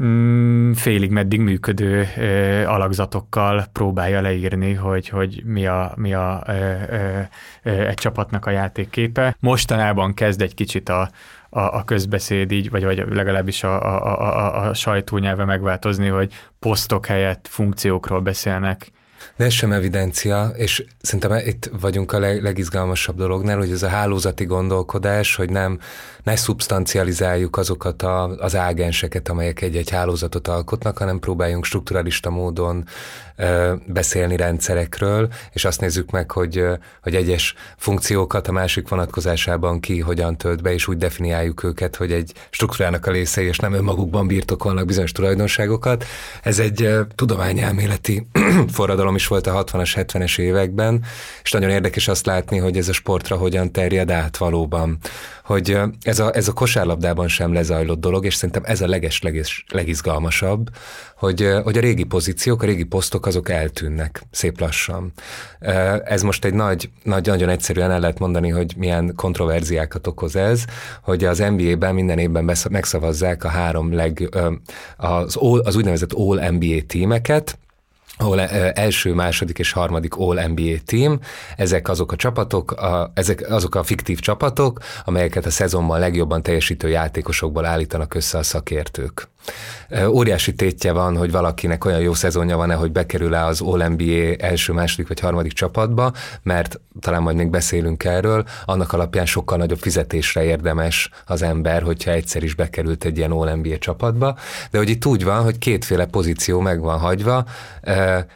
mm, 0.04 0.72
félig 0.72 1.12
meddig 1.12 1.40
működő 1.40 2.08
ö, 2.18 2.64
alakzatokkal 2.66 3.66
próbálja 3.72 4.22
leírni, 4.22 4.74
hogy, 4.74 5.10
hogy 5.10 5.42
mi 5.46 5.66
a, 5.66 5.94
mi 5.96 6.14
a 6.14 6.44
ö, 6.48 6.52
ö, 6.90 7.20
ö, 7.64 7.88
egy 7.88 7.94
csapatnak 7.94 8.46
a 8.46 8.52
játékképe. 8.52 9.36
Mostanában 9.40 10.14
kezd 10.14 10.42
egy 10.42 10.54
kicsit 10.54 10.90
a, 10.90 11.10
a, 11.54 11.60
a 11.60 11.84
közbeszéd 11.84 12.52
így, 12.52 12.70
vagy, 12.70 12.84
vagy 12.84 13.04
legalábbis 13.10 13.64
a, 13.64 13.82
a, 13.82 14.22
a, 14.22 14.68
a 14.68 14.74
sajtónyelve 14.74 15.46
megváltozni, 15.46 16.08
hogy 16.08 16.34
posztok 16.60 17.06
helyett 17.06 17.48
funkciókról 17.50 18.22
beszélnek. 18.22 18.92
De 19.36 19.46
ez 19.46 19.54
sem 19.54 19.72
evidencia, 19.72 20.52
és 20.56 20.86
szerintem 21.02 21.38
itt 21.46 21.70
vagyunk 21.82 22.12
a 22.12 22.20
leg, 22.20 22.44
legizgalmasabb 22.44 23.16
dolognál, 23.16 23.58
hogy 23.58 23.72
ez 23.72 23.84
a 23.84 23.88
hálózati 23.88 24.46
gondolkodás, 24.46 25.36
hogy 25.36 25.50
nem 25.50 25.80
ne 26.24 26.36
szubstancializáljuk 26.36 27.58
azokat 27.58 28.02
a, 28.02 28.24
az 28.24 28.56
ágenseket, 28.56 29.30
amelyek 29.30 29.62
egy-egy 29.62 29.90
hálózatot 29.90 30.48
alkotnak, 30.48 30.98
hanem 30.98 31.20
próbáljunk 31.20 31.66
strukturalista 31.66 32.30
módon 32.30 32.86
beszélni 33.86 34.36
rendszerekről, 34.36 35.30
és 35.52 35.66
azt 35.66 35.82
nézzük 35.82 36.12
meg, 36.12 36.32
hogy, 36.32 36.64
hogy 37.02 37.16
egyes 37.16 37.54
funkciókat 37.78 38.48
a 38.48 38.52
másik 38.52 38.88
vonatkozásában 38.88 39.80
ki 39.80 40.00
hogyan 40.00 40.38
tölt 40.38 40.62
be, 40.62 40.74
és 40.74 40.88
úgy 40.88 40.98
definiáljuk 40.98 41.64
őket, 41.64 41.96
hogy 41.96 42.12
egy 42.12 42.34
struktúrának 42.50 43.06
a 43.06 43.12
részei, 43.12 43.46
és 43.46 43.58
nem 43.58 43.74
önmagukban 43.74 44.28
birtokolnak 44.28 44.86
bizonyos 44.86 45.12
tulajdonságokat. 45.12 46.06
Ez 46.44 46.60
egy 46.60 46.90
tudományelméleti 47.16 48.28
forradalom 48.74 49.16
is 49.16 49.28
volt 49.28 49.48
a 49.48 49.64
60-as, 49.64 49.92
70-es 49.96 50.40
években, 50.40 51.04
és 51.44 51.52
nagyon 51.52 51.70
érdekes 51.70 52.08
azt 52.08 52.26
látni, 52.26 52.58
hogy 52.58 52.78
ez 52.78 52.90
a 52.90 52.94
sportra 52.94 53.36
hogyan 53.36 53.72
terjed 53.72 54.12
át 54.12 54.38
valóban 54.38 54.98
hogy 55.44 55.78
ez 56.02 56.20
a, 56.20 56.36
ez 56.36 56.48
a 56.48 56.54
kosárlabdában 56.54 57.28
sem 57.28 57.54
lezajlott 57.54 58.00
dolog, 58.00 58.26
és 58.26 58.36
szerintem 58.36 58.64
ez 58.66 58.82
a 58.82 58.88
leges, 58.88 59.22
leges 59.22 59.66
legizgalmasabb, 59.68 60.70
hogy, 61.16 61.50
hogy 61.64 61.78
a 61.78 61.82
régi 61.82 62.04
pozíciók, 62.04 62.62
a 62.64 62.66
régi 62.66 62.84
posztok 62.84 63.26
azok 63.26 63.50
eltűnnek 63.50 64.24
szép 64.32 64.60
lassan. 64.60 65.14
Ez 66.04 66.22
most 66.22 66.46
egy 66.46 66.54
nagy, 66.54 66.90
nagy 67.04 67.26
nagyon 67.26 67.50
egyszerűen 67.50 67.92
el 67.92 68.00
lehet 68.00 68.20
mondani, 68.20 68.50
hogy 68.50 68.74
milyen 68.78 69.14
kontroverziákat 69.16 70.08
okoz 70.08 70.36
ez, 70.36 70.66
hogy 71.02 71.24
az 71.24 71.38
NBA-ben 71.38 71.94
minden 71.94 72.20
évben 72.20 72.56
megszavazzák 72.70 73.44
a 73.44 73.48
három 73.48 73.94
leg, 73.94 74.30
az, 74.98 75.36
all, 75.36 75.60
az 75.60 75.76
úgynevezett 75.76 76.14
All 76.14 76.50
NBA 76.50 76.82
tímeket, 76.88 77.58
ahol 78.18 78.42
első, 78.42 79.14
második 79.14 79.60
és 79.60 79.72
harmadik 79.72 80.16
All 80.16 80.48
NBA 80.48 80.76
team, 80.86 81.20
ezek 81.58 81.90
azok 81.90 82.12
a 82.12 82.16
csapatok, 82.16 82.72
a, 82.72 83.12
ezek 83.14 83.50
azok 83.50 83.76
a 83.76 83.84
fiktív 83.84 84.20
csapatok, 84.20 84.80
amelyeket 85.06 85.46
a 85.46 85.52
szezonban 85.52 86.00
legjobban 86.00 86.44
teljesítő 86.44 86.90
játékosokból 86.90 87.66
állítanak 87.66 88.14
össze 88.14 88.38
a 88.38 88.44
szakértők. 88.44 89.32
Óriási 90.08 90.54
tétje 90.54 90.92
van, 90.92 91.18
hogy 91.18 91.32
valakinek 91.32 91.86
olyan 91.86 92.00
jó 92.00 92.14
szezonja 92.14 92.58
van-e, 92.58 92.74
hogy 92.74 92.92
bekerül-e 92.92 93.46
az 93.46 93.62
All-NBA 93.62 94.36
első, 94.38 94.74
második 94.74 95.08
vagy 95.08 95.20
harmadik 95.20 95.52
csapatba, 95.52 96.12
mert 96.44 96.80
talán 97.00 97.22
majd 97.22 97.36
még 97.36 97.50
beszélünk 97.50 98.04
erről, 98.04 98.46
annak 98.66 98.94
alapján 98.94 99.26
sokkal 99.26 99.58
nagyobb 99.58 99.80
fizetésre 99.80 100.44
érdemes 100.44 101.10
az 101.26 101.42
ember, 101.42 101.82
hogyha 101.82 102.12
egyszer 102.12 102.44
is 102.44 102.56
bekerült 102.56 103.04
egy 103.04 103.18
ilyen 103.18 103.32
All-NBA 103.32 103.78
csapatba. 103.78 104.38
De 104.72 104.78
hogy 104.78 104.90
itt 104.90 105.06
úgy 105.06 105.24
van, 105.24 105.44
hogy 105.44 105.58
kétféle 105.58 106.06
pozíció 106.06 106.60
meg 106.60 106.80
van 106.80 107.00
hagyva, 107.00 107.46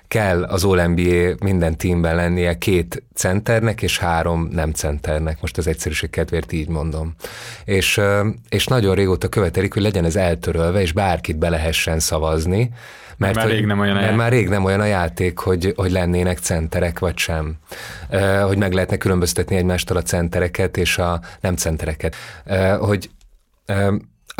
kell 0.07 0.43
az 0.43 0.63
All-NBA 0.63 1.35
minden 1.39 1.77
teamben 1.77 2.15
lennie 2.15 2.57
két 2.57 3.03
centernek 3.13 3.81
és 3.81 3.99
három 3.99 4.47
nem 4.51 4.71
centernek. 4.71 5.41
Most 5.41 5.57
az 5.57 5.67
egyszerűség 5.67 6.09
kedvéért 6.09 6.51
így 6.51 6.67
mondom. 6.67 7.15
És, 7.65 8.01
és 8.49 8.67
nagyon 8.67 8.95
régóta 8.95 9.27
követelik, 9.27 9.73
hogy 9.73 9.81
legyen 9.81 10.05
ez 10.05 10.15
eltörölve, 10.15 10.81
és 10.81 10.93
bárkit 10.97 11.37
be 11.37 11.49
lehessen 11.49 11.99
szavazni, 11.99 12.71
mert, 13.17 13.35
már 13.35 13.47
rég 13.47 13.65
nem 13.65 13.79
olyan 13.79 13.95
mert 13.95 14.15
már 14.15 14.31
rég 14.31 14.49
nem 14.49 14.63
olyan 14.63 14.79
a 14.79 14.85
játék, 14.85 15.37
hogy, 15.37 15.73
hogy 15.75 15.91
lennének 15.91 16.37
centerek, 16.37 16.99
vagy 16.99 17.17
sem. 17.17 17.55
Hogy 18.45 18.57
meg 18.57 18.73
lehetne 18.73 18.97
különböztetni 18.97 19.55
egymástól 19.55 19.97
a 19.97 20.01
centereket 20.01 20.77
és 20.77 20.97
a 20.97 21.19
nem 21.39 21.55
centereket. 21.55 22.15
Hogy 22.79 23.09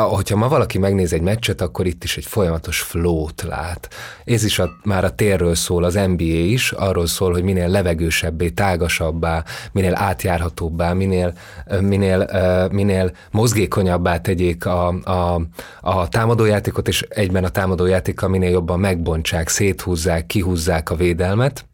hogyha 0.01 0.35
ma 0.37 0.47
valaki 0.47 0.77
megnéz 0.77 1.13
egy 1.13 1.21
meccset, 1.21 1.61
akkor 1.61 1.85
itt 1.85 2.03
is 2.03 2.17
egy 2.17 2.25
folyamatos 2.25 2.81
flót 2.81 3.41
lát. 3.41 3.89
Ez 4.25 4.43
is 4.43 4.59
a, 4.59 4.69
már 4.83 5.03
a 5.03 5.15
térről 5.15 5.55
szól, 5.55 5.83
az 5.83 5.93
NBA 5.93 6.23
is, 6.23 6.71
arról 6.71 7.07
szól, 7.07 7.31
hogy 7.31 7.43
minél 7.43 7.67
levegősebbé, 7.67 8.49
tágasabbá, 8.49 9.43
minél 9.71 9.95
átjárhatóbbá, 9.95 10.93
minél, 10.93 11.33
minél, 11.81 12.29
minél 12.71 13.11
mozgékonyabbá 13.31 14.21
tegyék 14.21 14.65
a, 14.65 14.87
a, 14.87 15.41
a 15.81 16.07
támadójátékot, 16.09 16.87
és 16.87 17.01
egyben 17.01 17.43
a 17.43 17.49
támadójátékkal 17.49 18.29
minél 18.29 18.49
jobban 18.49 18.79
megbontsák, 18.79 19.47
széthúzzák, 19.47 20.25
kihúzzák 20.25 20.89
a 20.89 20.95
védelmet, 20.95 21.65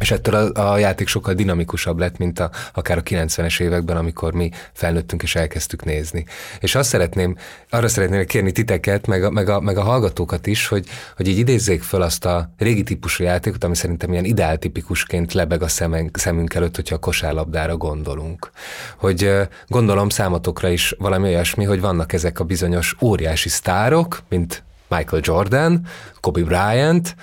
és 0.00 0.10
ettől 0.10 0.34
a, 0.34 0.72
a 0.72 0.78
játék 0.78 1.06
sokkal 1.08 1.34
dinamikusabb 1.34 1.98
lett, 1.98 2.18
mint 2.18 2.38
a, 2.38 2.50
akár 2.74 2.98
a 2.98 3.02
90-es 3.02 3.60
években, 3.60 3.96
amikor 3.96 4.32
mi 4.32 4.50
felnőttünk 4.72 5.22
és 5.22 5.34
elkezdtük 5.34 5.84
nézni. 5.84 6.24
És 6.60 6.74
azt 6.74 6.88
szeretném, 6.88 7.36
arra 7.70 7.88
szeretném 7.88 8.26
kérni 8.26 8.52
titeket, 8.52 9.06
meg 9.06 9.24
a, 9.24 9.30
meg 9.30 9.48
a, 9.48 9.60
meg 9.60 9.76
a 9.76 9.82
hallgatókat 9.82 10.46
is, 10.46 10.66
hogy, 10.66 10.86
hogy 11.16 11.28
így 11.28 11.38
idézzék 11.38 11.82
föl 11.82 12.02
azt 12.02 12.24
a 12.24 12.50
régi 12.58 12.82
típusú 12.82 13.24
játékot, 13.24 13.64
ami 13.64 13.74
szerintem 13.74 14.12
ilyen 14.12 14.24
ideáltipikusként 14.24 15.32
lebeg 15.32 15.62
a 15.62 15.68
szemünk, 15.68 16.18
szemünk 16.18 16.54
előtt, 16.54 16.76
hogyha 16.76 16.94
a 16.94 16.98
kosárlabdára 16.98 17.76
gondolunk. 17.76 18.50
Hogy 18.96 19.30
gondolom 19.66 20.08
számotokra 20.08 20.68
is 20.68 20.94
valami 20.98 21.28
olyasmi, 21.28 21.64
hogy 21.64 21.80
vannak 21.80 22.12
ezek 22.12 22.40
a 22.40 22.44
bizonyos 22.44 22.96
óriási 23.00 23.48
sztárok, 23.48 24.22
mint 24.28 24.62
Michael 24.88 25.22
Jordan, 25.24 25.86
Kobe 26.20 26.42
Bryant, 26.42 27.16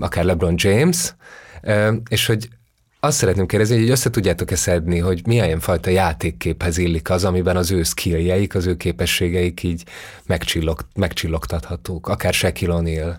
akár 0.00 0.24
LeBron 0.24 0.54
James, 0.56 1.14
és 2.08 2.26
hogy 2.26 2.48
azt 3.02 3.16
szeretném 3.16 3.46
kérdezni, 3.46 3.78
hogy 3.78 3.90
össze 3.90 4.10
tudjátok-e 4.10 4.56
szedni, 4.56 4.98
hogy 4.98 5.26
milyen 5.26 5.60
fajta 5.60 5.90
játékképhez 5.90 6.78
illik 6.78 7.10
az, 7.10 7.24
amiben 7.24 7.56
az 7.56 7.70
ő 7.70 7.82
skilljeik, 7.82 8.54
az 8.54 8.66
ő 8.66 8.76
képességeik 8.76 9.62
így 9.62 9.84
megcsillog, 10.26 10.80
megcsillogtathatók, 10.94 12.08
akár 12.08 12.32
Shaquille 12.32 12.74
O'Neal. 12.78 13.14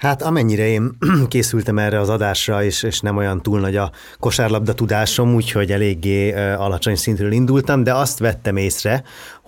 Hát 0.00 0.22
amennyire 0.22 0.66
én 0.66 0.96
készültem 1.28 1.78
erre 1.78 2.00
az 2.00 2.08
adásra, 2.08 2.64
és, 2.64 2.82
és 2.82 3.00
nem 3.00 3.16
olyan 3.16 3.42
túl 3.42 3.60
nagy 3.60 3.76
a 3.76 3.90
kosárlabda 4.18 4.74
tudásom, 4.74 5.34
úgyhogy 5.34 5.72
eléggé 5.72 6.32
alacsony 6.54 6.94
szintről 6.94 7.32
indultam, 7.32 7.82
de 7.82 7.94
azt 7.94 8.18
vettem 8.18 8.56
észre, 8.56 9.02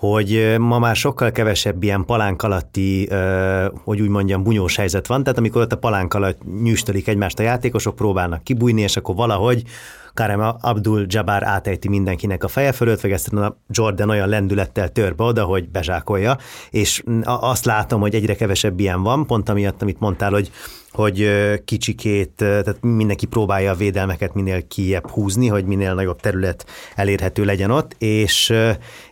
hogy 0.09 0.55
ma 0.59 0.78
már 0.78 0.96
sokkal 0.96 1.30
kevesebb 1.30 1.82
ilyen 1.82 2.05
palánk 2.05 2.42
alatti, 2.42 3.09
hogy 3.84 4.00
úgy 4.00 4.09
mondjam, 4.09 4.42
bunyós 4.42 4.76
helyzet 4.76 5.07
van, 5.07 5.22
tehát 5.22 5.38
amikor 5.38 5.62
ott 5.62 5.72
a 5.72 5.76
palánk 5.76 6.14
alatt 6.14 6.38
nyűstölik 6.62 7.09
egymást 7.09 7.38
a 7.38 7.42
játékosok, 7.42 7.96
próbálnak 7.96 8.42
kibújni, 8.42 8.80
és 8.80 8.96
akkor 8.96 9.14
valahogy 9.14 9.62
Karem 10.14 10.57
Abdul 10.61 11.05
Jabbar 11.09 11.44
átejti 11.44 11.88
mindenkinek 11.88 12.44
a 12.44 12.48
feje 12.48 12.72
fölött, 12.72 13.00
vagy 13.00 13.11
ezt 13.11 13.32
a 13.32 13.57
Jordan 13.68 14.11
olyan 14.11 14.28
lendülettel 14.28 14.88
tör 14.88 15.14
be 15.14 15.24
oda, 15.24 15.44
hogy 15.44 15.68
bezsákolja, 15.68 16.36
és 16.70 17.03
azt 17.24 17.64
látom, 17.64 18.00
hogy 18.00 18.14
egyre 18.14 18.34
kevesebb 18.34 18.80
ilyen 18.80 19.03
van, 19.03 19.26
pont 19.26 19.48
amiatt, 19.48 19.82
amit 19.82 20.00
mondtál, 20.00 20.30
hogy 20.30 20.50
hogy 20.93 21.30
kicsikét, 21.64 22.32
tehát 22.36 22.76
mindenki 22.80 23.26
próbálja 23.26 23.70
a 23.70 23.74
védelmeket 23.74 24.34
minél 24.34 24.66
kiebb 24.66 25.11
húzni, 25.11 25.47
hogy 25.49 25.64
minél 25.64 25.95
nagyobb 25.95 26.20
terület 26.20 26.66
elérhető 26.95 27.45
legyen 27.45 27.70
ott, 27.70 27.95
és, 27.99 28.53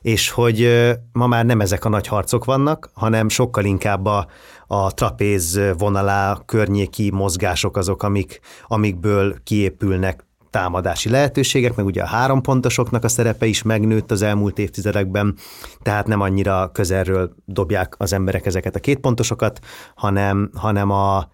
és 0.00 0.30
hogy 0.30 0.88
ma 1.12 1.26
már 1.26 1.44
nem 1.44 1.60
ezek 1.60 1.84
a 1.84 1.88
nagy 1.88 2.06
harcok 2.06 2.44
vannak, 2.44 2.90
hanem 2.92 3.28
sokkal 3.28 3.64
inkább 3.64 4.06
a, 4.06 4.26
a 4.66 4.94
trapéz 4.94 5.60
vonalá 5.78 6.38
környéki 6.46 7.10
mozgások 7.10 7.76
azok, 7.76 8.02
amik, 8.02 8.40
amikből 8.66 9.36
kiépülnek 9.44 10.24
támadási 10.50 11.08
lehetőségek, 11.08 11.74
meg 11.74 11.86
ugye 11.86 12.02
a 12.02 12.06
három 12.06 12.40
pontosoknak 12.40 13.04
a 13.04 13.08
szerepe 13.08 13.46
is 13.46 13.62
megnőtt 13.62 14.10
az 14.10 14.22
elmúlt 14.22 14.58
évtizedekben, 14.58 15.36
tehát 15.82 16.06
nem 16.06 16.20
annyira 16.20 16.70
közelről 16.72 17.34
dobják 17.44 17.94
az 17.98 18.12
emberek 18.12 18.46
ezeket 18.46 18.76
a 18.76 18.80
két 18.80 18.98
pontosokat, 18.98 19.60
hanem, 19.94 20.50
hanem 20.54 20.90
a, 20.90 21.28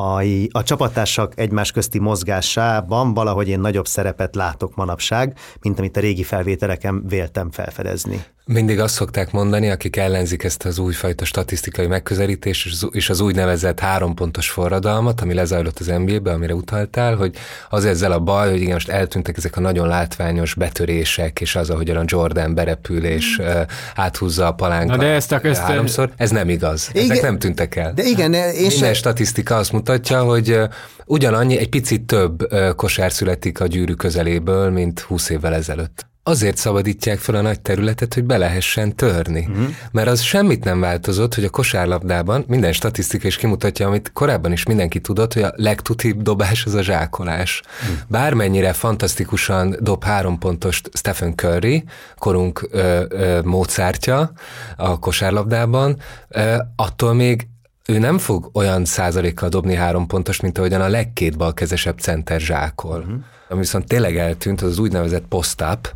a, 0.00 0.22
a 0.50 0.62
csapattársak 0.62 1.38
egymás 1.38 1.72
közti 1.72 1.98
mozgásában 1.98 3.14
valahogy 3.14 3.48
én 3.48 3.60
nagyobb 3.60 3.86
szerepet 3.86 4.34
látok 4.34 4.74
manapság, 4.74 5.38
mint 5.60 5.78
amit 5.78 5.96
a 5.96 6.00
régi 6.00 6.22
felvételeken 6.22 7.06
véltem 7.08 7.50
felfedezni. 7.50 8.24
Mindig 8.52 8.80
azt 8.80 8.94
szokták 8.94 9.32
mondani, 9.32 9.70
akik 9.70 9.96
ellenzik 9.96 10.44
ezt 10.44 10.64
az 10.64 10.78
újfajta 10.78 11.24
statisztikai 11.24 11.86
megközelítést 11.86 12.86
és 12.90 13.10
az 13.10 13.20
úgynevezett 13.20 13.80
hárompontos 13.80 14.50
forradalmat, 14.50 15.20
ami 15.20 15.34
lezajlott 15.34 15.78
az 15.78 15.86
NBA-be, 15.86 16.32
amire 16.32 16.54
utaltál, 16.54 17.16
hogy 17.16 17.36
az 17.68 17.84
ezzel 17.84 18.12
a 18.12 18.18
baj, 18.18 18.50
hogy 18.50 18.60
igen, 18.60 18.72
most 18.72 18.88
eltűntek 18.88 19.36
ezek 19.36 19.56
a 19.56 19.60
nagyon 19.60 19.88
látványos 19.88 20.54
betörések, 20.54 21.40
és 21.40 21.56
az, 21.56 21.70
ahogyan 21.70 21.96
a 21.96 22.02
Jordan 22.06 22.54
berepül 22.54 23.04
és 23.04 23.38
uh, 23.38 23.60
áthúzza 23.94 24.46
a 24.46 24.52
palánkat 24.52 24.96
Na 24.96 25.02
de 25.02 25.08
ezt 25.08 25.32
a, 25.32 25.40
ezt 25.42 25.60
háromszor, 25.60 26.10
ez 26.16 26.30
nem 26.30 26.48
igaz. 26.48 26.90
Igen, 26.92 27.10
ezek 27.10 27.22
nem 27.22 27.38
tűntek 27.38 27.76
el. 27.76 27.92
De 27.92 28.02
igen, 28.02 28.34
és 28.34 28.60
Minden 28.60 28.78
se... 28.78 28.94
statisztika 28.94 29.56
azt 29.56 29.72
mutatja, 29.72 30.22
hogy 30.22 30.60
ugyanannyi, 31.06 31.58
egy 31.58 31.68
picit 31.68 32.02
több 32.02 32.46
kosár 32.76 33.12
születik 33.12 33.60
a 33.60 33.66
gyűrű 33.66 33.92
közeléből, 33.92 34.70
mint 34.70 35.00
20 35.00 35.30
évvel 35.30 35.54
ezelőtt 35.54 36.09
azért 36.22 36.56
szabadítják 36.56 37.18
fel 37.18 37.34
a 37.34 37.40
nagy 37.40 37.60
területet, 37.60 38.14
hogy 38.14 38.24
be 38.24 38.36
lehessen 38.36 38.96
törni. 38.96 39.46
Uh-huh. 39.50 39.68
Mert 39.92 40.08
az 40.08 40.20
semmit 40.20 40.64
nem 40.64 40.80
változott, 40.80 41.34
hogy 41.34 41.44
a 41.44 41.50
kosárlabdában 41.50 42.44
minden 42.46 42.72
statisztika 42.72 43.26
is 43.26 43.36
kimutatja, 43.36 43.86
amit 43.86 44.12
korábban 44.12 44.52
is 44.52 44.64
mindenki 44.64 45.00
tudott, 45.00 45.32
hogy 45.32 45.42
a 45.42 45.52
legtutibb 45.56 46.22
dobás 46.22 46.64
az 46.64 46.74
a 46.74 46.82
zsákolás. 46.82 47.62
Uh-huh. 47.82 47.98
Bármennyire 48.08 48.72
fantasztikusan 48.72 49.76
dob 49.80 50.04
három 50.04 50.38
pontos 50.38 50.80
Stephen 50.92 51.36
Curry, 51.36 51.84
korunk 52.18 52.68
ö, 52.70 53.04
ö, 53.08 53.40
módszertja 53.42 54.32
a 54.76 54.98
kosárlabdában, 54.98 55.96
ö, 56.28 56.56
attól 56.76 57.14
még 57.14 57.48
ő 57.86 57.98
nem 57.98 58.18
fog 58.18 58.50
olyan 58.52 58.84
százalékkal 58.84 59.48
dobni 59.48 59.74
három 59.74 60.06
pontos, 60.06 60.40
mint 60.40 60.58
ahogyan 60.58 60.80
a 60.80 60.88
legkét 60.88 61.36
balkezesebb 61.36 61.98
center 61.98 62.40
zsákol. 62.40 62.98
Uh-huh. 62.98 63.20
Ami 63.48 63.60
viszont 63.60 63.86
tényleg 63.86 64.16
eltűnt, 64.16 64.62
az 64.62 64.68
az 64.68 64.78
úgynevezett 64.78 65.24
post-up, 65.28 65.94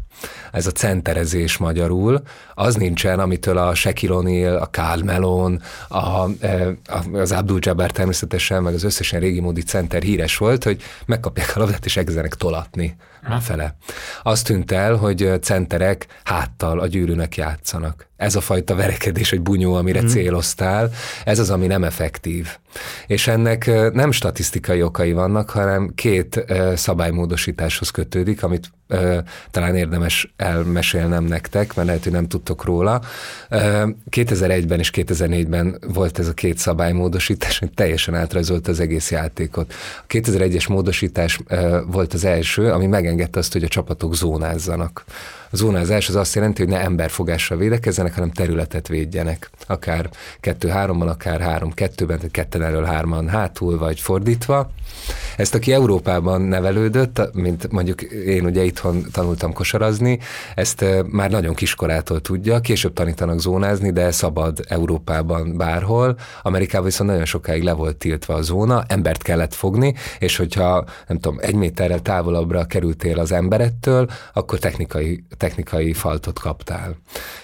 ez 0.52 0.66
a 0.66 0.70
centerezés 0.70 1.56
magyarul, 1.56 2.22
az 2.54 2.74
nincsen, 2.74 3.20
amitől 3.20 3.58
a 3.58 3.74
Shaquille 3.74 4.14
O'Neal, 4.18 4.60
a 4.60 4.70
Karl 4.70 5.02
Melon, 5.02 5.62
a, 5.88 6.26
e, 6.40 6.76
a, 6.86 7.16
az 7.16 7.32
Abdul 7.32 7.58
Jabbar 7.60 7.90
természetesen, 7.90 8.62
meg 8.62 8.74
az 8.74 8.82
összesen 8.84 9.20
régi 9.20 9.40
módi 9.40 9.62
center 9.62 10.02
híres 10.02 10.36
volt, 10.36 10.64
hogy 10.64 10.82
megkapják 11.06 11.56
a 11.56 11.58
labdát 11.58 11.84
és 11.84 11.96
elkezdenek 11.96 12.34
tolatni 12.34 12.96
fele. 13.40 13.76
Az 14.22 14.42
tűnt 14.42 14.72
el, 14.72 14.96
hogy 14.96 15.32
centerek 15.40 16.06
háttal 16.24 16.80
a 16.80 16.86
gyűrűnek 16.86 17.36
játszanak. 17.36 18.06
Ez 18.16 18.36
a 18.36 18.40
fajta 18.40 18.74
verekedés, 18.74 19.30
hogy 19.30 19.40
bunyó, 19.40 19.74
amire 19.74 20.02
mm. 20.02 20.06
céloztál, 20.06 20.90
ez 21.24 21.38
az, 21.38 21.50
ami 21.50 21.66
nem 21.66 21.84
effektív. 21.84 22.48
És 23.06 23.26
ennek 23.26 23.92
nem 23.92 24.10
statisztikai 24.10 24.82
okai 24.82 25.12
vannak, 25.12 25.50
hanem 25.50 25.92
két 25.94 26.44
szabálymódosításhoz 26.74 27.90
kötődik, 27.90 28.42
amit 28.42 28.72
talán 29.50 29.76
érdemes 29.76 30.34
elmesélnem 30.36 31.24
nektek, 31.24 31.74
mert 31.74 31.88
lehet, 31.88 32.02
hogy 32.02 32.12
nem 32.12 32.28
tudtok 32.28 32.64
róla. 32.64 33.00
2001-ben 34.10 34.78
és 34.78 34.90
2004-ben 34.94 35.78
volt 35.86 36.18
ez 36.18 36.28
a 36.28 36.32
két 36.32 36.58
szabálymódosítás, 36.58 37.58
hogy 37.58 37.70
teljesen 37.74 38.14
átrajzolt 38.14 38.68
az 38.68 38.80
egész 38.80 39.10
játékot. 39.10 39.74
A 40.00 40.04
2001-es 40.08 40.68
módosítás 40.68 41.40
volt 41.86 42.14
az 42.14 42.24
első, 42.24 42.72
ami 42.72 42.86
megengedte 42.86 43.38
azt, 43.38 43.52
hogy 43.52 43.64
a 43.64 43.68
csapatok 43.68 44.14
zónázzanak. 44.14 45.04
A 45.54 45.56
zónázás 45.56 46.08
az 46.08 46.14
azt 46.14 46.34
jelenti, 46.34 46.62
hogy 46.62 46.72
ne 46.72 46.80
emberfogással 46.80 47.58
védekezzenek, 47.58 48.14
hanem 48.14 48.30
területet 48.30 48.88
védjenek. 48.88 49.50
Akár 49.66 50.10
kettő-hárommal, 50.40 51.08
akár 51.08 51.40
három-kettőben, 51.40 52.16
tehát 52.16 52.32
ketten 52.32 52.62
elől 52.62 52.84
hárman 52.84 53.28
hátul, 53.28 53.78
vagy 53.78 54.00
fordítva. 54.00 54.70
Ezt 55.36 55.54
aki 55.54 55.72
Európában 55.72 56.40
nevelődött, 56.40 57.20
mint 57.32 57.72
mondjuk 57.72 58.02
én 58.02 58.44
ugye 58.44 58.62
itthon 58.62 59.04
tanultam 59.12 59.52
kosarazni, 59.52 60.18
ezt 60.54 60.84
már 61.06 61.30
nagyon 61.30 61.54
kiskorától 61.54 62.20
tudja, 62.20 62.60
később 62.60 62.92
tanítanak 62.92 63.40
zónázni, 63.40 63.90
de 63.90 64.10
szabad 64.10 64.64
Európában 64.68 65.56
bárhol. 65.56 66.16
Amerikában 66.42 66.86
viszont 66.86 67.10
nagyon 67.10 67.24
sokáig 67.24 67.62
le 67.62 67.72
volt 67.72 67.96
tiltva 67.96 68.34
a 68.34 68.42
zóna, 68.42 68.84
embert 68.88 69.22
kellett 69.22 69.54
fogni, 69.54 69.94
és 70.18 70.36
hogyha 70.36 70.84
nem 71.06 71.18
tudom, 71.18 71.38
egy 71.40 71.54
méterrel 71.54 72.00
távolabbra 72.00 72.64
kerültél 72.64 73.18
az 73.18 73.32
emberettől, 73.32 74.10
akkor 74.32 74.58
technikai, 74.58 75.24
technikai 75.44 75.92
faltot 75.92 76.38
kaptál. 76.38 76.96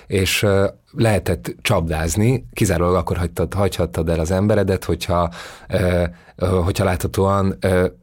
És 0.07 0.47
lehetett 0.93 1.55
csapdázni, 1.63 2.47
kizárólag 2.53 2.95
akkor 2.95 3.17
hagytad, 3.17 3.55
hagyhattad 3.55 4.09
el 4.09 4.21
az 4.21 4.31
emberedet, 4.31 4.85
hogyha, 4.85 5.31
hogyha 6.65 6.85
láthatóan 6.85 7.59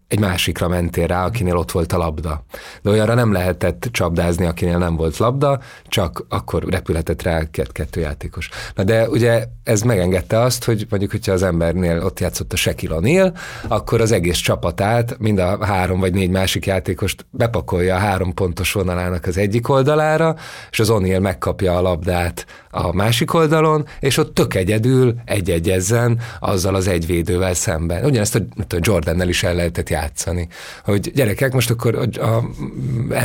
egy 0.08 0.20
másikra 0.20 0.68
mentél 0.68 1.08
rá, 1.08 1.26
akinél 1.26 1.56
ott 1.56 1.72
volt 1.72 1.94
a 1.94 1.98
labda. 1.98 2.44
De 2.82 2.90
olyanra 2.90 3.14
nem 3.14 3.32
lehetett 3.32 3.90
csapdázni, 3.92 4.46
akinél 4.46 4.78
nem 4.78 4.96
volt 4.96 5.18
labda, 5.18 5.60
csak 5.88 6.26
akkor 6.30 6.64
repülhetett 6.64 7.22
rá 7.22 7.42
kettő 7.72 8.00
játékos. 8.00 8.50
Na 8.76 8.84
de 8.84 9.10
ugye 9.10 9.46
ez 9.64 9.82
megengedte 9.82 10.40
azt, 10.40 10.64
hogy 10.64 10.86
mondjuk, 10.90 11.12
hogyha 11.12 11.32
az 11.32 11.44
embernél 11.44 12.04
ott 12.04 12.20
játszott 12.20 12.54
a 12.54 12.56
Shaquille 12.56 12.96
O'Neal, 13.00 13.38
akkor 13.68 14.02
az 14.02 14.12
egész 14.12 14.38
csapatát, 14.38 15.18
mind 15.20 15.40
a 15.40 15.66
három 15.66 16.00
vagy 16.00 16.14
négy 16.14 16.30
másik 16.30 16.66
játékost 16.66 17.26
bepakolja 17.30 17.96
a 17.96 18.00
három 18.00 18.34
pontos 18.34 18.72
vonalának 18.72 19.26
az 19.26 19.38
egyik 19.38 19.70
oldalára, 19.70 20.36
és 20.70 20.80
az 20.80 20.90
O'Neal 20.92 21.20
megkapja 21.20 21.78
a 21.78 21.82
labdát 21.82 22.46
a 22.78 22.94
másik 22.94 23.34
oldalon, 23.34 23.86
és 24.00 24.18
ott 24.18 24.34
tök 24.34 24.54
egyedül 24.54 25.16
egy-egyezzen 25.26 26.20
azzal 26.40 26.76
az 26.76 26.88
egyvédővel 26.88 27.54
szemben. 27.54 28.06
Ugyanezt 28.06 28.36
a, 28.36 28.40
a 28.70 28.80
Jordannel 28.80 29.30
is 29.30 29.44
el 29.44 29.56
lehetett 29.56 29.90
játszani. 29.90 30.48
Hogy 30.84 31.12
gyerekek, 31.14 31.54
most 31.54 31.70
akkor 31.70 32.10
a 32.20 32.42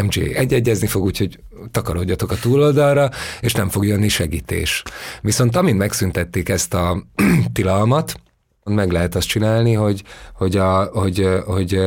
MJ 0.02 0.34
egy-egyezni 0.34 0.86
fog, 0.86 1.02
úgyhogy 1.02 1.38
takarodjatok 1.70 2.30
a 2.30 2.38
túloldalra, 2.40 3.10
és 3.40 3.52
nem 3.52 3.68
fog 3.68 3.86
jönni 3.86 4.08
segítés. 4.08 4.82
Viszont 5.20 5.56
amint 5.56 5.78
megszüntették 5.78 6.48
ezt 6.48 6.74
a 6.74 7.02
tilalmat, 7.52 8.14
meg 8.64 8.90
lehet 8.90 9.14
azt 9.14 9.28
csinálni, 9.28 9.72
hogy, 9.72 10.02
hogy, 10.34 10.56
a, 10.56 10.84
hogy, 10.84 11.28
hogy, 11.44 11.80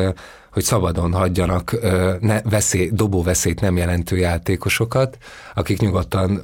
hogy 0.56 0.64
szabadon 0.64 1.14
hagyjanak 1.14 1.76
ne, 2.20 2.41
veszély, 2.41 2.89
dobó 2.93 3.24
veszélyt 3.24 3.62
nem 3.62 3.78
jelentő 3.78 4.18
játékosokat, 4.18 5.18
akik 5.53 5.80
nyugodtan 5.80 6.41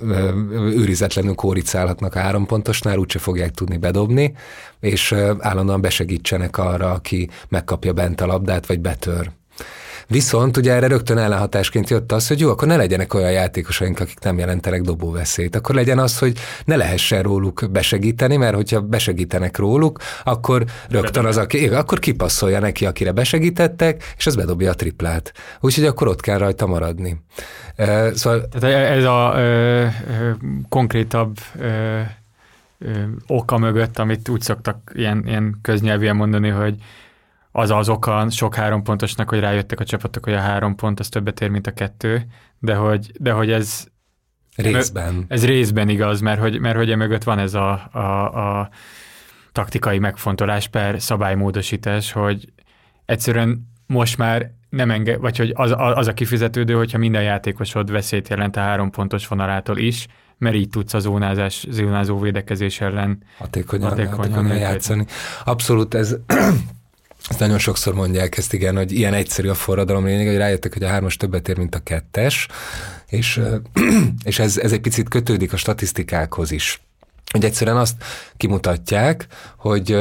őrizetlenül 0.51 1.35
kóricálhatnak 1.35 2.15
a 2.15 2.19
három 2.19 2.45
pontosnál, 2.45 2.97
úgyse 2.97 3.19
fogják 3.19 3.51
tudni 3.51 3.77
bedobni, 3.77 4.33
és 4.79 5.15
állandóan 5.39 5.81
besegítsenek 5.81 6.57
arra, 6.57 6.91
aki 6.91 7.29
megkapja 7.49 7.93
bent 7.93 8.21
a 8.21 8.25
labdát, 8.25 8.65
vagy 8.65 8.79
betör. 8.79 9.31
Viszont 10.11 10.57
ugye 10.57 10.73
erre 10.73 10.87
rögtön 10.87 11.17
ellenhatásként 11.17 11.89
jött 11.89 12.11
az, 12.11 12.27
hogy 12.27 12.39
jó, 12.39 12.49
akkor 12.49 12.67
ne 12.67 12.75
legyenek 12.75 13.13
olyan 13.13 13.31
játékosaink, 13.31 13.99
akik 13.99 14.19
nem 14.19 14.37
jelentenek 14.37 14.81
dobóveszélyt. 14.81 15.55
Akkor 15.55 15.75
legyen 15.75 15.99
az, 15.99 16.19
hogy 16.19 16.37
ne 16.65 16.75
lehessen 16.75 17.23
róluk 17.23 17.65
besegíteni, 17.71 18.37
mert 18.37 18.55
hogyha 18.55 18.81
besegítenek 18.81 19.57
róluk, 19.57 19.99
akkor 20.23 20.63
rögtön 20.89 21.25
az, 21.25 21.37
aki, 21.37 21.67
akkor 21.67 21.99
kipasszolja 21.99 22.59
neki, 22.59 22.85
akire 22.85 23.11
besegítettek, 23.11 24.13
és 24.17 24.25
az 24.25 24.35
bedobja 24.35 24.71
a 24.71 24.75
triplát. 24.75 25.33
Úgyhogy 25.59 25.85
akkor 25.85 26.07
ott 26.07 26.21
kell 26.21 26.37
rajta 26.37 26.65
maradni. 26.67 27.21
Szóval... 28.13 28.47
Tehát 28.47 28.97
ez 28.97 29.03
a 29.03 29.33
ö, 29.35 29.39
ö, 29.41 29.87
konkrétabb 30.69 31.37
ö, 31.59 31.99
ö, 32.79 32.91
oka 33.27 33.57
mögött, 33.57 33.99
amit 33.99 34.29
úgy 34.29 34.41
szoktak 34.41 34.91
ilyen, 34.95 35.23
ilyen 35.25 35.59
köznyelvűen 35.61 36.15
mondani, 36.15 36.49
hogy 36.49 36.75
az 37.51 37.71
az 37.71 37.89
oka 37.89 38.29
sok 38.29 38.55
három 38.55 38.83
pontosnak, 38.83 39.29
hogy 39.29 39.39
rájöttek 39.39 39.79
a 39.79 39.83
csapatok, 39.83 40.23
hogy 40.23 40.33
a 40.33 40.39
három 40.39 40.75
pont 40.75 40.99
az 40.99 41.09
többet 41.09 41.41
ér, 41.41 41.49
mint 41.49 41.67
a 41.67 41.71
kettő, 41.71 42.25
de 42.59 42.75
hogy, 42.75 43.11
de 43.19 43.31
hogy 43.31 43.51
ez 43.51 43.87
részben. 44.55 45.25
Ez 45.27 45.45
részben 45.45 45.89
igaz, 45.89 46.19
mert 46.19 46.39
hogy, 46.39 46.59
mert 46.59 46.75
hogy 46.75 46.91
emögött 46.91 47.23
van 47.23 47.39
ez 47.39 47.53
a, 47.53 47.89
a, 47.91 48.59
a 48.59 48.69
taktikai 49.51 49.99
megfontolás 49.99 50.67
per 50.67 51.01
szabálymódosítás, 51.01 52.11
hogy 52.11 52.53
egyszerűen 53.05 53.69
most 53.87 54.17
már 54.17 54.51
nem 54.69 54.91
enge, 54.91 55.17
vagy 55.17 55.37
hogy 55.37 55.51
az, 55.55 55.73
az 55.77 56.07
a 56.07 56.13
kifizetődő, 56.13 56.73
hogyha 56.73 56.97
minden 56.97 57.23
játékosod 57.23 57.91
veszélyt 57.91 58.29
jelent 58.29 58.55
a 58.55 58.59
három 58.59 58.89
pontos 58.89 59.27
vonalától 59.27 59.77
is, 59.77 60.07
mert 60.37 60.55
így 60.55 60.69
tudsz 60.69 60.93
a 60.93 60.99
zónázás, 60.99 61.65
zónázó 61.69 62.19
védekezés 62.19 62.81
ellen 62.81 63.23
hatékonyan, 63.37 63.89
hatékonyan, 63.89 64.17
hatékonyan 64.17 64.57
játszani. 64.57 65.05
Abszolút 65.43 65.93
ez 65.93 66.15
ezt 67.29 67.39
nagyon 67.39 67.57
sokszor 67.57 67.93
mondják 67.93 68.37
ezt, 68.37 68.53
igen, 68.53 68.75
hogy 68.75 68.91
ilyen 68.91 69.13
egyszerű 69.13 69.49
a 69.49 69.53
forradalom 69.53 70.05
lényeg, 70.05 70.27
hogy 70.27 70.37
rájöttek, 70.37 70.73
hogy 70.73 70.83
a 70.83 70.87
hármas 70.87 71.17
többet 71.17 71.47
ér, 71.47 71.57
mint 71.57 71.75
a 71.75 71.79
kettes, 71.79 72.47
és, 73.07 73.41
és 74.23 74.39
ez, 74.39 74.57
ez 74.57 74.71
egy 74.71 74.81
picit 74.81 75.09
kötődik 75.09 75.53
a 75.53 75.57
statisztikákhoz 75.57 76.51
is. 76.51 76.81
Hogy 77.31 77.45
egyszerűen 77.45 77.77
azt 77.77 78.03
kimutatják, 78.37 79.27
hogy 79.57 79.97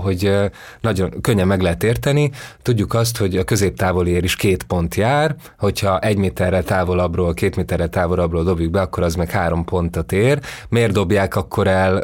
hogy 0.00 0.32
nagyon 0.80 1.20
könnyen 1.20 1.46
meg 1.46 1.60
lehet 1.60 1.82
érteni. 1.82 2.30
Tudjuk 2.62 2.94
azt, 2.94 3.16
hogy 3.16 3.36
a 3.36 3.44
középtávoli 3.44 4.10
ér 4.10 4.24
is 4.24 4.36
két 4.36 4.62
pont 4.62 4.94
jár, 4.94 5.34
hogyha 5.58 5.98
egy 5.98 6.16
méterre 6.16 6.62
távolabbról, 6.62 7.34
két 7.34 7.56
méterre 7.56 7.86
távolabbról 7.86 8.44
dobjuk 8.44 8.70
be, 8.70 8.80
akkor 8.80 9.02
az 9.02 9.14
meg 9.14 9.30
három 9.30 9.64
pontot 9.64 10.12
ér. 10.12 10.40
Miért 10.68 10.92
dobják 10.92 11.36
akkor 11.36 11.66
el 11.66 11.96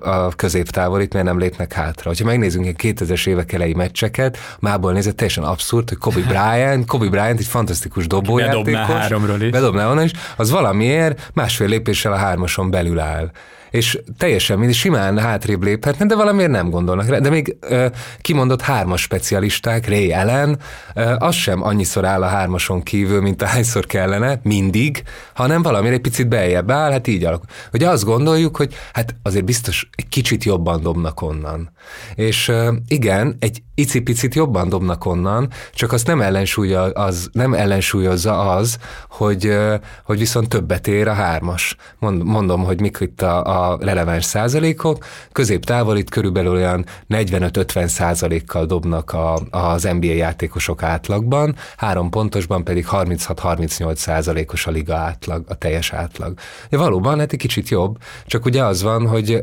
a 0.00 0.28
középtávolit, 0.28 1.12
miért 1.12 1.28
nem 1.28 1.38
lépnek 1.38 1.72
hátra? 1.72 2.12
Ha 2.18 2.24
megnézzünk 2.24 2.66
egy 2.66 2.94
2000-es 2.98 3.26
évek 3.26 3.52
elejé 3.52 3.72
meccseket, 3.72 4.38
mából 4.60 4.92
nézett 4.92 5.16
teljesen 5.16 5.44
abszurd, 5.44 5.88
hogy 5.88 5.98
Kobe 5.98 6.20
Bryant, 6.20 6.86
Kobe 6.86 7.08
Bryant 7.08 7.38
egy 7.38 7.46
fantasztikus 7.46 8.06
dobójátékos. 8.06 8.64
Bedobná 8.64 8.86
háromról 8.86 9.42
is. 9.42 9.50
Bedobná 9.50 9.90
onnan 9.90 10.04
is. 10.04 10.12
Az 10.36 10.50
valamiért 10.50 11.30
másfél 11.34 11.68
lépéssel 11.68 12.12
a 12.12 12.16
hármason 12.16 12.70
belül 12.70 12.98
áll 12.98 13.30
és 13.70 13.98
teljesen 14.18 14.58
mind 14.58 14.72
simán 14.72 15.18
hátrébb 15.18 15.62
léphetne, 15.62 16.06
de 16.06 16.14
valamiért 16.14 16.50
nem 16.50 16.70
gondolnak 16.70 17.08
rá. 17.08 17.18
De 17.18 17.30
még 17.30 17.56
ö, 17.60 17.86
kimondott 18.20 18.60
hármas 18.60 19.00
specialisták, 19.00 19.88
Ray 19.88 20.12
Allen, 20.12 20.58
ö, 20.94 21.14
az 21.18 21.34
sem 21.34 21.62
annyiszor 21.62 22.04
áll 22.04 22.22
a 22.22 22.26
hármason 22.26 22.82
kívül, 22.82 23.20
mint 23.20 23.42
ahányszor 23.42 23.86
kellene, 23.86 24.40
mindig, 24.42 25.02
hanem 25.34 25.62
valamire 25.62 25.94
egy 25.94 26.00
picit 26.00 26.28
beljebb 26.28 26.70
áll, 26.70 26.90
hát 26.90 27.06
így 27.06 27.24
alakul. 27.24 27.46
Hogy 27.70 27.82
azt 27.82 28.04
gondoljuk, 28.04 28.56
hogy 28.56 28.74
hát 28.92 29.14
azért 29.22 29.44
biztos 29.44 29.88
egy 29.94 30.08
kicsit 30.08 30.44
jobban 30.44 30.82
dobnak 30.82 31.22
onnan. 31.22 31.70
És 32.14 32.48
ö, 32.48 32.72
igen, 32.88 33.36
egy 33.38 33.62
icipicit 33.78 34.34
jobban 34.34 34.68
dobnak 34.68 35.04
onnan, 35.04 35.48
csak 35.72 35.92
azt 35.92 36.06
nem, 36.06 36.20
ellensúlya 36.20 36.82
az, 36.82 37.28
nem 37.32 37.54
ellensúlyozza 37.54 38.50
az, 38.50 38.78
hogy, 39.08 39.56
hogy 40.04 40.18
viszont 40.18 40.48
többet 40.48 40.86
ér 40.86 41.08
a 41.08 41.12
hármas. 41.12 41.76
mondom, 41.98 42.64
hogy 42.64 42.80
mik 42.80 42.98
itt 43.00 43.22
a, 43.22 43.70
a 43.70 43.78
releváns 43.80 44.24
százalékok. 44.24 45.04
Középtávol 45.32 45.96
itt 45.96 46.10
körülbelül 46.10 46.52
olyan 46.52 46.84
45-50 47.08 47.86
százalékkal 47.86 48.66
dobnak 48.66 49.12
a, 49.12 49.40
az 49.50 49.82
NBA 49.82 50.12
játékosok 50.12 50.82
átlagban, 50.82 51.56
három 51.76 52.10
pontosban 52.10 52.64
pedig 52.64 52.86
36-38 52.90 53.94
százalékos 53.94 54.66
a 54.66 54.70
liga 54.70 54.94
átlag, 54.94 55.44
a 55.48 55.54
teljes 55.54 55.92
átlag. 55.92 56.38
De 56.68 56.76
valóban 56.76 57.18
hát 57.18 57.32
egy 57.32 57.38
kicsit 57.38 57.68
jobb, 57.68 57.96
csak 58.26 58.44
ugye 58.44 58.64
az 58.64 58.82
van, 58.82 59.06
hogy, 59.06 59.40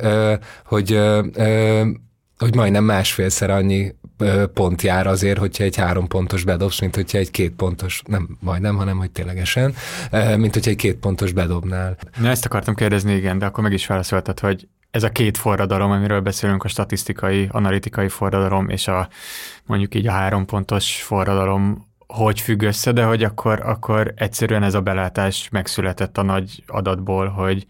hogy 0.66 1.00
hogy 2.38 2.56
majdnem 2.56 2.84
másfélszer 2.84 3.50
annyi 3.50 3.96
pont 4.54 4.82
jár 4.82 5.08
azért, 5.08 5.38
hogyha 5.38 5.64
egy 5.64 5.76
három 5.76 6.08
pontos 6.08 6.44
bedobsz, 6.44 6.82
mint 6.82 6.96
hogyha 6.96 7.18
egy 7.18 7.32
két 7.32 7.52
pontos, 7.52 8.02
nem 8.06 8.38
majdnem, 8.40 8.76
hanem 8.76 8.98
hogy 8.98 9.12
ténylegesen, 9.12 9.74
mint 10.38 10.54
hogyha 10.54 10.70
egy 10.70 10.78
két 10.78 10.96
pontos 10.96 11.32
bedobnál. 11.32 11.98
Na 12.20 12.30
ezt 12.30 12.46
akartam 12.46 12.76
kérdezni, 12.76 13.14
igen, 13.14 13.38
de 13.38 13.46
akkor 13.46 13.64
meg 13.64 13.74
is 13.74 13.88
válaszoltad, 13.88 14.40
hogy 14.40 14.68
ez 14.92 15.04
a 15.04 15.10
két 15.10 15.38
forradalom, 15.38 15.92
amiről 15.92 16.22
beszélünk, 16.22 16.64
a 16.64 16.68
statisztikai, 16.68 17.48
analitikai 17.52 18.08
forradalom, 18.10 18.70
és 18.70 18.88
a 18.88 19.10
mondjuk 19.66 19.96
így 19.96 20.08
a 20.08 20.12
három 20.12 20.46
pontos 20.46 21.02
forradalom, 21.02 21.88
hogy 22.08 22.42
függ 22.42 22.62
össze, 22.62 22.92
de 22.92 23.04
hogy 23.04 23.24
akkor, 23.24 23.62
akkor 23.66 24.14
egyszerűen 24.16 24.64
ez 24.64 24.74
a 24.74 24.82
belátás 24.82 25.50
megszületett 25.52 26.18
a 26.18 26.22
nagy 26.22 26.64
adatból, 26.68 27.28
hogy 27.28 27.68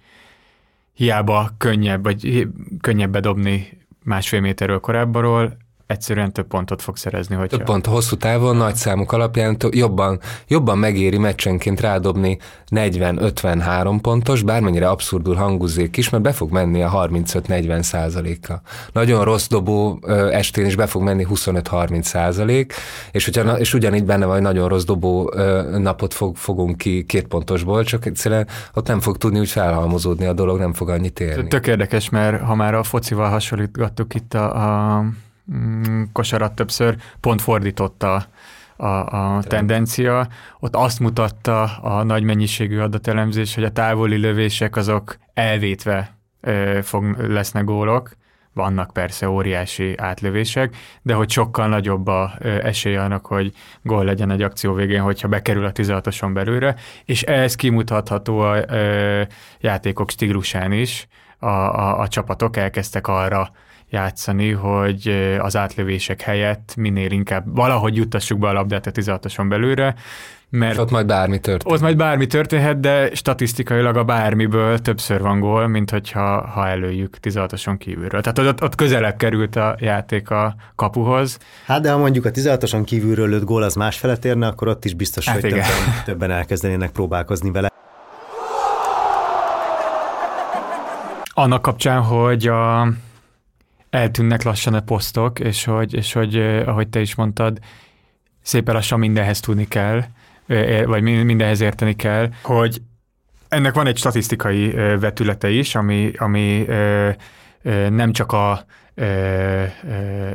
hiába 0.93 1.49
könnyebb, 1.57 2.03
vagy 2.03 2.47
könnyebb 2.81 3.11
bedobni 3.11 3.77
másfél 4.03 4.39
méterről 4.39 4.79
korábbról, 4.79 5.57
egyszerűen 5.87 6.33
több 6.33 6.47
pontot 6.47 6.81
fog 6.81 6.97
szerezni. 6.97 7.35
Hogyha... 7.35 7.57
Több 7.57 7.65
pont 7.65 7.85
hosszú 7.85 8.15
távon, 8.15 8.55
nagy 8.55 8.75
számok 8.75 9.11
alapján 9.11 9.57
jobban, 9.71 10.19
jobban 10.47 10.77
megéri 10.77 11.17
meccsenként 11.17 11.79
rádobni 11.79 12.37
40-53 12.69 13.97
pontos, 14.01 14.41
bármennyire 14.41 14.89
abszurdul 14.89 15.35
hanguzzék 15.35 15.97
is, 15.97 16.09
mert 16.09 16.23
be 16.23 16.31
fog 16.31 16.51
menni 16.51 16.81
a 16.81 16.91
35-40 16.91 17.81
százaléka. 17.81 18.61
Nagyon 18.91 19.23
rossz 19.23 19.47
dobó 19.47 19.99
estén 20.31 20.65
is 20.65 20.75
be 20.75 20.85
fog 20.85 21.01
menni 21.01 21.27
25-30 21.29 22.01
százalék, 22.01 22.73
és, 23.11 23.25
hogyha, 23.25 23.59
és 23.59 23.73
ugyanígy 23.73 24.05
benne 24.05 24.25
van, 24.25 24.33
hogy 24.33 24.43
nagyon 24.43 24.67
rossz 24.67 24.83
dobó 24.83 25.33
napot 25.77 26.13
fog, 26.13 26.35
fogunk 26.35 26.77
ki 26.77 27.03
két 27.03 27.27
pontosból, 27.27 27.83
csak 27.83 28.05
egyszerűen 28.05 28.47
ott 28.73 28.87
nem 28.87 28.99
fog 28.99 29.17
tudni 29.17 29.39
úgy 29.39 29.49
felhalmozódni 29.49 30.25
a 30.25 30.33
dolog, 30.33 30.59
nem 30.59 30.73
fog 30.73 30.89
annyit 30.89 31.19
érni. 31.19 31.47
Tök 31.47 31.67
érdekes, 31.67 32.09
mert 32.09 32.41
ha 32.41 32.55
már 32.55 32.73
a 32.73 32.83
focival 32.83 33.29
hasonlítgattuk 33.29 34.15
itt 34.15 34.33
a, 34.33 34.95
a 34.97 35.05
kosarat 36.11 36.55
többször, 36.55 36.95
pont 37.19 37.41
fordította 37.41 38.25
a, 38.75 38.85
a 38.85 39.43
tendencia. 39.43 40.27
Ott 40.59 40.75
azt 40.75 40.99
mutatta 40.99 41.63
a 41.63 42.03
nagy 42.03 42.23
mennyiségű 42.23 42.79
adatelemzés, 42.79 43.55
hogy 43.55 43.63
a 43.63 43.71
távoli 43.71 44.17
lövések 44.17 44.75
azok 44.75 45.17
elvétve 45.33 46.17
ö, 46.41 46.79
fog, 46.83 47.17
lesznek 47.17 47.63
gólok, 47.63 48.09
vannak 48.53 48.93
persze 48.93 49.29
óriási 49.29 49.97
átlövések, 49.97 50.75
de 51.01 51.13
hogy 51.13 51.29
sokkal 51.29 51.67
nagyobb 51.67 52.07
a 52.07 52.33
esély 52.41 52.95
annak, 52.95 53.25
hogy 53.25 53.51
gól 53.81 54.03
legyen 54.03 54.31
egy 54.31 54.41
akció 54.41 54.73
végén, 54.73 55.01
hogyha 55.01 55.27
bekerül 55.27 55.65
a 55.65 55.71
16-oson 55.71 56.33
belőle, 56.33 56.75
és 57.05 57.21
ez 57.21 57.55
kimutatható 57.55 58.39
a 58.39 58.57
játékok 59.59 60.09
stílusán 60.09 60.71
is, 60.71 61.07
a, 61.39 61.47
a, 61.47 61.99
a 61.99 62.07
csapatok 62.07 62.57
elkezdtek 62.57 63.07
arra 63.07 63.51
játszani, 63.89 64.51
hogy 64.51 65.35
az 65.39 65.55
átlövések 65.55 66.21
helyett 66.21 66.73
minél 66.77 67.11
inkább 67.11 67.55
valahogy 67.55 67.95
juttassuk 67.95 68.39
be 68.39 68.47
a 68.47 68.53
labdát 68.53 68.87
a 68.87 68.91
16-oson 68.91 69.45
belőle, 69.49 69.95
mert 70.49 70.77
ott 70.77 70.91
majd 70.91 71.05
bármi 71.05 71.39
történhet. 71.39 71.73
Ott 71.73 71.81
majd 71.81 71.97
bármi 71.97 72.27
történhet, 72.27 72.79
de 72.79 73.15
statisztikailag 73.15 73.97
a 73.97 74.03
bármiből 74.03 74.79
többször 74.79 75.21
van 75.21 75.39
gól, 75.39 75.67
mint 75.67 75.89
hogyha 75.89 76.47
ha 76.47 76.67
előjük 76.67 77.17
16-oson 77.21 77.77
kívülről. 77.77 78.21
Tehát 78.21 78.39
ott, 78.39 78.63
ott 78.63 78.75
közelebb 78.75 79.17
került 79.17 79.55
a 79.55 79.75
játék 79.79 80.29
a 80.29 80.55
kapuhoz. 80.75 81.37
Hát 81.65 81.81
de 81.81 81.91
ha 81.91 81.97
mondjuk 81.97 82.25
a 82.25 82.31
16-oson 82.31 82.83
kívülről 82.85 83.29
lőtt 83.29 83.43
gól 83.43 83.63
az 83.63 83.75
más 83.75 83.97
felett 83.97 84.25
érne, 84.25 84.47
akkor 84.47 84.67
ott 84.67 84.85
is 84.85 84.93
biztos, 84.93 85.27
hát 85.27 85.41
hogy 85.41 85.49
többen, 85.49 85.65
többen 86.05 86.31
elkezdenének 86.31 86.91
próbálkozni 86.91 87.51
vele. 87.51 87.71
Annak 91.37 91.61
kapcsán, 91.61 92.01
hogy 92.01 92.47
a, 92.47 92.87
eltűnnek 93.95 94.43
lassan 94.43 94.73
a 94.73 94.79
posztok, 94.79 95.39
és 95.39 95.63
hogy, 95.63 95.93
és 95.93 96.13
hogy 96.13 96.35
ahogy 96.65 96.87
te 96.87 96.99
is 96.99 97.15
mondtad, 97.15 97.59
szépen 98.41 98.73
lassan 98.73 98.99
mindenhez 98.99 99.39
tudni 99.39 99.67
kell, 99.67 100.03
vagy 100.85 101.01
mindenhez 101.01 101.61
érteni 101.61 101.95
kell, 101.95 102.29
hogy 102.41 102.81
ennek 103.47 103.73
van 103.73 103.87
egy 103.87 103.97
statisztikai 103.97 104.71
vetülete 104.99 105.49
is, 105.49 105.75
ami, 105.75 106.11
ami 106.17 106.65
nem 107.89 108.11
csak 108.11 108.31
a 108.31 108.65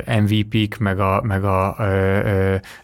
MVP-k, 0.05 0.77
meg 0.77 0.99
a, 0.99 1.21
meg 1.23 1.43
a 1.43 1.75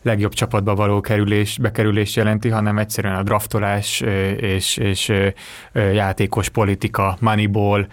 legjobb 0.01 0.33
csapatba 0.33 0.75
való 0.75 1.01
kerülés, 1.01 1.57
bekerülés 1.57 2.15
jelenti, 2.15 2.49
hanem 2.49 2.77
egyszerűen 2.77 3.15
a 3.15 3.23
draftolás 3.23 3.99
és, 4.37 4.77
és 4.77 5.13
játékos 5.73 6.49
politika, 6.49 7.17
moneyball 7.19 7.87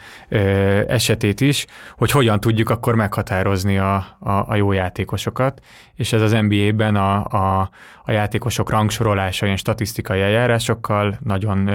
esetét 0.89 1.41
is, 1.41 1.67
hogy 1.97 2.11
hogyan 2.11 2.41
tudjuk 2.41 2.71
akkor 2.71 2.95
meghatározni 2.95 3.79
a, 3.79 3.95
a, 4.19 4.31
a 4.31 4.55
jó 4.55 4.73
játékosokat, 4.73 5.61
és 5.95 6.13
ez 6.13 6.21
az 6.21 6.33
NBA-ben 6.33 6.97
a, 6.97 7.25
a, 7.25 7.71
a 8.05 8.13
játékosok 8.13 8.71
rangsorolása 8.71 9.45
ilyen 9.45 9.57
statisztikai 9.57 10.21
eljárásokkal 10.21 11.19
nagyon 11.25 11.71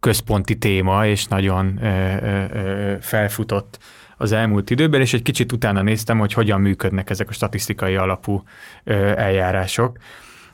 központi 0.00 0.58
téma, 0.58 1.06
és 1.06 1.26
nagyon 1.26 1.80
felfutott 3.00 3.78
az 4.24 4.32
elmúlt 4.32 4.70
időben, 4.70 5.00
és 5.00 5.14
egy 5.14 5.22
kicsit 5.22 5.52
utána 5.52 5.82
néztem, 5.82 6.18
hogy 6.18 6.32
hogyan 6.32 6.60
működnek 6.60 7.10
ezek 7.10 7.28
a 7.28 7.32
statisztikai 7.32 7.96
alapú 7.96 8.42
eljárások, 9.16 9.98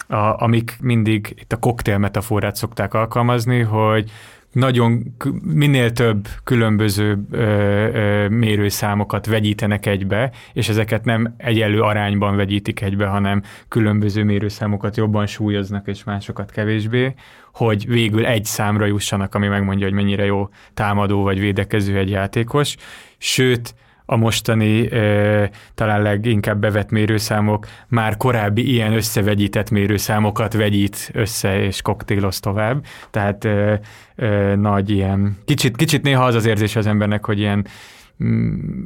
a, 0.06 0.42
amik 0.42 0.76
mindig 0.80 1.34
itt 1.40 1.52
a 1.52 1.56
koktél 1.56 1.98
metaforát 1.98 2.56
szokták 2.56 2.94
alkalmazni, 2.94 3.60
hogy 3.60 4.10
nagyon 4.52 5.14
minél 5.42 5.92
több 5.92 6.28
különböző 6.44 7.18
ö, 7.30 7.38
ö, 7.38 8.28
mérőszámokat 8.28 9.26
vegyítenek 9.26 9.86
egybe, 9.86 10.30
és 10.52 10.68
ezeket 10.68 11.04
nem 11.04 11.34
egyenlő 11.36 11.80
arányban 11.80 12.36
vegyítik 12.36 12.80
egybe, 12.80 13.06
hanem 13.06 13.42
különböző 13.68 14.24
mérőszámokat 14.24 14.96
jobban 14.96 15.26
súlyoznak, 15.26 15.86
és 15.86 16.04
másokat 16.04 16.50
kevésbé, 16.50 17.14
hogy 17.54 17.86
végül 17.88 18.26
egy 18.26 18.44
számra 18.44 18.86
jussanak, 18.86 19.34
ami 19.34 19.46
megmondja, 19.46 19.86
hogy 19.86 19.94
mennyire 19.94 20.24
jó 20.24 20.48
támadó 20.74 21.22
vagy 21.22 21.40
védekező 21.40 21.98
egy 21.98 22.10
játékos, 22.10 22.76
sőt, 23.18 23.74
a 24.10 24.16
mostani 24.16 24.88
talán 25.74 26.02
leginkább 26.02 26.60
bevett 26.60 26.90
mérőszámok 26.90 27.66
már 27.88 28.16
korábbi 28.16 28.72
ilyen 28.72 28.92
összevegyített 28.92 29.70
mérőszámokat 29.70 30.52
vegyít 30.52 31.10
össze 31.12 31.62
és 31.62 31.82
koktéloz 31.82 32.40
tovább. 32.40 32.84
Tehát 33.10 33.48
nagy 34.56 34.90
ilyen, 34.90 35.38
kicsit, 35.44 35.76
kicsit 35.76 36.02
néha 36.02 36.24
az 36.24 36.34
az 36.34 36.46
érzés 36.46 36.76
az 36.76 36.86
embernek, 36.86 37.24
hogy 37.24 37.38
ilyen 37.38 37.66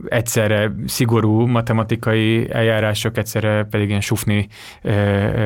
egyszerre 0.08 0.74
szigorú 0.86 1.46
matematikai 1.46 2.52
eljárások, 2.52 3.18
egyszerre 3.18 3.64
pedig 3.70 3.88
ilyen 3.88 4.00
sufni 4.00 4.48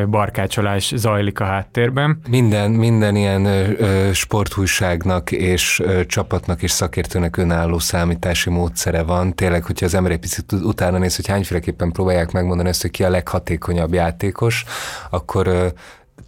barkácsolás 0.08 0.92
zajlik 0.96 1.40
a 1.40 1.44
háttérben. 1.44 2.20
Minden, 2.30 2.70
minden 2.70 3.16
ilyen 3.16 3.76
sporthújságnak 4.12 5.32
és 5.32 5.82
csapatnak 6.06 6.62
és 6.62 6.70
szakértőnek 6.70 7.36
önálló 7.36 7.78
számítási 7.78 8.50
módszere 8.50 9.02
van. 9.02 9.34
Tényleg, 9.34 9.64
hogyha 9.64 9.86
az 9.86 9.94
ember 9.94 10.12
egy 10.12 10.18
picit 10.18 10.52
utána 10.52 10.98
néz, 10.98 11.16
hogy 11.16 11.26
hányféleképpen 11.26 11.92
próbálják 11.92 12.32
megmondani 12.32 12.68
ezt, 12.68 12.82
hogy 12.82 12.90
ki 12.90 13.04
a 13.04 13.10
leghatékonyabb 13.10 13.92
játékos, 13.92 14.64
akkor 15.10 15.72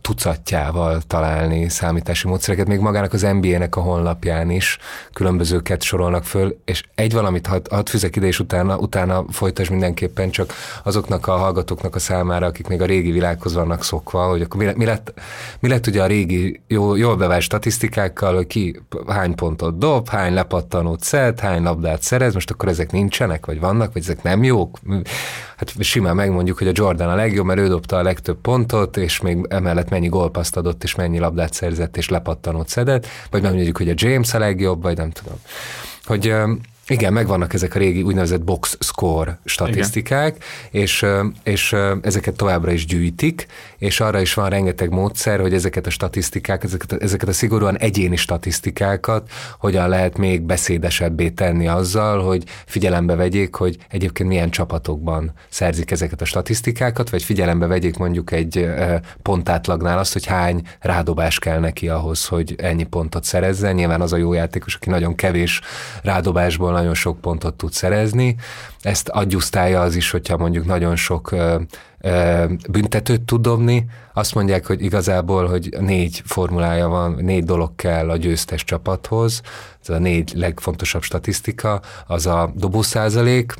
tucatjával 0.00 1.00
találni 1.06 1.68
számítási 1.68 2.28
módszereket, 2.28 2.66
még 2.66 2.78
magának 2.78 3.12
az 3.12 3.26
NBA-nek 3.40 3.76
a 3.76 3.80
honlapján 3.80 4.50
is 4.50 4.78
különbözőket 5.12 5.82
sorolnak 5.82 6.24
föl, 6.24 6.58
és 6.64 6.82
egy 6.94 7.12
valamit 7.12 7.46
hadd 7.46 7.70
had 7.70 7.88
fizek 7.88 8.16
ide, 8.16 8.26
és 8.26 8.40
utána, 8.40 8.78
utána 8.78 9.24
folytas 9.30 9.70
mindenképpen 9.70 10.30
csak 10.30 10.52
azoknak 10.82 11.26
a 11.26 11.36
hallgatóknak 11.36 11.94
a 11.94 11.98
számára, 11.98 12.46
akik 12.46 12.66
még 12.66 12.82
a 12.82 12.86
régi 12.86 13.10
világhoz 13.10 13.54
vannak 13.54 13.84
szokva, 13.84 14.28
hogy 14.28 14.42
akkor 14.42 14.64
mi, 14.64 14.72
mi, 14.74 14.84
lett, 14.84 15.12
mi 15.60 15.68
lett 15.68 15.86
ugye 15.86 16.02
a 16.02 16.06
régi 16.06 16.60
jó, 16.66 16.96
jól 16.96 17.16
bevált 17.16 17.42
statisztikákkal, 17.42 18.34
hogy 18.34 18.46
ki 18.46 18.82
hány 19.06 19.34
pontot 19.34 19.78
dob, 19.78 20.08
hány 20.08 20.34
lepattanót 20.34 21.02
szed, 21.02 21.40
hány 21.40 21.62
labdát 21.62 22.02
szerez, 22.02 22.34
most 22.34 22.50
akkor 22.50 22.68
ezek 22.68 22.92
nincsenek, 22.92 23.46
vagy 23.46 23.60
vannak, 23.60 23.92
vagy 23.92 24.02
ezek 24.02 24.22
nem 24.22 24.42
jók? 24.42 24.78
Hát 25.56 25.72
simán 25.80 26.14
megmondjuk, 26.14 26.58
hogy 26.58 26.68
a 26.68 26.72
Jordan 26.74 27.08
a 27.08 27.14
legjobb, 27.14 27.46
mert 27.46 27.60
ő 27.60 27.68
dobta 27.68 27.96
a 27.96 28.02
legtöbb 28.02 28.40
pontot, 28.40 28.96
és 28.96 29.20
még 29.20 29.46
emellett 29.48 29.79
mennyi 29.88 30.08
gólpaszt 30.08 30.56
adott, 30.56 30.82
és 30.84 30.94
mennyi 30.94 31.18
labdát 31.18 31.52
szerzett, 31.52 31.96
és 31.96 32.08
lepattanót 32.08 32.68
szedett, 32.68 33.06
vagy 33.30 33.42
mondjuk, 33.42 33.76
hogy 33.76 33.88
a 33.88 33.94
James 33.96 34.34
a 34.34 34.38
legjobb, 34.38 34.82
vagy 34.82 34.96
nem 34.96 35.10
tudom. 35.10 35.40
Hogy 36.04 36.34
igen, 36.90 37.12
megvannak 37.12 37.54
ezek 37.54 37.74
a 37.74 37.78
régi 37.78 38.02
úgynevezett 38.02 38.44
box 38.44 38.76
score 38.80 39.38
statisztikák, 39.44 40.44
és, 40.70 41.06
és 41.42 41.76
ezeket 42.02 42.36
továbbra 42.36 42.70
is 42.70 42.86
gyűjtik, 42.86 43.46
és 43.78 44.00
arra 44.00 44.20
is 44.20 44.34
van 44.34 44.48
rengeteg 44.48 44.90
módszer, 44.90 45.40
hogy 45.40 45.54
ezeket 45.54 45.86
a 45.86 45.90
statisztikák, 45.90 46.64
ezeket 46.64 46.92
a, 46.92 46.96
ezeket 47.00 47.28
a 47.28 47.32
szigorúan 47.32 47.78
egyéni 47.78 48.16
statisztikákat 48.16 49.30
hogyan 49.58 49.88
lehet 49.88 50.18
még 50.18 50.42
beszédesebbé 50.42 51.28
tenni 51.28 51.68
azzal, 51.68 52.22
hogy 52.22 52.44
figyelembe 52.66 53.14
vegyék, 53.14 53.54
hogy 53.54 53.76
egyébként 53.88 54.28
milyen 54.28 54.50
csapatokban 54.50 55.32
szerzik 55.48 55.90
ezeket 55.90 56.20
a 56.20 56.24
statisztikákat, 56.24 57.10
vagy 57.10 57.22
figyelembe 57.22 57.66
vegyék 57.66 57.96
mondjuk 57.96 58.32
egy 58.32 58.68
pontátlagnál 59.22 59.98
azt, 59.98 60.12
hogy 60.12 60.26
hány 60.26 60.62
rádobás 60.80 61.38
kell 61.38 61.58
neki 61.58 61.88
ahhoz, 61.88 62.26
hogy 62.26 62.54
ennyi 62.58 62.84
pontot 62.84 63.24
szerezzen. 63.24 63.74
Nyilván 63.74 64.00
az 64.00 64.12
a 64.12 64.16
jó 64.16 64.32
játékos, 64.32 64.74
aki 64.74 64.90
nagyon 64.90 65.14
kevés 65.14 65.60
rádobásból 66.02 66.76
nagyon 66.80 66.94
sok 66.94 67.20
pontot 67.20 67.54
tud 67.54 67.72
szerezni. 67.72 68.36
Ezt 68.80 69.08
adjusztálja 69.08 69.80
az 69.80 69.96
is, 69.96 70.10
hogyha 70.10 70.36
mondjuk 70.36 70.66
nagyon 70.66 70.96
sok 70.96 71.34
büntetőt 72.70 73.22
tud 73.22 73.40
dobni. 73.40 73.86
Azt 74.14 74.34
mondják, 74.34 74.66
hogy 74.66 74.82
igazából, 74.82 75.46
hogy 75.46 75.76
négy 75.80 76.22
formulája 76.24 76.88
van, 76.88 77.12
négy 77.12 77.44
dolog 77.44 77.74
kell 77.76 78.10
a 78.10 78.16
győztes 78.16 78.64
csapathoz. 78.64 79.40
Ez 79.82 79.88
a 79.88 79.98
négy 79.98 80.32
legfontosabb 80.34 81.02
statisztika, 81.02 81.80
az 82.06 82.26
a 82.26 82.52
dobószázalék, 82.54 83.54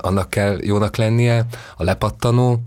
annak 0.00 0.30
kell 0.30 0.58
jónak 0.62 0.96
lennie, 0.96 1.46
a 1.76 1.84
lepattanó, 1.84 2.62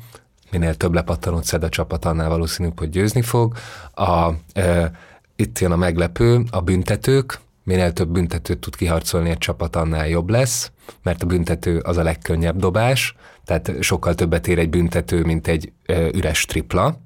minél 0.51 0.75
több 0.75 0.93
lepattanót 0.93 1.43
szed 1.43 1.63
a 1.63 1.69
csapat, 1.69 2.05
annál 2.05 2.29
valószínűbb, 2.29 2.79
hogy 2.79 2.89
győzni 2.89 3.21
fog. 3.21 3.55
A, 3.93 4.29
e, 4.53 4.91
itt 5.35 5.59
jön 5.59 5.71
a 5.71 5.75
meglepő, 5.75 6.43
a 6.51 6.61
büntetők, 6.61 7.39
minél 7.63 7.93
több 7.93 8.09
büntetőt 8.09 8.59
tud 8.59 8.75
kiharcolni 8.75 9.29
egy 9.29 9.37
csapat, 9.37 9.75
annál 9.75 10.07
jobb 10.07 10.29
lesz, 10.29 10.71
mert 11.03 11.23
a 11.23 11.25
büntető 11.25 11.79
az 11.79 11.97
a 11.97 12.03
legkönnyebb 12.03 12.57
dobás, 12.57 13.15
tehát 13.45 13.73
sokkal 13.79 14.15
többet 14.15 14.47
ér 14.47 14.59
egy 14.59 14.69
büntető, 14.69 15.23
mint 15.23 15.47
egy 15.47 15.71
ö, 15.85 16.09
üres 16.13 16.45
tripla. 16.45 16.97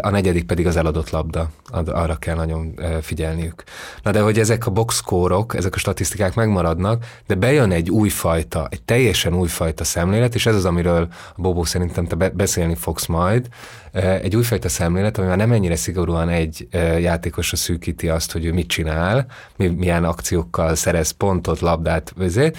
A 0.00 0.10
negyedik 0.10 0.44
pedig 0.44 0.66
az 0.66 0.76
eladott 0.76 1.10
labda, 1.10 1.50
arra 1.86 2.16
kell 2.16 2.34
nagyon 2.34 2.74
figyelniük. 3.02 3.62
Na 4.02 4.10
de 4.10 4.20
hogy 4.20 4.38
ezek 4.38 4.66
a 4.66 4.70
boxkórok, 4.70 5.54
ezek 5.54 5.74
a 5.74 5.78
statisztikák 5.78 6.34
megmaradnak, 6.34 7.04
de 7.26 7.34
bejön 7.34 7.72
egy 7.72 7.90
újfajta, 7.90 8.66
egy 8.70 8.82
teljesen 8.82 9.34
újfajta 9.34 9.84
szemlélet, 9.84 10.34
és 10.34 10.46
ez 10.46 10.54
az, 10.54 10.64
amiről 10.64 11.08
a 11.36 11.40
Bobó 11.40 11.64
szerintem 11.64 12.06
te 12.06 12.28
beszélni 12.28 12.74
fogsz 12.74 13.06
majd, 13.06 13.48
egy 13.92 14.36
újfajta 14.36 14.68
szemlélet, 14.68 15.18
ami 15.18 15.26
már 15.26 15.36
nem 15.36 15.52
ennyire 15.52 15.76
szigorúan 15.76 16.28
egy 16.28 16.68
játékosra 17.00 17.56
szűkíti 17.56 18.08
azt, 18.08 18.32
hogy 18.32 18.44
ő 18.44 18.52
mit 18.52 18.68
csinál, 18.68 19.26
milyen 19.56 20.04
akciókkal 20.04 20.74
szerez 20.74 21.10
pontot, 21.10 21.60
labdát, 21.60 22.12
vözét, 22.16 22.58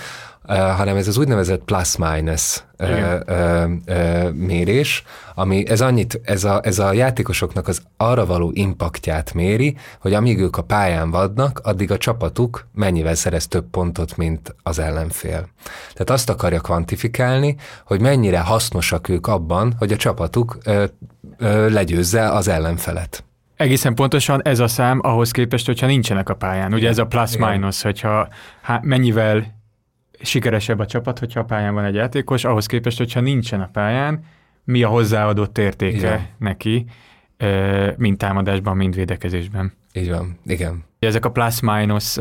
hanem 0.56 0.96
ez 0.96 1.08
az 1.08 1.18
úgynevezett 1.18 1.64
plus-minus 1.64 2.64
mérés, 4.34 5.04
ami 5.36 5.70
ez 5.70 5.82
annyit, 5.82 6.22
ez 6.24 6.44
a, 6.44 6.62
ez 6.64 6.80
a 6.80 6.94
játékosoknak 6.94 7.68
az 7.68 7.82
arra 7.98 8.26
való 8.26 8.52
impaktját 8.54 9.34
méri, 9.34 9.76
hogy 10.00 10.14
amíg 10.14 10.40
ők 10.40 10.58
a 10.58 10.62
pályán 10.62 11.12
vadnak, 11.12 11.60
addig 11.64 11.92
a 11.92 11.98
csapatuk 11.98 12.68
mennyivel 12.74 13.16
szerez 13.16 13.48
több 13.48 13.66
pontot, 13.72 14.18
mint 14.18 14.56
az 14.64 14.80
ellenfél. 14.80 15.48
Tehát 15.94 16.10
azt 16.10 16.30
akarja 16.30 16.60
kvantifikálni, 16.60 17.56
hogy 17.86 18.02
mennyire 18.02 18.40
hasznosak 18.40 19.10
ők 19.10 19.28
abban, 19.28 19.74
hogy 19.78 19.92
a 19.92 19.96
csapatuk 19.96 20.58
ö, 20.64 20.84
ö, 21.38 21.70
legyőzze 21.70 22.30
az 22.30 22.48
ellenfelet. 22.48 23.24
Egészen 23.56 23.96
pontosan 23.96 24.42
ez 24.44 24.60
a 24.60 24.68
szám 24.68 25.00
ahhoz 25.04 25.32
képest, 25.32 25.66
hogyha 25.66 25.88
nincsenek 25.88 26.30
a 26.30 26.34
pályán. 26.34 26.74
Ugye 26.74 26.88
ez 26.88 26.98
a 26.98 27.06
plusz-minus, 27.06 27.82
hogyha 27.82 28.28
há, 28.62 28.80
mennyivel 28.84 29.59
sikeresebb 30.22 30.80
a 30.80 30.86
csapat, 30.86 31.20
hogyha 31.20 31.40
a 31.40 31.44
pályán 31.44 31.74
van 31.74 31.84
egy 31.84 31.96
játékos, 31.96 32.44
ahhoz 32.44 32.66
képest, 32.66 32.98
hogyha 32.98 33.20
nincsen 33.20 33.62
a 33.62 33.70
pályán, 33.74 34.24
mi 34.64 34.84
a 34.84 34.88
hozzáadott 34.88 35.58
értéke 35.58 35.98
Igen. 35.98 36.28
neki, 36.38 36.86
mind 37.98 38.18
támadásban, 38.18 38.78
mind 38.78 38.96
védekezésben. 38.96 39.74
Így 39.94 40.10
van, 40.10 40.40
igen. 40.46 40.84
Ezek 41.00 41.26
a 41.26 41.32
plusz-minus 41.32 42.18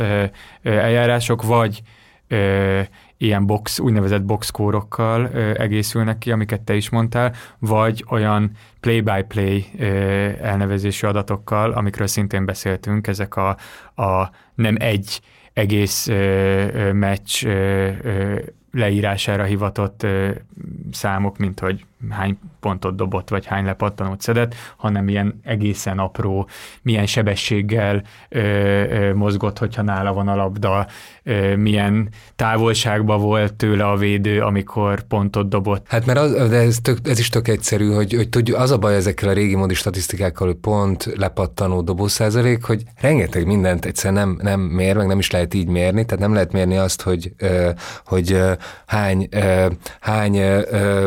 eljárások 0.63 1.43
vagy 1.43 1.83
ilyen 3.17 3.47
box, 3.47 3.79
úgynevezett 3.79 4.25
boxkórokkal 4.25 5.29
egészülnek 5.55 6.19
ki, 6.19 6.31
amiket 6.31 6.61
te 6.61 6.75
is 6.75 6.91
mondtál, 6.91 7.35
vagy 7.59 8.05
olyan 8.11 8.51
play-by-play 8.81 9.67
elnevezésű 10.41 11.07
adatokkal, 11.07 11.73
amikről 11.73 12.07
szintén 12.07 12.45
beszéltünk, 12.45 13.07
ezek 13.07 13.37
a, 13.37 13.49
a 14.03 14.31
nem 14.55 14.77
egy 14.79 15.21
egész 15.59 16.07
ö, 16.07 16.15
ö, 16.73 16.93
meccs 16.93 17.45
ö, 17.45 17.91
ö, 18.03 18.39
leírására 18.73 19.45
hivatott 19.45 20.03
ö, 20.03 20.31
számok, 20.93 21.39
mint 21.39 21.61
hogy 21.61 21.85
hány 22.11 22.39
pontot 22.61 22.97
dobott, 22.97 23.29
vagy 23.29 23.47
hány 23.47 23.65
lepattanót 23.65 24.21
szedett, 24.21 24.55
hanem 24.77 25.09
ilyen 25.09 25.41
egészen 25.45 25.99
apró, 25.99 26.49
milyen 26.83 27.07
sebességgel 27.07 28.03
ö, 28.29 28.41
ö, 28.41 29.15
mozgott, 29.15 29.59
hogyha 29.59 29.83
nála 29.83 30.13
van 30.13 30.29
a 30.29 30.37
labda, 30.37 30.87
ö, 31.23 31.57
milyen 31.57 32.09
távolságban 32.37 33.21
volt 33.21 33.55
tőle 33.55 33.87
a 33.87 33.97
védő, 33.97 34.41
amikor 34.43 35.03
pontot 35.03 35.49
dobott. 35.49 35.87
Hát 35.89 36.07
mert 36.07 36.19
az, 36.19 36.49
de 36.49 36.57
ez, 36.57 36.79
tök, 36.83 36.99
ez 37.05 37.19
is 37.19 37.29
tök 37.29 37.49
egyszerű, 37.49 37.91
hogy, 37.91 38.13
hogy 38.13 38.29
tudjuk, 38.29 38.59
az 38.59 38.71
a 38.71 38.79
baj 38.79 38.95
ezekkel 38.95 39.29
a 39.29 39.33
régi 39.33 39.55
módi 39.55 39.75
statisztikákkal, 39.75 40.47
hogy 40.47 40.57
pont 40.57 41.05
lepattanó 41.17 41.83
dobószázalék, 41.83 42.65
hogy 42.65 42.83
rengeteg 43.01 43.47
mindent 43.47 43.85
egyszer 43.85 44.13
nem, 44.13 44.39
nem 44.43 44.61
mér, 44.61 44.97
meg 44.97 45.07
nem 45.07 45.19
is 45.19 45.31
lehet 45.31 45.55
így 45.55 45.69
mérni, 45.69 46.05
tehát 46.05 46.23
nem 46.23 46.33
lehet 46.33 46.53
mérni 46.53 46.77
azt, 46.77 47.03
hogy, 47.03 47.33
hogy 48.05 48.41
hány, 48.87 49.29
hány 50.01 50.37
ö, 50.37 51.07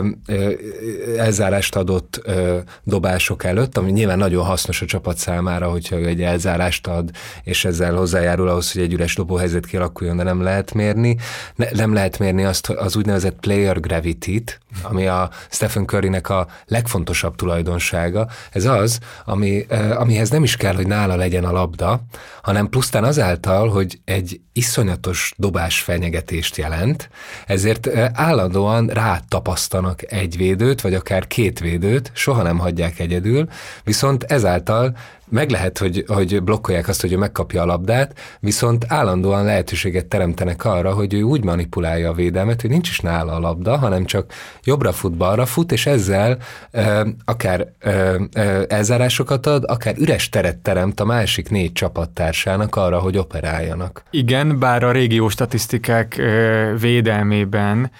elzárást 1.41 1.75
adott 1.75 2.21
ö, 2.23 2.57
dobások 2.83 3.43
előtt, 3.43 3.77
ami 3.77 3.91
nyilván 3.91 4.17
nagyon 4.17 4.45
hasznos 4.45 4.81
a 4.81 4.85
csapat 4.85 5.17
számára, 5.17 5.69
hogyha 5.69 5.99
ő 5.99 6.05
egy 6.07 6.21
elzárást 6.21 6.87
ad, 6.87 7.09
és 7.43 7.65
ezzel 7.65 7.95
hozzájárul 7.95 8.49
ahhoz, 8.49 8.71
hogy 8.71 8.81
egy 8.81 8.93
üres 8.93 9.15
dobóhelyzet 9.15 9.65
kialakuljon, 9.65 10.17
de 10.17 10.23
nem 10.23 10.41
lehet 10.41 10.73
mérni. 10.73 11.17
Ne, 11.55 11.67
nem 11.71 11.93
lehet 11.93 12.19
mérni 12.19 12.43
azt 12.43 12.69
az 12.69 12.95
úgynevezett 12.95 13.39
player 13.39 13.79
gravity-t, 13.79 14.59
ami 14.81 15.07
a 15.07 15.29
Stephen 15.49 15.85
Currynek 15.85 16.29
a 16.29 16.47
legfontosabb 16.65 17.35
tulajdonsága. 17.35 18.27
Ez 18.51 18.65
az, 18.65 18.99
ami, 19.25 19.65
ö, 19.67 19.93
amihez 19.95 20.29
nem 20.29 20.43
is 20.43 20.55
kell, 20.55 20.75
hogy 20.75 20.87
nála 20.87 21.15
legyen 21.15 21.43
a 21.43 21.51
labda, 21.51 22.01
hanem 22.41 22.69
plusztán 22.69 23.03
azáltal, 23.03 23.69
hogy 23.69 23.99
egy 24.05 24.39
iszonyatos 24.53 25.33
dobás 25.37 25.79
fenyegetést 25.79 26.57
jelent, 26.57 27.09
ezért 27.45 27.89
állandóan 28.13 28.87
rátapasztanak 28.87 30.11
egy 30.11 30.37
védőt, 30.37 30.81
vagy 30.81 30.93
akár 30.93 31.27
két 31.31 31.59
védőt, 31.59 32.11
soha 32.13 32.41
nem 32.41 32.57
hagyják 32.57 32.99
egyedül, 32.99 33.47
viszont 33.83 34.23
ezáltal 34.23 34.95
meg 35.29 35.49
lehet, 35.49 35.77
hogy, 35.77 36.03
hogy 36.07 36.43
blokkolják 36.43 36.87
azt, 36.87 37.01
hogy 37.01 37.11
ő 37.11 37.17
megkapja 37.17 37.61
a 37.61 37.65
labdát, 37.65 38.19
viszont 38.39 38.85
állandóan 38.87 39.45
lehetőséget 39.45 40.05
teremtenek 40.05 40.65
arra, 40.65 40.93
hogy 40.93 41.13
ő 41.13 41.21
úgy 41.21 41.43
manipulálja 41.43 42.09
a 42.09 42.13
védelmet, 42.13 42.61
hogy 42.61 42.69
nincs 42.69 42.89
is 42.89 42.99
nála 42.99 43.33
a 43.33 43.39
labda, 43.39 43.77
hanem 43.77 44.05
csak 44.05 44.33
jobbra 44.63 44.91
fut, 44.91 45.17
balra 45.17 45.45
fut, 45.45 45.71
és 45.71 45.85
ezzel 45.85 46.37
ö, 46.71 47.07
akár 47.25 47.67
ö, 47.79 48.23
ö, 48.35 48.63
elzárásokat 48.67 49.45
ad, 49.45 49.63
akár 49.67 49.95
üres 49.97 50.29
teret 50.29 50.57
teremt 50.57 50.99
a 50.99 51.05
másik 51.05 51.49
négy 51.49 51.71
csapattársának 51.71 52.75
arra, 52.75 52.99
hogy 52.99 53.17
operáljanak. 53.17 54.03
Igen, 54.09 54.59
bár 54.59 54.83
a 54.83 54.91
régió 54.91 55.29
statisztikák 55.29 56.17
ö, 56.17 56.73
védelmében 56.79 57.91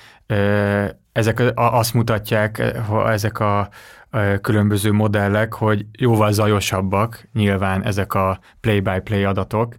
ezek 1.12 1.44
azt 1.56 1.94
mutatják, 1.94 2.64
ezek 3.08 3.40
a 3.40 3.70
különböző 4.42 4.92
modellek, 4.92 5.54
hogy 5.54 5.86
jóval 5.92 6.32
zajosabbak 6.32 7.28
nyilván 7.34 7.84
ezek 7.84 8.14
a 8.14 8.40
play-by-play 8.62 9.24
adatok, 9.24 9.76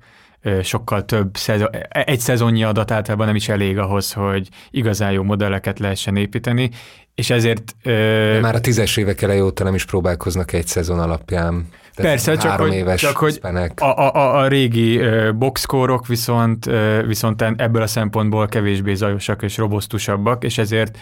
sokkal 0.63 1.05
több, 1.05 1.37
szezon, 1.37 1.69
egy 1.89 2.21
szezonnyi 2.21 2.65
adat 2.65 2.91
általában 2.91 3.27
nem 3.27 3.35
is 3.35 3.49
elég 3.49 3.79
ahhoz, 3.79 4.13
hogy 4.13 4.49
igazán 4.71 5.13
jó 5.13 5.23
modelleket 5.23 5.79
lehessen 5.79 6.17
építeni, 6.17 6.71
és 7.15 7.31
ezért... 7.31 7.75
De 7.83 8.39
már 8.41 8.55
a 8.55 8.61
tízes 8.61 8.97
évek 8.97 9.23
elejé 9.23 9.41
óta 9.41 9.65
nem 9.65 9.75
is 9.75 9.85
próbálkoznak 9.85 10.53
egy 10.53 10.67
szezon 10.67 10.99
alapján. 10.99 11.69
Persze, 11.97 12.37
csak 12.37 12.61
hogy, 12.61 12.75
éves 12.75 13.01
csak 13.01 13.17
hogy 13.17 13.41
a, 13.77 13.85
a, 13.85 14.39
a 14.39 14.49
régi 14.49 15.01
boxkórok 15.35 16.07
viszont, 16.07 16.71
viszont 17.07 17.43
ebből 17.43 17.83
a 17.83 17.87
szempontból 17.87 18.49
kevésbé 18.49 18.95
zajosak 18.95 19.43
és 19.43 19.57
robosztusabbak, 19.57 20.45
és 20.45 20.59
ezért 20.59 20.99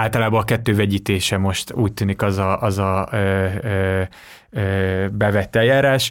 általában 0.00 0.40
a 0.40 0.44
kettő 0.44 0.74
vegyítése 0.74 1.38
most 1.38 1.72
úgy 1.72 1.92
tűnik 1.92 2.22
az 2.22 2.38
a, 2.38 2.60
az 2.60 2.78
a 2.78 3.08
ö, 3.12 3.46
ö, 3.62 4.02
ö, 4.50 5.06
bevett 5.12 5.56
eljárás. 5.56 6.10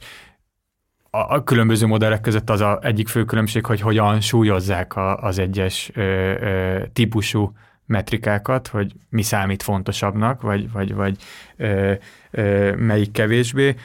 A, 1.09 1.35
a 1.35 1.43
különböző 1.43 1.85
modellek 1.85 2.21
között 2.21 2.49
az 2.49 2.61
a 2.61 2.79
egyik 2.81 3.07
fő 3.07 3.25
különbség, 3.25 3.65
hogy 3.65 3.81
hogyan 3.81 4.21
súlyozzák 4.21 4.95
a, 4.95 5.17
az 5.17 5.39
egyes 5.39 5.91
ö, 5.93 6.01
ö, 6.01 6.83
típusú 6.93 7.51
metrikákat, 7.85 8.67
hogy 8.67 8.93
mi 9.09 9.21
számít 9.21 9.63
fontosabbnak, 9.63 10.41
vagy, 10.41 10.71
vagy, 10.71 10.93
vagy 10.93 11.17
ö, 11.57 11.93
ö, 12.31 12.75
melyik 12.75 13.11
kevésbé 13.11 13.75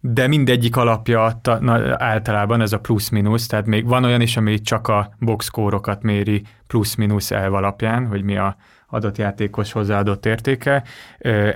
de 0.00 0.26
mindegyik 0.26 0.76
alapja 0.76 1.38
ta, 1.42 1.58
na, 1.60 1.94
általában 2.04 2.60
ez 2.60 2.72
a 2.72 2.80
plusz-minusz, 2.80 3.46
tehát 3.46 3.66
még 3.66 3.86
van 3.86 4.04
olyan 4.04 4.20
is, 4.20 4.36
ami 4.36 4.60
csak 4.60 4.88
a 4.88 5.14
boxkórokat 5.18 6.02
méri 6.02 6.42
plusz-minusz 6.66 7.30
elv 7.30 7.54
alapján, 7.54 8.06
hogy 8.06 8.22
mi 8.22 8.36
a 8.36 8.56
adott 8.88 9.18
játékos 9.18 9.72
hozzáadott 9.72 10.26
értéke. 10.26 10.82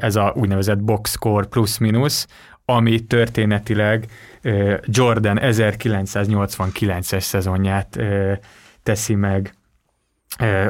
Ez 0.00 0.16
a 0.16 0.32
úgynevezett 0.36 0.78
box 0.78 1.10
score 1.10 1.46
plusz-minusz, 1.46 2.26
ami 2.64 3.00
történetileg 3.00 4.06
Jordan 4.84 5.38
1989-es 5.40 7.20
szezonját 7.20 7.98
teszi 8.82 9.14
meg 9.14 9.54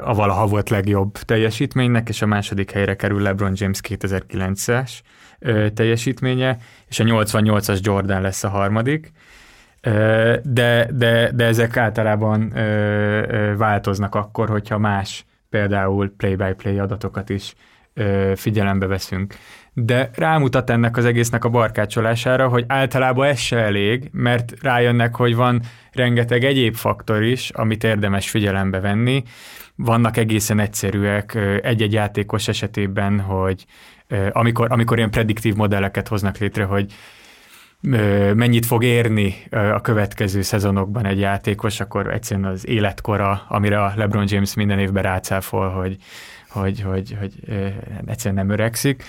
a 0.01 0.15
valaha 0.15 0.47
volt 0.47 0.71
legjobb 0.71 1.13
teljesítménynek, 1.13 2.09
és 2.09 2.23
a 2.23 2.27
második 2.27 2.71
helyre 2.71 2.97
kerül 2.97 3.23
LeBron 3.23 3.53
James 3.55 3.81
2009-es 3.89 4.91
teljesítménye, 5.75 6.57
és 6.89 7.01
a 7.01 7.05
88-as 7.05 7.81
Jordan 7.81 8.21
lesz 8.21 8.45
a 8.45 8.49
harmadik. 8.49 9.13
De, 10.43 10.89
de, 10.91 11.31
de 11.33 11.45
ezek 11.45 11.77
általában 11.77 12.53
változnak 13.57 14.15
akkor, 14.15 14.49
hogyha 14.49 14.79
más 14.79 15.25
például 15.53 16.15
play-by-play 16.17 16.79
adatokat 16.79 17.29
is 17.29 17.55
ö, 17.95 18.33
figyelembe 18.37 18.87
veszünk. 18.87 19.35
De 19.73 20.11
rámutat 20.15 20.71
ennek 20.71 20.97
az 20.97 21.05
egésznek 21.05 21.45
a 21.45 21.49
barkácsolására, 21.49 22.49
hogy 22.49 22.65
általában 22.69 23.27
ez 23.27 23.39
se 23.39 23.57
elég, 23.57 24.09
mert 24.13 24.53
rájönnek, 24.63 25.17
hogy 25.17 25.35
van 25.35 25.63
rengeteg 25.93 26.45
egyéb 26.45 26.75
faktor 26.75 27.23
is, 27.23 27.51
amit 27.51 27.85
érdemes 27.85 28.31
figyelembe 28.31 28.81
venni. 28.81 29.23
Vannak 29.75 30.17
egészen 30.17 30.59
egyszerűek 30.59 31.35
egy-egy 31.63 31.93
játékos 31.93 32.49
esetében, 32.49 33.21
hogy 33.21 33.65
amikor, 34.31 34.73
amikor 34.73 34.97
ilyen 34.97 35.11
prediktív 35.11 35.55
modelleket 35.55 36.09
hoznak 36.09 36.39
létre, 36.39 36.65
hogy 36.65 36.93
mennyit 38.35 38.67
fog 38.67 38.85
érni 38.85 39.35
a 39.51 39.81
következő 39.81 40.43
szezonokban 40.43 41.07
egy 41.07 41.19
játékos, 41.19 41.81
akkor 41.81 42.13
egyszerűen 42.13 42.47
az 42.47 42.69
életkora, 42.69 43.45
amire 43.49 43.83
a 43.83 43.93
LeBron 43.97 44.25
James 44.29 44.55
minden 44.55 44.79
évben 44.79 45.03
rácáfol, 45.03 45.69
hogy, 45.69 45.97
hogy, 46.49 46.81
hogy, 46.81 47.17
hogy 47.21 47.33
egyszerűen 48.07 48.47
nem 48.47 48.55
öregszik. 48.55 49.05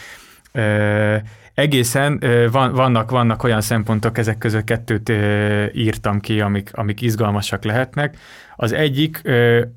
Egészen 1.53 2.24
van, 2.51 2.74
vannak, 2.74 3.11
vannak 3.11 3.43
olyan 3.43 3.61
szempontok, 3.61 4.17
ezek 4.17 4.38
között 4.38 4.63
kettőt 4.63 5.11
írtam 5.74 6.19
ki, 6.19 6.41
amik, 6.41 6.69
amik 6.74 7.01
izgalmasak 7.01 7.63
lehetnek. 7.63 8.17
Az 8.55 8.71
egyik 8.71 9.21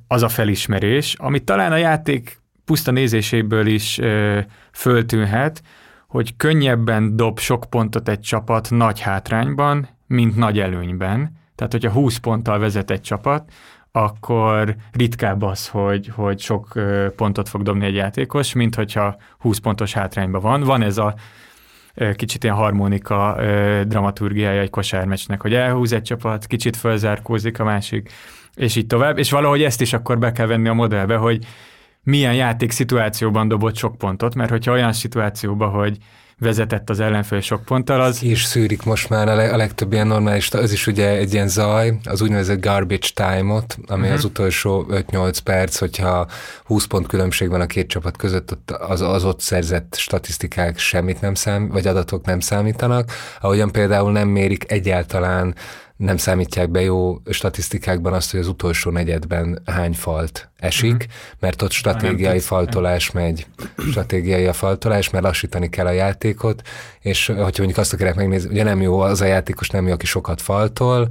az 0.09 0.23
a 0.23 0.29
felismerés, 0.29 1.15
amit 1.19 1.45
talán 1.45 1.73
a 1.73 1.77
játék 1.77 2.39
puszta 2.65 2.91
nézéséből 2.91 3.67
is 3.67 4.01
föltűnhet, 4.73 5.63
hogy 6.07 6.37
könnyebben 6.37 7.17
dob 7.17 7.39
sok 7.39 7.65
pontot 7.71 8.09
egy 8.09 8.21
csapat 8.21 8.71
nagy 8.71 9.01
hátrányban, 9.01 9.89
mint 10.07 10.37
nagy 10.37 10.59
előnyben. 10.59 11.37
Tehát, 11.55 11.73
hogyha 11.73 11.91
20 11.91 12.17
ponttal 12.17 12.59
vezet 12.59 12.91
egy 12.91 13.01
csapat, 13.01 13.53
akkor 13.93 14.77
ritkább 14.93 15.43
az, 15.43 15.69
hogy, 15.69 16.11
hogy 16.15 16.41
sok 16.41 16.73
pontot 17.17 17.49
fog 17.49 17.63
dobni 17.63 17.85
egy 17.85 17.95
játékos, 17.95 18.53
mint 18.53 18.75
hogyha 18.75 19.17
20 19.39 19.59
pontos 19.59 19.93
hátrányban 19.93 20.41
van. 20.41 20.63
Van 20.63 20.83
ez 20.83 20.99
a 20.99 21.15
kicsit 22.17 22.45
ilyen 22.45 22.57
harmonika 22.57 23.39
dramaturgiája 23.87 24.61
egy 24.61 24.71
kosármecsnek, 24.71 25.41
hogy 25.41 25.55
elhúz 25.55 25.93
egy 25.93 26.03
csapat, 26.03 26.47
kicsit 26.47 26.77
fölzárkózik 26.77 27.61
a 27.61 27.65
másik, 27.65 28.13
és 28.55 28.77
így 28.77 28.87
tovább, 28.87 29.19
és 29.19 29.31
valahogy 29.31 29.63
ezt 29.63 29.81
is 29.81 29.93
akkor 29.93 30.19
be 30.19 30.33
kell 30.33 30.47
venni 30.47 30.69
a 30.69 30.73
modellbe, 30.73 31.17
hogy 31.17 31.47
milyen 32.07 32.35
játék 32.35 32.71
szituációban 32.71 33.49
dobott 33.49 33.77
sok 33.77 33.97
pontot, 33.97 34.35
mert 34.35 34.51
hogyha 34.51 34.73
olyan 34.73 34.93
szituációban, 34.93 35.71
hogy 35.71 35.99
vezetett 36.39 36.91
az 36.91 37.01
ellenfél 37.01 37.41
sok 37.41 37.65
ponttal, 37.65 38.01
az... 38.01 38.23
Is 38.23 38.45
szűrik 38.45 38.83
most 38.83 39.09
már 39.09 39.29
a, 39.29 39.35
le, 39.35 39.53
a 39.53 39.57
legtöbb 39.57 39.93
ilyen 39.93 40.07
normális, 40.07 40.51
az 40.51 40.73
is 40.73 40.87
ugye 40.87 41.09
egy 41.09 41.33
ilyen 41.33 41.49
zaj, 41.49 41.99
az 42.05 42.23
úgynevezett 42.23 42.61
garbage 42.61 43.09
time-ot, 43.15 43.77
ami 43.87 44.01
uh-huh. 44.01 44.17
az 44.17 44.25
utolsó 44.25 44.87
5-8 44.91 45.39
perc, 45.45 45.79
hogyha 45.79 46.27
20 46.65 46.85
pont 46.85 47.07
különbség 47.07 47.49
van 47.49 47.61
a 47.61 47.67
két 47.67 47.89
csapat 47.89 48.17
között, 48.17 48.71
az, 48.71 49.01
az 49.01 49.25
ott 49.25 49.41
szerzett 49.41 49.95
statisztikák 49.97 50.79
semmit 50.79 51.21
nem 51.21 51.35
szám, 51.35 51.69
vagy 51.69 51.87
adatok 51.87 52.27
nem 52.27 52.41
számítanak, 52.41 53.13
ahogyan 53.41 53.73
például 53.73 54.13
nem 54.13 54.29
mérik 54.29 54.73
egyáltalán 54.73 55.55
nem 55.97 56.17
számítják 56.17 56.71
be 56.71 56.81
jó 56.81 57.19
statisztikákban 57.31 58.13
azt, 58.13 58.31
hogy 58.31 58.41
az 58.41 58.49
utolsó 58.49 58.91
negyedben 58.91 59.63
hány 59.65 59.93
falt 59.93 60.51
esik, 60.57 60.93
uh-huh. 60.93 61.09
mert 61.39 61.63
ott 61.63 61.71
stratégiai 61.71 62.39
faltolás 62.39 63.11
megy. 63.11 63.47
Stratégiai 63.91 64.47
a 64.47 64.53
faltolás, 64.53 65.11
mert 65.11 65.25
lassítani 65.25 65.69
kell 65.69 65.87
a 65.87 65.91
játékot, 65.91 66.63
és 67.01 67.27
hogyha 67.27 67.43
mondjuk 67.43 67.79
azt 67.79 67.93
akarják 67.93 68.17
megnézni, 68.17 68.51
ugye 68.51 68.63
nem 68.63 68.81
jó 68.81 69.01
az 69.01 69.21
a 69.21 69.25
játékos, 69.25 69.69
nem 69.69 69.87
jó, 69.87 69.93
aki 69.93 70.07
sokat 70.07 70.43
faltol, 70.43 71.09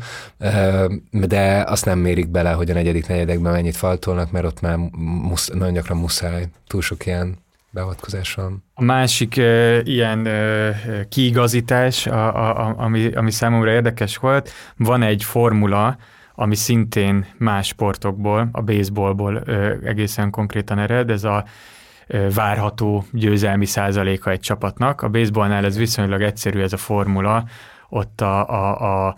de 1.09 1.63
azt 1.67 1.85
nem 1.85 1.99
mérik 1.99 2.29
bele, 2.29 2.51
hogy 2.51 2.69
a 2.69 2.73
negyedik 2.73 3.07
negyedekben 3.07 3.51
mennyit 3.51 3.77
faltolnak, 3.77 4.31
mert 4.31 4.45
ott 4.45 4.61
már 4.61 4.77
musz, 4.97 5.47
nagyon 5.47 5.73
gyakran 5.73 5.97
muszáj. 5.97 6.47
Túl 6.67 6.81
sok 6.81 7.05
ilyen 7.05 7.43
beavatkozáson. 7.75 8.63
A 8.73 8.83
másik 8.83 9.35
uh, 9.37 9.79
ilyen 9.83 10.19
uh, 10.19 10.75
kiigazítás, 11.09 12.07
a, 12.07 12.35
a, 12.35 12.67
a, 12.67 12.75
ami, 12.77 13.11
ami 13.13 13.31
számomra 13.31 13.71
érdekes 13.71 14.17
volt, 14.17 14.49
van 14.77 15.01
egy 15.01 15.23
formula, 15.23 15.97
ami 16.35 16.55
szintén 16.55 17.25
más 17.37 17.67
sportokból, 17.67 18.49
a 18.51 18.61
baseballból 18.61 19.35
uh, 19.35 19.73
egészen 19.83 20.29
konkrétan 20.29 20.79
ered, 20.79 21.09
ez 21.09 21.23
a 21.23 21.45
várható 22.35 23.05
győzelmi 23.11 23.65
százaléka 23.65 24.29
egy 24.29 24.39
csapatnak. 24.39 25.01
A 25.01 25.09
baseballnál 25.09 25.65
ez 25.65 25.77
viszonylag 25.77 26.21
egyszerű 26.21 26.61
ez 26.61 26.73
a 26.73 26.77
formula, 26.77 27.45
ott 27.89 28.21
a, 28.21 28.49
a, 28.49 29.05
a 29.07 29.15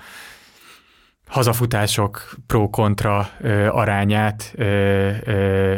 hazafutások 1.27 2.29
pro-kontra 2.47 3.29
arányát 3.69 4.53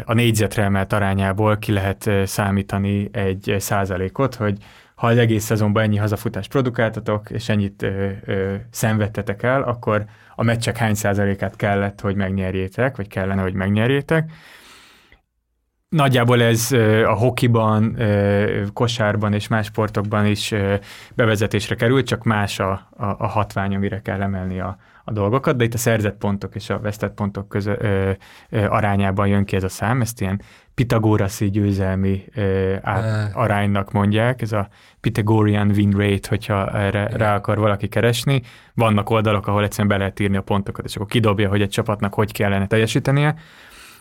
a 0.05 0.13
négyzetre 0.13 0.63
emelt 0.63 0.93
arányából 0.93 1.57
ki 1.57 1.71
lehet 1.71 2.09
számítani 2.25 3.09
egy 3.11 3.55
százalékot, 3.59 4.35
hogy 4.35 4.57
ha 4.95 5.07
az 5.07 5.17
egész 5.17 5.43
szezonban 5.43 5.83
ennyi 5.83 5.97
hazafutást 5.97 6.49
produkáltatok, 6.49 7.29
és 7.29 7.49
ennyit 7.49 7.83
ö, 7.83 8.09
ö, 8.25 8.55
szenvedtetek 8.71 9.43
el, 9.43 9.61
akkor 9.61 10.05
a 10.35 10.43
meccsek 10.43 10.77
hány 10.77 10.93
százalékát 10.93 11.55
kellett, 11.55 12.01
hogy 12.01 12.15
megnyerjétek, 12.15 12.95
vagy 12.97 13.07
kellene, 13.07 13.41
hogy 13.41 13.53
megnyerjétek. 13.53 14.31
Nagyjából 15.89 16.41
ez 16.41 16.71
a 17.05 17.13
hokiban, 17.13 17.97
kosárban 18.73 19.33
és 19.33 19.47
más 19.47 19.65
sportokban 19.65 20.25
is 20.25 20.53
bevezetésre 21.15 21.75
került, 21.75 22.07
csak 22.07 22.23
más 22.23 22.59
a, 22.59 22.71
a, 22.71 23.05
a 23.17 23.27
hatvány, 23.27 23.75
amire 23.75 24.01
kell 24.01 24.21
emelni 24.21 24.59
a, 24.59 24.77
a 25.09 25.11
dolgokat, 25.11 25.55
de 25.55 25.63
itt 25.63 25.73
a 25.73 25.77
szerzett 25.77 26.17
pontok 26.17 26.55
és 26.55 26.69
a 26.69 26.79
vesztett 26.79 27.13
pontok 27.13 27.49
közö, 27.49 27.73
ö, 27.79 28.11
ö, 28.49 28.65
arányában 28.65 29.27
jön 29.27 29.45
ki 29.45 29.55
ez 29.55 29.63
a 29.63 29.69
szám, 29.69 30.01
ezt 30.01 30.21
ilyen 30.21 30.41
pitagóraszi 30.75 31.49
győzelmi 31.49 32.23
ö, 32.35 32.75
át, 32.81 33.35
aránynak 33.35 33.91
mondják, 33.91 34.41
ez 34.41 34.51
a 34.51 34.67
Pythagorean 35.01 35.69
win 35.69 35.91
rate, 35.91 36.29
hogyha 36.29 36.71
erre 36.71 37.05
Igen. 37.05 37.17
rá 37.17 37.35
akar 37.35 37.57
valaki 37.57 37.87
keresni. 37.87 38.41
Vannak 38.73 39.09
oldalak, 39.09 39.47
ahol 39.47 39.63
egyszerűen 39.63 39.87
be 39.87 39.97
lehet 39.97 40.19
írni 40.19 40.37
a 40.37 40.41
pontokat, 40.41 40.85
és 40.85 40.95
akkor 40.95 41.07
kidobja, 41.07 41.49
hogy 41.49 41.61
egy 41.61 41.69
csapatnak 41.69 42.13
hogy 42.13 42.31
kellene 42.31 42.67
teljesítenie. 42.67 43.35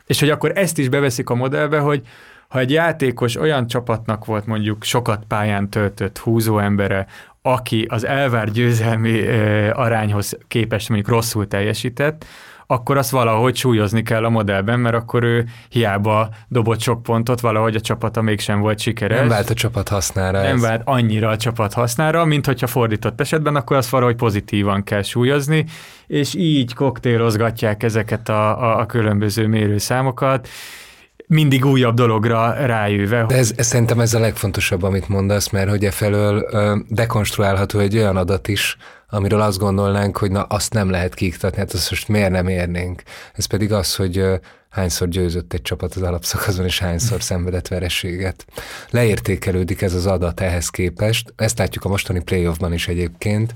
És 0.07 0.21
hogy 0.21 0.31
akkor 0.31 0.53
ezt 0.55 0.79
is 0.79 0.89
beveszik 0.89 1.31
a 1.31 1.35
modellbe, 1.35 1.79
hogy 1.79 2.03
ha 2.49 2.59
egy 2.59 2.71
játékos 2.71 3.37
olyan 3.37 3.67
csapatnak 3.67 4.25
volt 4.25 4.47
mondjuk 4.47 4.85
sokat 4.85 5.25
pályán 5.29 5.69
töltött 5.69 6.19
húzó 6.19 6.59
embere, 6.59 7.07
aki 7.53 7.87
az 7.89 8.07
elvár 8.07 8.51
győzelmi 8.51 9.27
arányhoz 9.73 10.39
képest 10.49 10.89
mondjuk 10.89 11.11
rosszul 11.11 11.49
teljesített, 11.49 12.25
akkor 12.71 12.97
azt 12.97 13.11
valahogy 13.11 13.57
súlyozni 13.57 14.03
kell 14.03 14.25
a 14.25 14.29
modellben, 14.29 14.81
mert 14.81 14.95
akkor 14.95 15.23
ő 15.23 15.45
hiába 15.69 16.29
dobott 16.49 16.81
sok 16.81 17.03
pontot, 17.03 17.41
valahogy 17.41 17.75
a 17.75 17.81
csapata 17.81 18.23
mégsem 18.23 18.61
volt 18.61 18.79
sikeres. 18.79 19.19
Nem 19.19 19.29
vált 19.29 19.51
a 19.51 19.55
csapat 19.55 19.89
hasznára. 19.89 20.43
Nem 20.43 20.55
ez. 20.55 20.61
vált 20.61 20.83
annyira 20.85 21.29
a 21.29 21.37
csapat 21.37 21.73
hasznára, 21.73 22.25
mint 22.25 22.47
hogyha 22.47 22.67
fordított 22.67 23.21
esetben, 23.21 23.57
akkor 23.57 23.77
azt 23.77 23.89
valahogy 23.89 24.17
pozitívan 24.17 24.85
kell 24.85 25.03
súlyozni, 25.03 25.65
és 26.07 26.35
így 26.35 26.75
koktélozgatják 26.75 27.83
ezeket 27.83 28.29
a, 28.29 28.63
a, 28.63 28.79
a 28.79 28.87
különböző 28.87 29.47
mérőszámokat, 29.47 30.49
mindig 31.29 31.65
újabb 31.65 31.95
dologra 31.95 32.53
rájöve. 32.53 33.25
De 33.27 33.37
ez, 33.37 33.53
ez, 33.57 33.67
szerintem 33.67 34.01
ez 34.01 34.15
a 34.15 34.19
legfontosabb, 34.19 34.83
amit 34.83 35.09
mondasz, 35.09 35.49
mert 35.49 35.71
hogy 35.71 35.85
e 35.85 35.91
felől 35.91 36.49
dekonstruálható 36.89 37.79
egy 37.79 37.97
olyan 37.97 38.17
adat 38.17 38.49
is, 38.49 38.77
amiről 39.11 39.41
azt 39.41 39.59
gondolnánk, 39.59 40.17
hogy 40.17 40.31
na 40.31 40.43
azt 40.43 40.73
nem 40.73 40.91
lehet 40.91 41.15
kiiktatni, 41.15 41.59
hát 41.59 41.73
azt 41.73 41.91
most 41.91 42.09
miért 42.09 42.31
nem 42.31 42.49
érnénk. 42.49 43.03
Ez 43.33 43.45
pedig 43.45 43.73
az, 43.73 43.95
hogy 43.95 44.25
hányszor 44.71 45.09
győzött 45.09 45.53
egy 45.53 45.63
csapat 45.63 45.95
az 45.95 46.03
alapszakaszon, 46.03 46.65
és 46.65 46.79
hányszor 46.79 47.23
szenvedett 47.23 47.69
verességet. 47.69 48.47
Leértékelődik 48.91 49.83
ez 49.83 49.95
az 49.95 50.07
adat 50.07 50.41
ehhez 50.41 50.69
képest, 50.69 51.33
ezt 51.37 51.59
látjuk 51.59 51.85
a 51.85 51.89
mostani 51.89 52.23
playoffban 52.23 52.73
is 52.73 52.89
egyébként. 52.89 53.55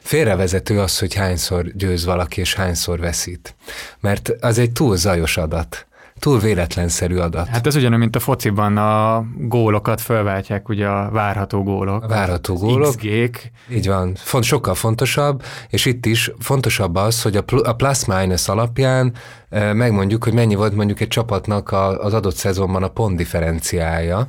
Félrevezető 0.00 0.80
az, 0.80 0.98
hogy 0.98 1.14
hányszor 1.14 1.64
győz 1.74 2.04
valaki, 2.04 2.40
és 2.40 2.54
hányszor 2.54 2.98
veszít. 2.98 3.54
Mert 4.00 4.28
az 4.40 4.58
egy 4.58 4.72
túl 4.72 4.96
zajos 4.96 5.36
adat 5.36 5.86
túl 6.22 6.38
véletlenszerű 6.38 7.16
adat. 7.16 7.46
Hát 7.48 7.66
ez 7.66 7.76
ugyanúgy, 7.76 7.98
mint 7.98 8.16
a 8.16 8.20
fociban 8.20 8.76
a 8.76 9.24
gólokat 9.36 10.00
felváltják, 10.00 10.68
ugye 10.68 10.86
a 10.86 11.10
várható 11.10 11.62
gólok. 11.62 12.04
A 12.04 12.06
várható 12.06 12.54
gólok. 12.54 12.96
XG-k. 12.96 13.50
Így 13.70 13.86
van. 13.86 14.14
Font, 14.14 14.44
sokkal 14.44 14.74
fontosabb, 14.74 15.42
és 15.68 15.84
itt 15.84 16.06
is 16.06 16.30
fontosabb 16.38 16.94
az, 16.94 17.22
hogy 17.22 17.36
a, 17.36 17.42
pl- 17.42 17.66
a 17.66 17.72
plus-minus 17.72 18.48
alapján 18.48 19.12
e, 19.48 19.72
megmondjuk, 19.72 20.24
hogy 20.24 20.32
mennyi 20.32 20.54
volt 20.54 20.74
mondjuk 20.74 21.00
egy 21.00 21.08
csapatnak 21.08 21.70
a, 21.70 22.04
az 22.04 22.14
adott 22.14 22.36
szezonban 22.36 22.82
a 22.82 22.88
pont 22.88 23.16
differenciája 23.16 24.28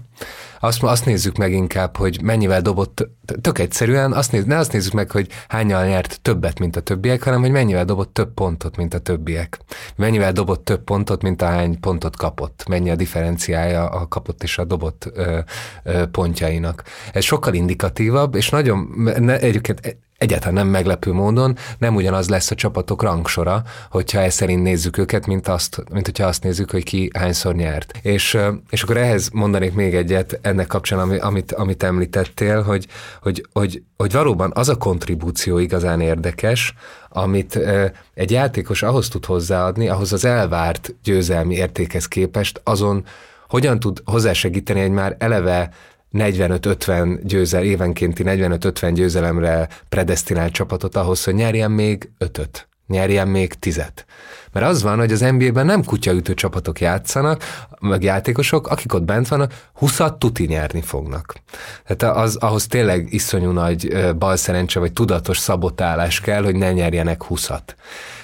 azt, 0.64 0.84
azt 0.84 1.05
nézzük 1.05 1.38
meg 1.38 1.51
inkább, 1.51 1.97
hogy 1.97 2.20
mennyivel 2.22 2.61
dobott, 2.61 3.07
tök 3.41 3.59
egyszerűen, 3.59 4.14
azt 4.14 4.32
néz, 4.32 4.45
ne 4.45 4.57
azt 4.57 4.72
nézzük 4.72 4.93
meg, 4.93 5.11
hogy 5.11 5.28
hányal 5.47 5.86
nyert 5.86 6.22
többet, 6.22 6.59
mint 6.59 6.76
a 6.76 6.82
többiek, 6.82 7.24
hanem 7.24 7.41
hogy 7.41 7.51
mennyivel 7.51 7.86
dobott 7.86 8.14
több 8.14 8.34
pontot, 8.34 8.78
mint 8.78 8.93
a 8.93 8.99
többiek. 8.99 9.59
Mennyivel 9.95 10.32
dobott 10.32 10.66
több 10.66 10.84
pontot, 10.84 11.22
mint 11.22 11.41
a 11.41 11.45
hány 11.45 11.80
pontot 11.80 12.16
kapott. 12.16 12.64
Mennyi 12.68 12.89
a 12.89 12.95
differenciája 12.95 13.89
a 13.89 14.07
kapott 14.07 14.43
és 14.43 14.57
a 14.57 14.66
dobott 14.66 15.11
ö, 15.14 15.39
ö, 15.84 16.07
pontjainak. 16.07 16.84
Ez 17.14 17.24
sokkal 17.24 17.53
indikatívabb, 17.53 18.36
és 18.36 18.49
nagyon, 18.49 18.89
ne, 19.20 19.39
egyébként 19.39 19.97
egyáltalán 20.24 20.53
nem 20.53 20.67
meglepő 20.67 21.11
módon 21.11 21.57
nem 21.78 21.95
ugyanaz 21.95 22.30
lesz 22.30 22.51
a 22.51 22.55
csapatok 22.55 23.01
rangsora, 23.01 23.63
hogyha 23.89 24.19
ezt 24.19 24.36
szerint 24.36 24.63
nézzük 24.63 24.97
őket, 24.97 25.28
mint, 25.28 25.47
azt, 25.47 25.84
mint 25.91 26.05
hogyha 26.05 26.28
azt 26.28 26.43
nézzük, 26.43 26.71
hogy 26.71 26.84
ki 26.84 27.09
hányszor 27.13 27.55
nyert. 27.55 27.99
És, 28.01 28.38
és 28.69 28.84
akkor 28.84 28.97
ehhez 28.97 29.30
mondanék 29.34 29.74
még 29.74 29.95
egyet 29.95 30.39
ennek 30.41 30.67
kapcsán, 30.67 30.99
amit, 30.99 31.51
amit 31.51 31.84
említettél, 31.84 32.61
hogy, 32.61 32.88
hogy, 33.21 33.45
hogy, 33.53 33.84
hogy 33.97 34.11
valóban 34.11 34.51
az 34.55 34.69
a 34.69 34.78
kontribúció 34.78 35.57
igazán 35.57 36.01
érdekes, 36.01 36.74
amit 37.09 37.59
egy 38.13 38.32
játékos 38.32 38.84
ahhoz 38.84 39.07
tud 39.07 39.26
hozzáadni, 39.26 39.89
ahhoz 39.89 40.13
az 40.13 40.26
elvárt 40.26 40.95
győzelmi 41.03 41.55
értékhez 41.55 42.07
képest, 42.07 42.61
azon 42.63 43.05
hogyan 43.49 43.80
tud 43.80 44.01
hozzásegíteni 44.05 44.80
egy 44.80 44.91
már 44.91 45.15
eleve 45.19 45.69
45-50 46.14 47.20
győzel, 47.24 47.64
évenkénti 47.64 48.24
45-50 48.26 48.91
győzelemre 48.93 49.68
predestinált 49.89 50.53
csapatot 50.53 50.95
ahhoz, 50.95 51.24
hogy 51.24 51.34
nyerjen 51.34 51.72
még 51.72 52.09
ötöt, 52.18 52.68
nyerjen 52.88 53.28
még 53.28 53.53
tizet. 53.53 54.05
Mert 54.51 54.66
az 54.66 54.84
van, 54.84 54.97
hogy 54.97 55.11
az 55.11 55.20
NBA-ben 55.20 55.66
nem 55.66 55.84
kutyaütő 55.84 56.34
csapatok 56.34 56.80
játszanak, 56.80 57.43
meg 57.80 58.03
játékosok, 58.03 58.68
akik 58.68 58.93
ott 58.93 59.03
bent 59.03 59.28
vannak, 59.28 59.70
20 59.74 59.99
tuti 60.18 60.45
nyerni 60.45 60.82
fognak. 60.82 61.36
Tehát 61.86 62.18
az, 62.18 62.36
ahhoz 62.36 62.68
tényleg 62.68 63.14
iszonyú 63.14 63.51
nagy 63.51 64.14
balszerencse 64.18 64.80
vagy 64.80 64.93
tudatos 64.93 65.38
szabotálás 65.38 66.22
kell, 66.22 66.43
hogy 66.43 66.55
ne 66.55 66.72
nyerjenek 66.72 67.24
20 67.24 67.49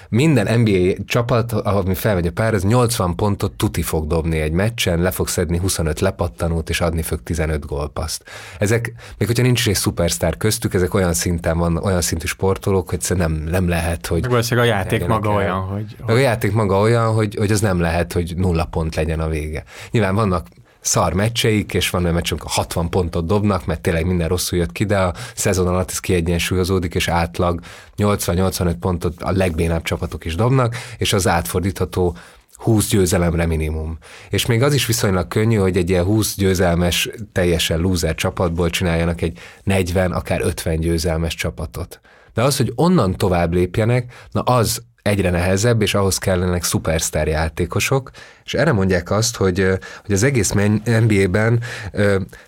minden 0.10 0.60
NBA 0.60 1.04
csapat, 1.06 1.52
ami 1.52 1.94
felmegy 1.94 2.28
a 2.28 2.32
pár, 2.32 2.54
az 2.54 2.64
80 2.64 3.16
pontot 3.16 3.52
tuti 3.52 3.82
fog 3.82 4.08
dobni 4.08 4.40
egy 4.40 4.52
meccsen, 4.52 5.02
le 5.02 5.12
fog 5.12 5.28
szedni 5.28 5.58
25 5.58 6.00
lepattanót, 6.00 6.70
és 6.70 6.82
adni 6.82 7.02
fog 7.02 7.24
15 7.24 7.66
gólpaszt. 7.66 8.24
Ezek, 8.60 8.94
még 9.18 9.28
hogyha 9.28 9.44
nincs 9.44 9.60
is 9.60 9.68
egy 9.68 9.76
szupersztár 9.76 10.38
köztük, 10.38 10.74
ezek 10.74 10.94
olyan 10.94 11.14
szinten 11.14 11.58
van, 11.58 11.78
olyan 11.78 12.02
szintű 12.02 12.26
sportolók, 12.26 12.90
hogy 12.90 13.18
nem, 13.18 13.32
nem 13.32 13.68
lehet, 13.68 14.08
hogy... 14.08 14.28
Meg 14.30 14.58
a 14.58 14.64
játék 14.64 15.08
maga 15.08 15.30
el. 15.30 15.36
olyan, 15.36 15.60
hogy... 15.60 15.96
Meg 16.06 16.16
a 16.16 16.20
játék 16.20 16.54
maga 16.54 16.80
olyan, 16.80 17.14
hogy, 17.14 17.36
hogy 17.36 17.52
az 17.52 17.62
nem 17.62 17.80
lehet, 17.80 18.14
hogy 18.14 18.34
nulla 18.38 18.66
pont 18.66 18.96
legyen 18.96 19.20
a 19.20 19.28
vége. 19.28 19.64
Nyilván 19.92 20.16
vannak 20.16 20.48
szar 20.82 21.14
meccseik, 21.14 21.74
és 21.74 21.90
van 21.90 22.02
olyan 22.02 22.14
meccs, 22.16 22.32
amikor 22.32 22.52
60 22.52 22.90
pontot 22.90 23.26
dobnak, 23.26 23.66
mert 23.66 23.82
tényleg 23.82 24.06
minden 24.06 24.28
rosszul 24.28 24.60
jött 24.60 24.72
ki, 24.72 24.86
de 24.86 24.98
a 24.98 25.14
szezon 25.36 25.68
alatt 25.68 25.90
ez 25.90 26.00
kiegyensúlyozódik, 26.00 26.96
és 26.96 27.08
átlag 27.08 27.60
80-85 27.98 28.76
pontot 28.80 29.22
a 29.22 29.32
legbénább 29.32 29.84
csapatok 29.84 30.26
is 30.26 30.36
dobnak, 30.36 30.76
és 30.98 31.14
az 31.14 31.28
átfordítható 31.28 32.18
20 32.60 32.88
győzelemre 32.88 33.46
minimum. 33.46 33.98
És 34.30 34.46
még 34.46 34.64
az 34.64 34.74
is 34.74 34.86
viszonylag 34.86 35.28
könnyű, 35.28 35.56
hogy 35.56 35.78
egy 35.78 35.90
ilyen 35.90 36.04
20 36.04 36.36
győzelmes, 36.36 37.10
teljesen 37.32 37.80
loser 37.80 38.16
csapatból 38.16 38.70
csináljanak 38.70 39.22
egy 39.22 39.40
40, 39.64 40.12
akár 40.12 40.42
50 40.42 40.80
győzelmes 40.80 41.36
csapatot. 41.36 42.00
De 42.34 42.44
az, 42.44 42.58
hogy 42.58 42.72
onnan 42.76 43.18
tovább 43.18 43.54
lépjenek, 43.54 44.14
na 44.32 44.42
az 44.42 44.82
egyre 45.10 45.30
nehezebb, 45.30 45.82
és 45.82 45.94
ahhoz 45.94 46.18
kellenek 46.18 46.64
szupersztár 46.64 47.28
játékosok, 47.28 48.12
és 48.46 48.54
erre 48.54 48.72
mondják 48.72 49.12
azt, 49.12 49.36
hogy, 49.36 49.68
hogy 50.06 50.14
az 50.14 50.24
egész 50.24 50.54
NBA-ben 50.84 51.62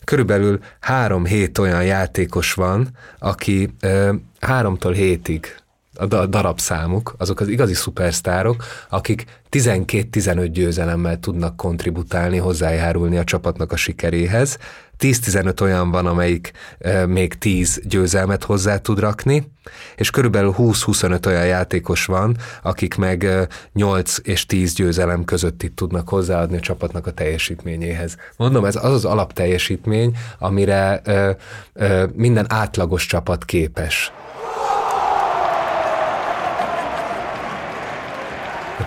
körülbelül 0.04 0.60
három-hét 0.80 1.58
olyan 1.58 1.84
játékos 1.84 2.54
van, 2.54 2.90
aki 3.20 3.76
háromtól 4.40 4.92
hétig 4.92 5.56
a 5.94 6.06
darabszámuk, 6.26 7.16
azok 7.18 7.40
az 7.40 7.48
igazi 7.48 7.74
szupersztárok, 7.74 8.64
akik 8.90 9.26
12-15 9.52 10.50
győzelemmel 10.52 11.20
tudnak 11.20 11.56
kontributálni, 11.56 12.38
hozzájárulni 12.38 13.18
a 13.18 13.24
csapatnak 13.24 13.72
a 13.72 13.76
sikeréhez. 13.76 14.58
10-15 15.02 15.62
olyan 15.62 15.92
van, 15.92 16.06
amelyik 16.06 16.52
még 17.08 17.38
10 17.38 17.82
győzelmet 17.84 18.44
hozzá 18.44 18.78
tud 18.78 19.00
rakni, 19.00 19.52
és 19.96 20.10
körülbelül 20.10 20.56
20-25 20.58 21.26
olyan 21.26 21.46
játékos 21.46 22.06
van, 22.06 22.38
akik 22.64 22.96
meg 22.96 23.24
e, 23.24 23.48
8 23.74 24.16
és 24.24 24.46
10 24.46 24.74
győzelem 24.74 25.24
között 25.24 25.64
itt 25.64 25.76
tudnak 25.76 26.10
hozzáadni 26.10 26.58
a 26.58 26.60
csapatnak 26.60 27.08
a 27.08 27.12
teljesítményéhez. 27.12 28.16
Mondom, 28.38 28.66
ez 28.66 28.76
az 28.76 28.92
az 28.94 29.06
alapteljesítmény, 29.06 30.18
amire 30.40 31.02
minden 32.14 32.46
átlagos 32.50 33.06
csapat 33.06 33.46
képes. 33.46 34.12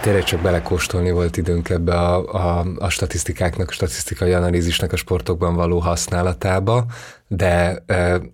Tényleg 0.00 0.24
csak 0.24 0.40
belekóstolni 0.40 1.10
volt 1.10 1.36
időnk 1.36 1.68
ebbe 1.70 1.94
a, 1.94 2.34
a, 2.34 2.66
a 2.78 2.88
statisztikáknak, 2.88 3.68
a 3.68 3.72
statisztikai 3.72 4.32
analízisnek 4.32 4.92
a 4.92 4.96
sportokban 4.96 5.54
való 5.54 5.78
használatába, 5.78 6.84
de 7.28 7.84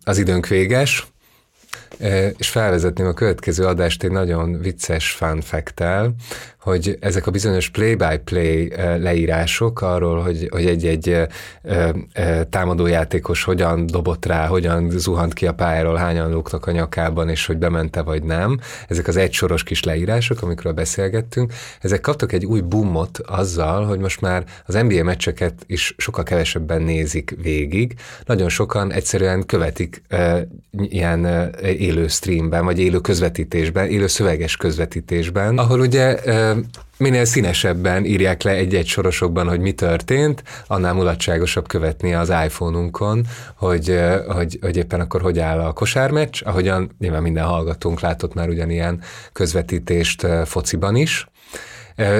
az 0.04 0.18
időnk 0.18 0.46
véges, 0.46 1.06
és 2.36 2.48
felvezetném 2.48 3.06
a 3.06 3.12
következő 3.12 3.64
adást 3.66 4.02
egy 4.02 4.10
nagyon 4.10 4.58
vicces 4.60 5.10
fun 5.10 5.40
fact 5.40 5.80
hogy 6.60 6.96
ezek 7.00 7.26
a 7.26 7.30
bizonyos 7.30 7.68
play-by-play 7.68 8.72
leírások 8.76 9.82
arról, 9.82 10.22
hogy, 10.22 10.48
hogy 10.50 10.66
egy-egy 10.66 11.16
támadójátékos 12.50 13.44
hogyan 13.44 13.86
dobott 13.86 14.26
rá, 14.26 14.46
hogyan 14.46 14.90
zuhant 14.90 15.32
ki 15.32 15.46
a 15.46 15.54
pályáról, 15.54 15.96
hányan 15.96 16.30
lógtak 16.30 16.66
a 16.66 16.70
nyakában, 16.70 17.28
és 17.28 17.46
hogy 17.46 17.56
bemente 17.56 18.02
vagy 18.02 18.22
nem, 18.22 18.58
ezek 18.88 19.08
az 19.08 19.16
egysoros 19.16 19.62
kis 19.62 19.84
leírások, 19.84 20.42
amikről 20.42 20.72
beszélgettünk, 20.72 21.52
ezek 21.80 22.00
kaptak 22.00 22.32
egy 22.32 22.46
új 22.46 22.60
boomot 22.60 23.18
azzal, 23.18 23.84
hogy 23.84 23.98
most 23.98 24.20
már 24.20 24.44
az 24.66 24.74
NBA 24.74 25.02
meccseket 25.02 25.54
is 25.66 25.94
sokkal 25.96 26.24
kevesebben 26.24 26.82
nézik 26.82 27.36
végig, 27.42 27.94
nagyon 28.24 28.48
sokan 28.48 28.92
egyszerűen 28.92 29.46
követik 29.46 30.02
e, 30.08 30.46
ilyen 30.72 31.26
e, 31.26 31.50
élő 31.62 32.08
streamben, 32.08 32.64
vagy 32.64 32.78
élő 32.78 32.98
közvetítésben, 32.98 33.88
élő 33.88 34.06
szöveges 34.06 34.56
közvetítésben, 34.56 35.58
ahol 35.58 35.80
ugye 35.80 36.16
e, 36.16 36.49
minél 36.96 37.24
színesebben 37.24 38.04
írják 38.04 38.42
le 38.42 38.50
egy-egy 38.50 38.86
sorosokban, 38.86 39.48
hogy 39.48 39.60
mi 39.60 39.72
történt, 39.72 40.42
annál 40.66 40.94
mulatságosabb 40.94 41.68
követni 41.68 42.14
az 42.14 42.32
iPhone-unkon, 42.44 43.26
hogy, 43.56 44.00
hogy, 44.26 44.58
hogy 44.60 44.76
éppen 44.76 45.00
akkor 45.00 45.20
hogy 45.20 45.38
áll 45.38 45.60
a 45.60 45.72
kosármeccs, 45.72 46.42
ahogyan 46.44 46.90
nyilván 46.98 47.22
minden 47.22 47.44
hallgatónk 47.44 48.00
látott 48.00 48.34
már 48.34 48.48
ugyanilyen 48.48 49.00
közvetítést 49.32 50.26
fociban 50.44 50.96
is, 50.96 51.28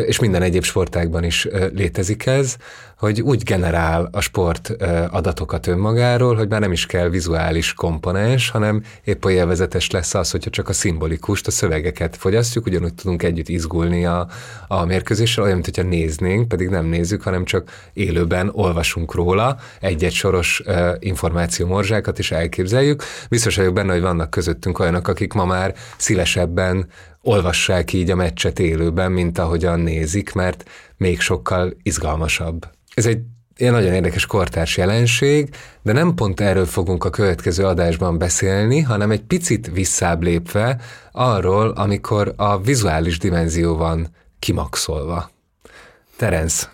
és 0.07 0.19
minden 0.19 0.43
egyéb 0.43 0.65
sportágban 0.65 1.25
is 1.25 1.49
létezik 1.75 2.27
ez, 2.27 2.57
hogy 2.99 3.21
úgy 3.21 3.43
generál 3.43 4.09
a 4.13 4.21
sport 4.21 4.73
adatokat 5.11 5.67
önmagáról, 5.67 6.35
hogy 6.35 6.49
már 6.49 6.61
nem 6.61 6.73
is 6.73 6.87
kell 6.87 7.09
vizuális 7.09 7.75
komponens, 7.75 8.51
hanem 8.51 8.83
épp 9.05 9.25
olyan 9.25 9.39
élvezetes 9.41 9.91
lesz 9.91 10.15
az, 10.15 10.31
hogyha 10.31 10.51
csak 10.51 10.69
a 10.69 10.73
szimbolikust, 10.73 11.47
a 11.47 11.51
szövegeket 11.51 12.17
fogyasztjuk, 12.17 12.67
ugyanúgy 12.67 12.95
tudunk 12.95 13.23
együtt 13.23 13.49
izgulni 13.49 14.07
a, 14.07 14.29
a 14.69 14.85
mérkőzéssel, 14.85 15.43
olyan, 15.43 15.55
mint 15.55 15.77
hogyha 15.77 15.89
néznénk, 15.91 16.49
pedig 16.49 16.69
nem 16.69 16.87
nézzük, 16.87 17.23
hanem 17.23 17.45
csak 17.45 17.71
élőben 17.93 18.51
olvasunk 18.53 19.15
róla 19.15 19.57
egy-egy 19.81 20.13
soros 20.13 20.63
információ 20.99 21.67
morzsákat 21.67 22.19
is 22.19 22.31
elképzeljük. 22.31 23.03
Biztos 23.29 23.57
vagyok 23.57 23.75
benne, 23.75 23.93
hogy 23.93 24.01
vannak 24.01 24.31
közöttünk 24.31 24.79
olyanok, 24.79 25.09
akik 25.09 25.33
ma 25.33 25.45
már 25.45 25.75
szélesebben 25.97 26.87
olvassák 27.23 27.93
így 27.93 28.11
a 28.11 28.15
meccset 28.15 28.59
élőben, 28.59 29.13
mint 29.13 29.39
ahogyan 29.39 29.81
nézik, 29.81 30.33
mert 30.33 30.69
még 30.97 31.21
sokkal 31.21 31.77
izgalmasabb. 31.83 32.69
Ez 32.95 33.07
egy 33.07 33.21
ilyen 33.57 33.73
nagyon 33.73 33.93
érdekes 33.93 34.27
kortárs 34.27 34.77
jelenség, 34.77 35.49
de 35.83 35.93
nem 35.93 36.15
pont 36.15 36.41
erről 36.41 36.67
fogunk 36.67 37.05
a 37.05 37.11
következő 37.11 37.65
adásban 37.65 38.19
beszélni, 38.19 38.81
hanem 38.81 39.11
egy 39.11 39.23
picit 39.23 39.71
visszább 39.73 40.23
lépve 40.23 40.81
arról, 41.13 41.71
amikor 41.71 42.33
a 42.37 42.61
vizuális 42.61 43.19
dimenzió 43.19 43.77
van 43.77 44.09
kimaxolva. 44.39 45.31
Terence, 46.17 46.71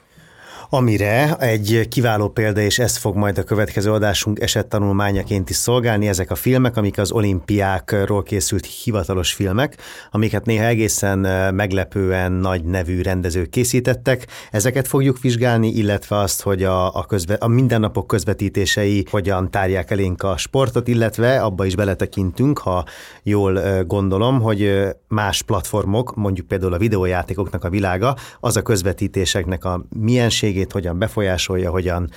amire 0.71 1.37
egy 1.37 1.87
kiváló 1.89 2.29
példa, 2.29 2.61
és 2.61 2.79
ez 2.79 2.97
fog 2.97 3.17
majd 3.17 3.39
a 3.39 3.43
következő 3.43 3.93
adásunk 3.93 4.41
esettanulmányaként 4.41 5.51
is 5.51 5.57
szolgálni, 5.57 6.09
ezek 6.09 6.31
a 6.31 6.35
filmek, 6.35 6.77
amik 6.77 6.99
az 6.99 7.13
olimpiákról 7.13 8.23
készült 8.23 8.67
hivatalos 8.67 9.33
filmek, 9.33 9.77
amiket 10.11 10.45
néha 10.45 10.65
egészen 10.65 11.19
meglepően 11.55 12.33
nagy 12.33 12.65
nevű 12.65 13.03
rendezők 13.03 13.51
készítettek. 13.51 14.27
Ezeket 14.51 14.89
fogjuk 14.89 15.21
vizsgálni, 15.21 15.69
illetve 15.69 16.19
azt, 16.19 16.43
hogy 16.43 16.63
a, 16.63 16.95
a, 16.95 17.05
közve, 17.05 17.35
a 17.35 17.49
mindennapok 17.49 18.07
közvetítései 18.07 19.05
hogyan 19.11 19.51
tárják 19.51 19.91
elénk 19.91 20.23
a 20.23 20.37
sportot, 20.37 20.89
illetve 20.89 21.43
abba 21.43 21.65
is 21.65 21.77
beletekintünk, 21.77 22.59
ha 22.59 22.85
jól 23.23 23.85
gondolom, 23.85 24.41
hogy 24.41 24.87
más 25.09 25.43
platformok, 25.43 26.15
mondjuk 26.15 26.47
például 26.47 26.73
a 26.73 26.79
videójátékoknak 26.79 27.65
a 27.65 27.71
világa, 27.71 28.17
az 28.41 28.57
a 28.57 28.63
közvetítéseknek 28.63 29.65
a 29.65 29.85
mienségét, 29.89 30.56
minőségét 30.57 30.73
hogyan 30.73 30.99
befolyásolja, 30.99 31.71
hogyan 31.71 32.11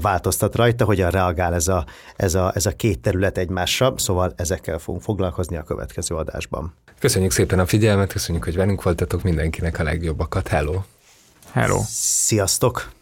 változtat 0.00 0.56
rajta, 0.56 0.84
hogyan 0.84 1.10
reagál 1.10 1.54
ez 1.54 1.68
a, 1.68 1.86
ez 2.16 2.34
a, 2.34 2.52
ez 2.54 2.66
a 2.66 2.70
két 2.70 3.00
terület 3.00 3.38
egymásra, 3.38 3.94
szóval 3.96 4.32
ezekkel 4.36 4.78
fogunk 4.78 5.02
foglalkozni 5.02 5.56
a 5.56 5.62
következő 5.62 6.14
adásban. 6.14 6.74
Köszönjük 6.98 7.32
szépen 7.32 7.58
a 7.58 7.66
figyelmet, 7.66 8.12
köszönjük, 8.12 8.44
hogy 8.44 8.56
velünk 8.56 8.82
voltatok, 8.82 9.22
mindenkinek 9.22 9.78
a 9.78 9.82
legjobbakat. 9.82 10.48
Hello! 10.48 10.82
Hello! 11.52 11.80
Sziasztok! 11.86 12.92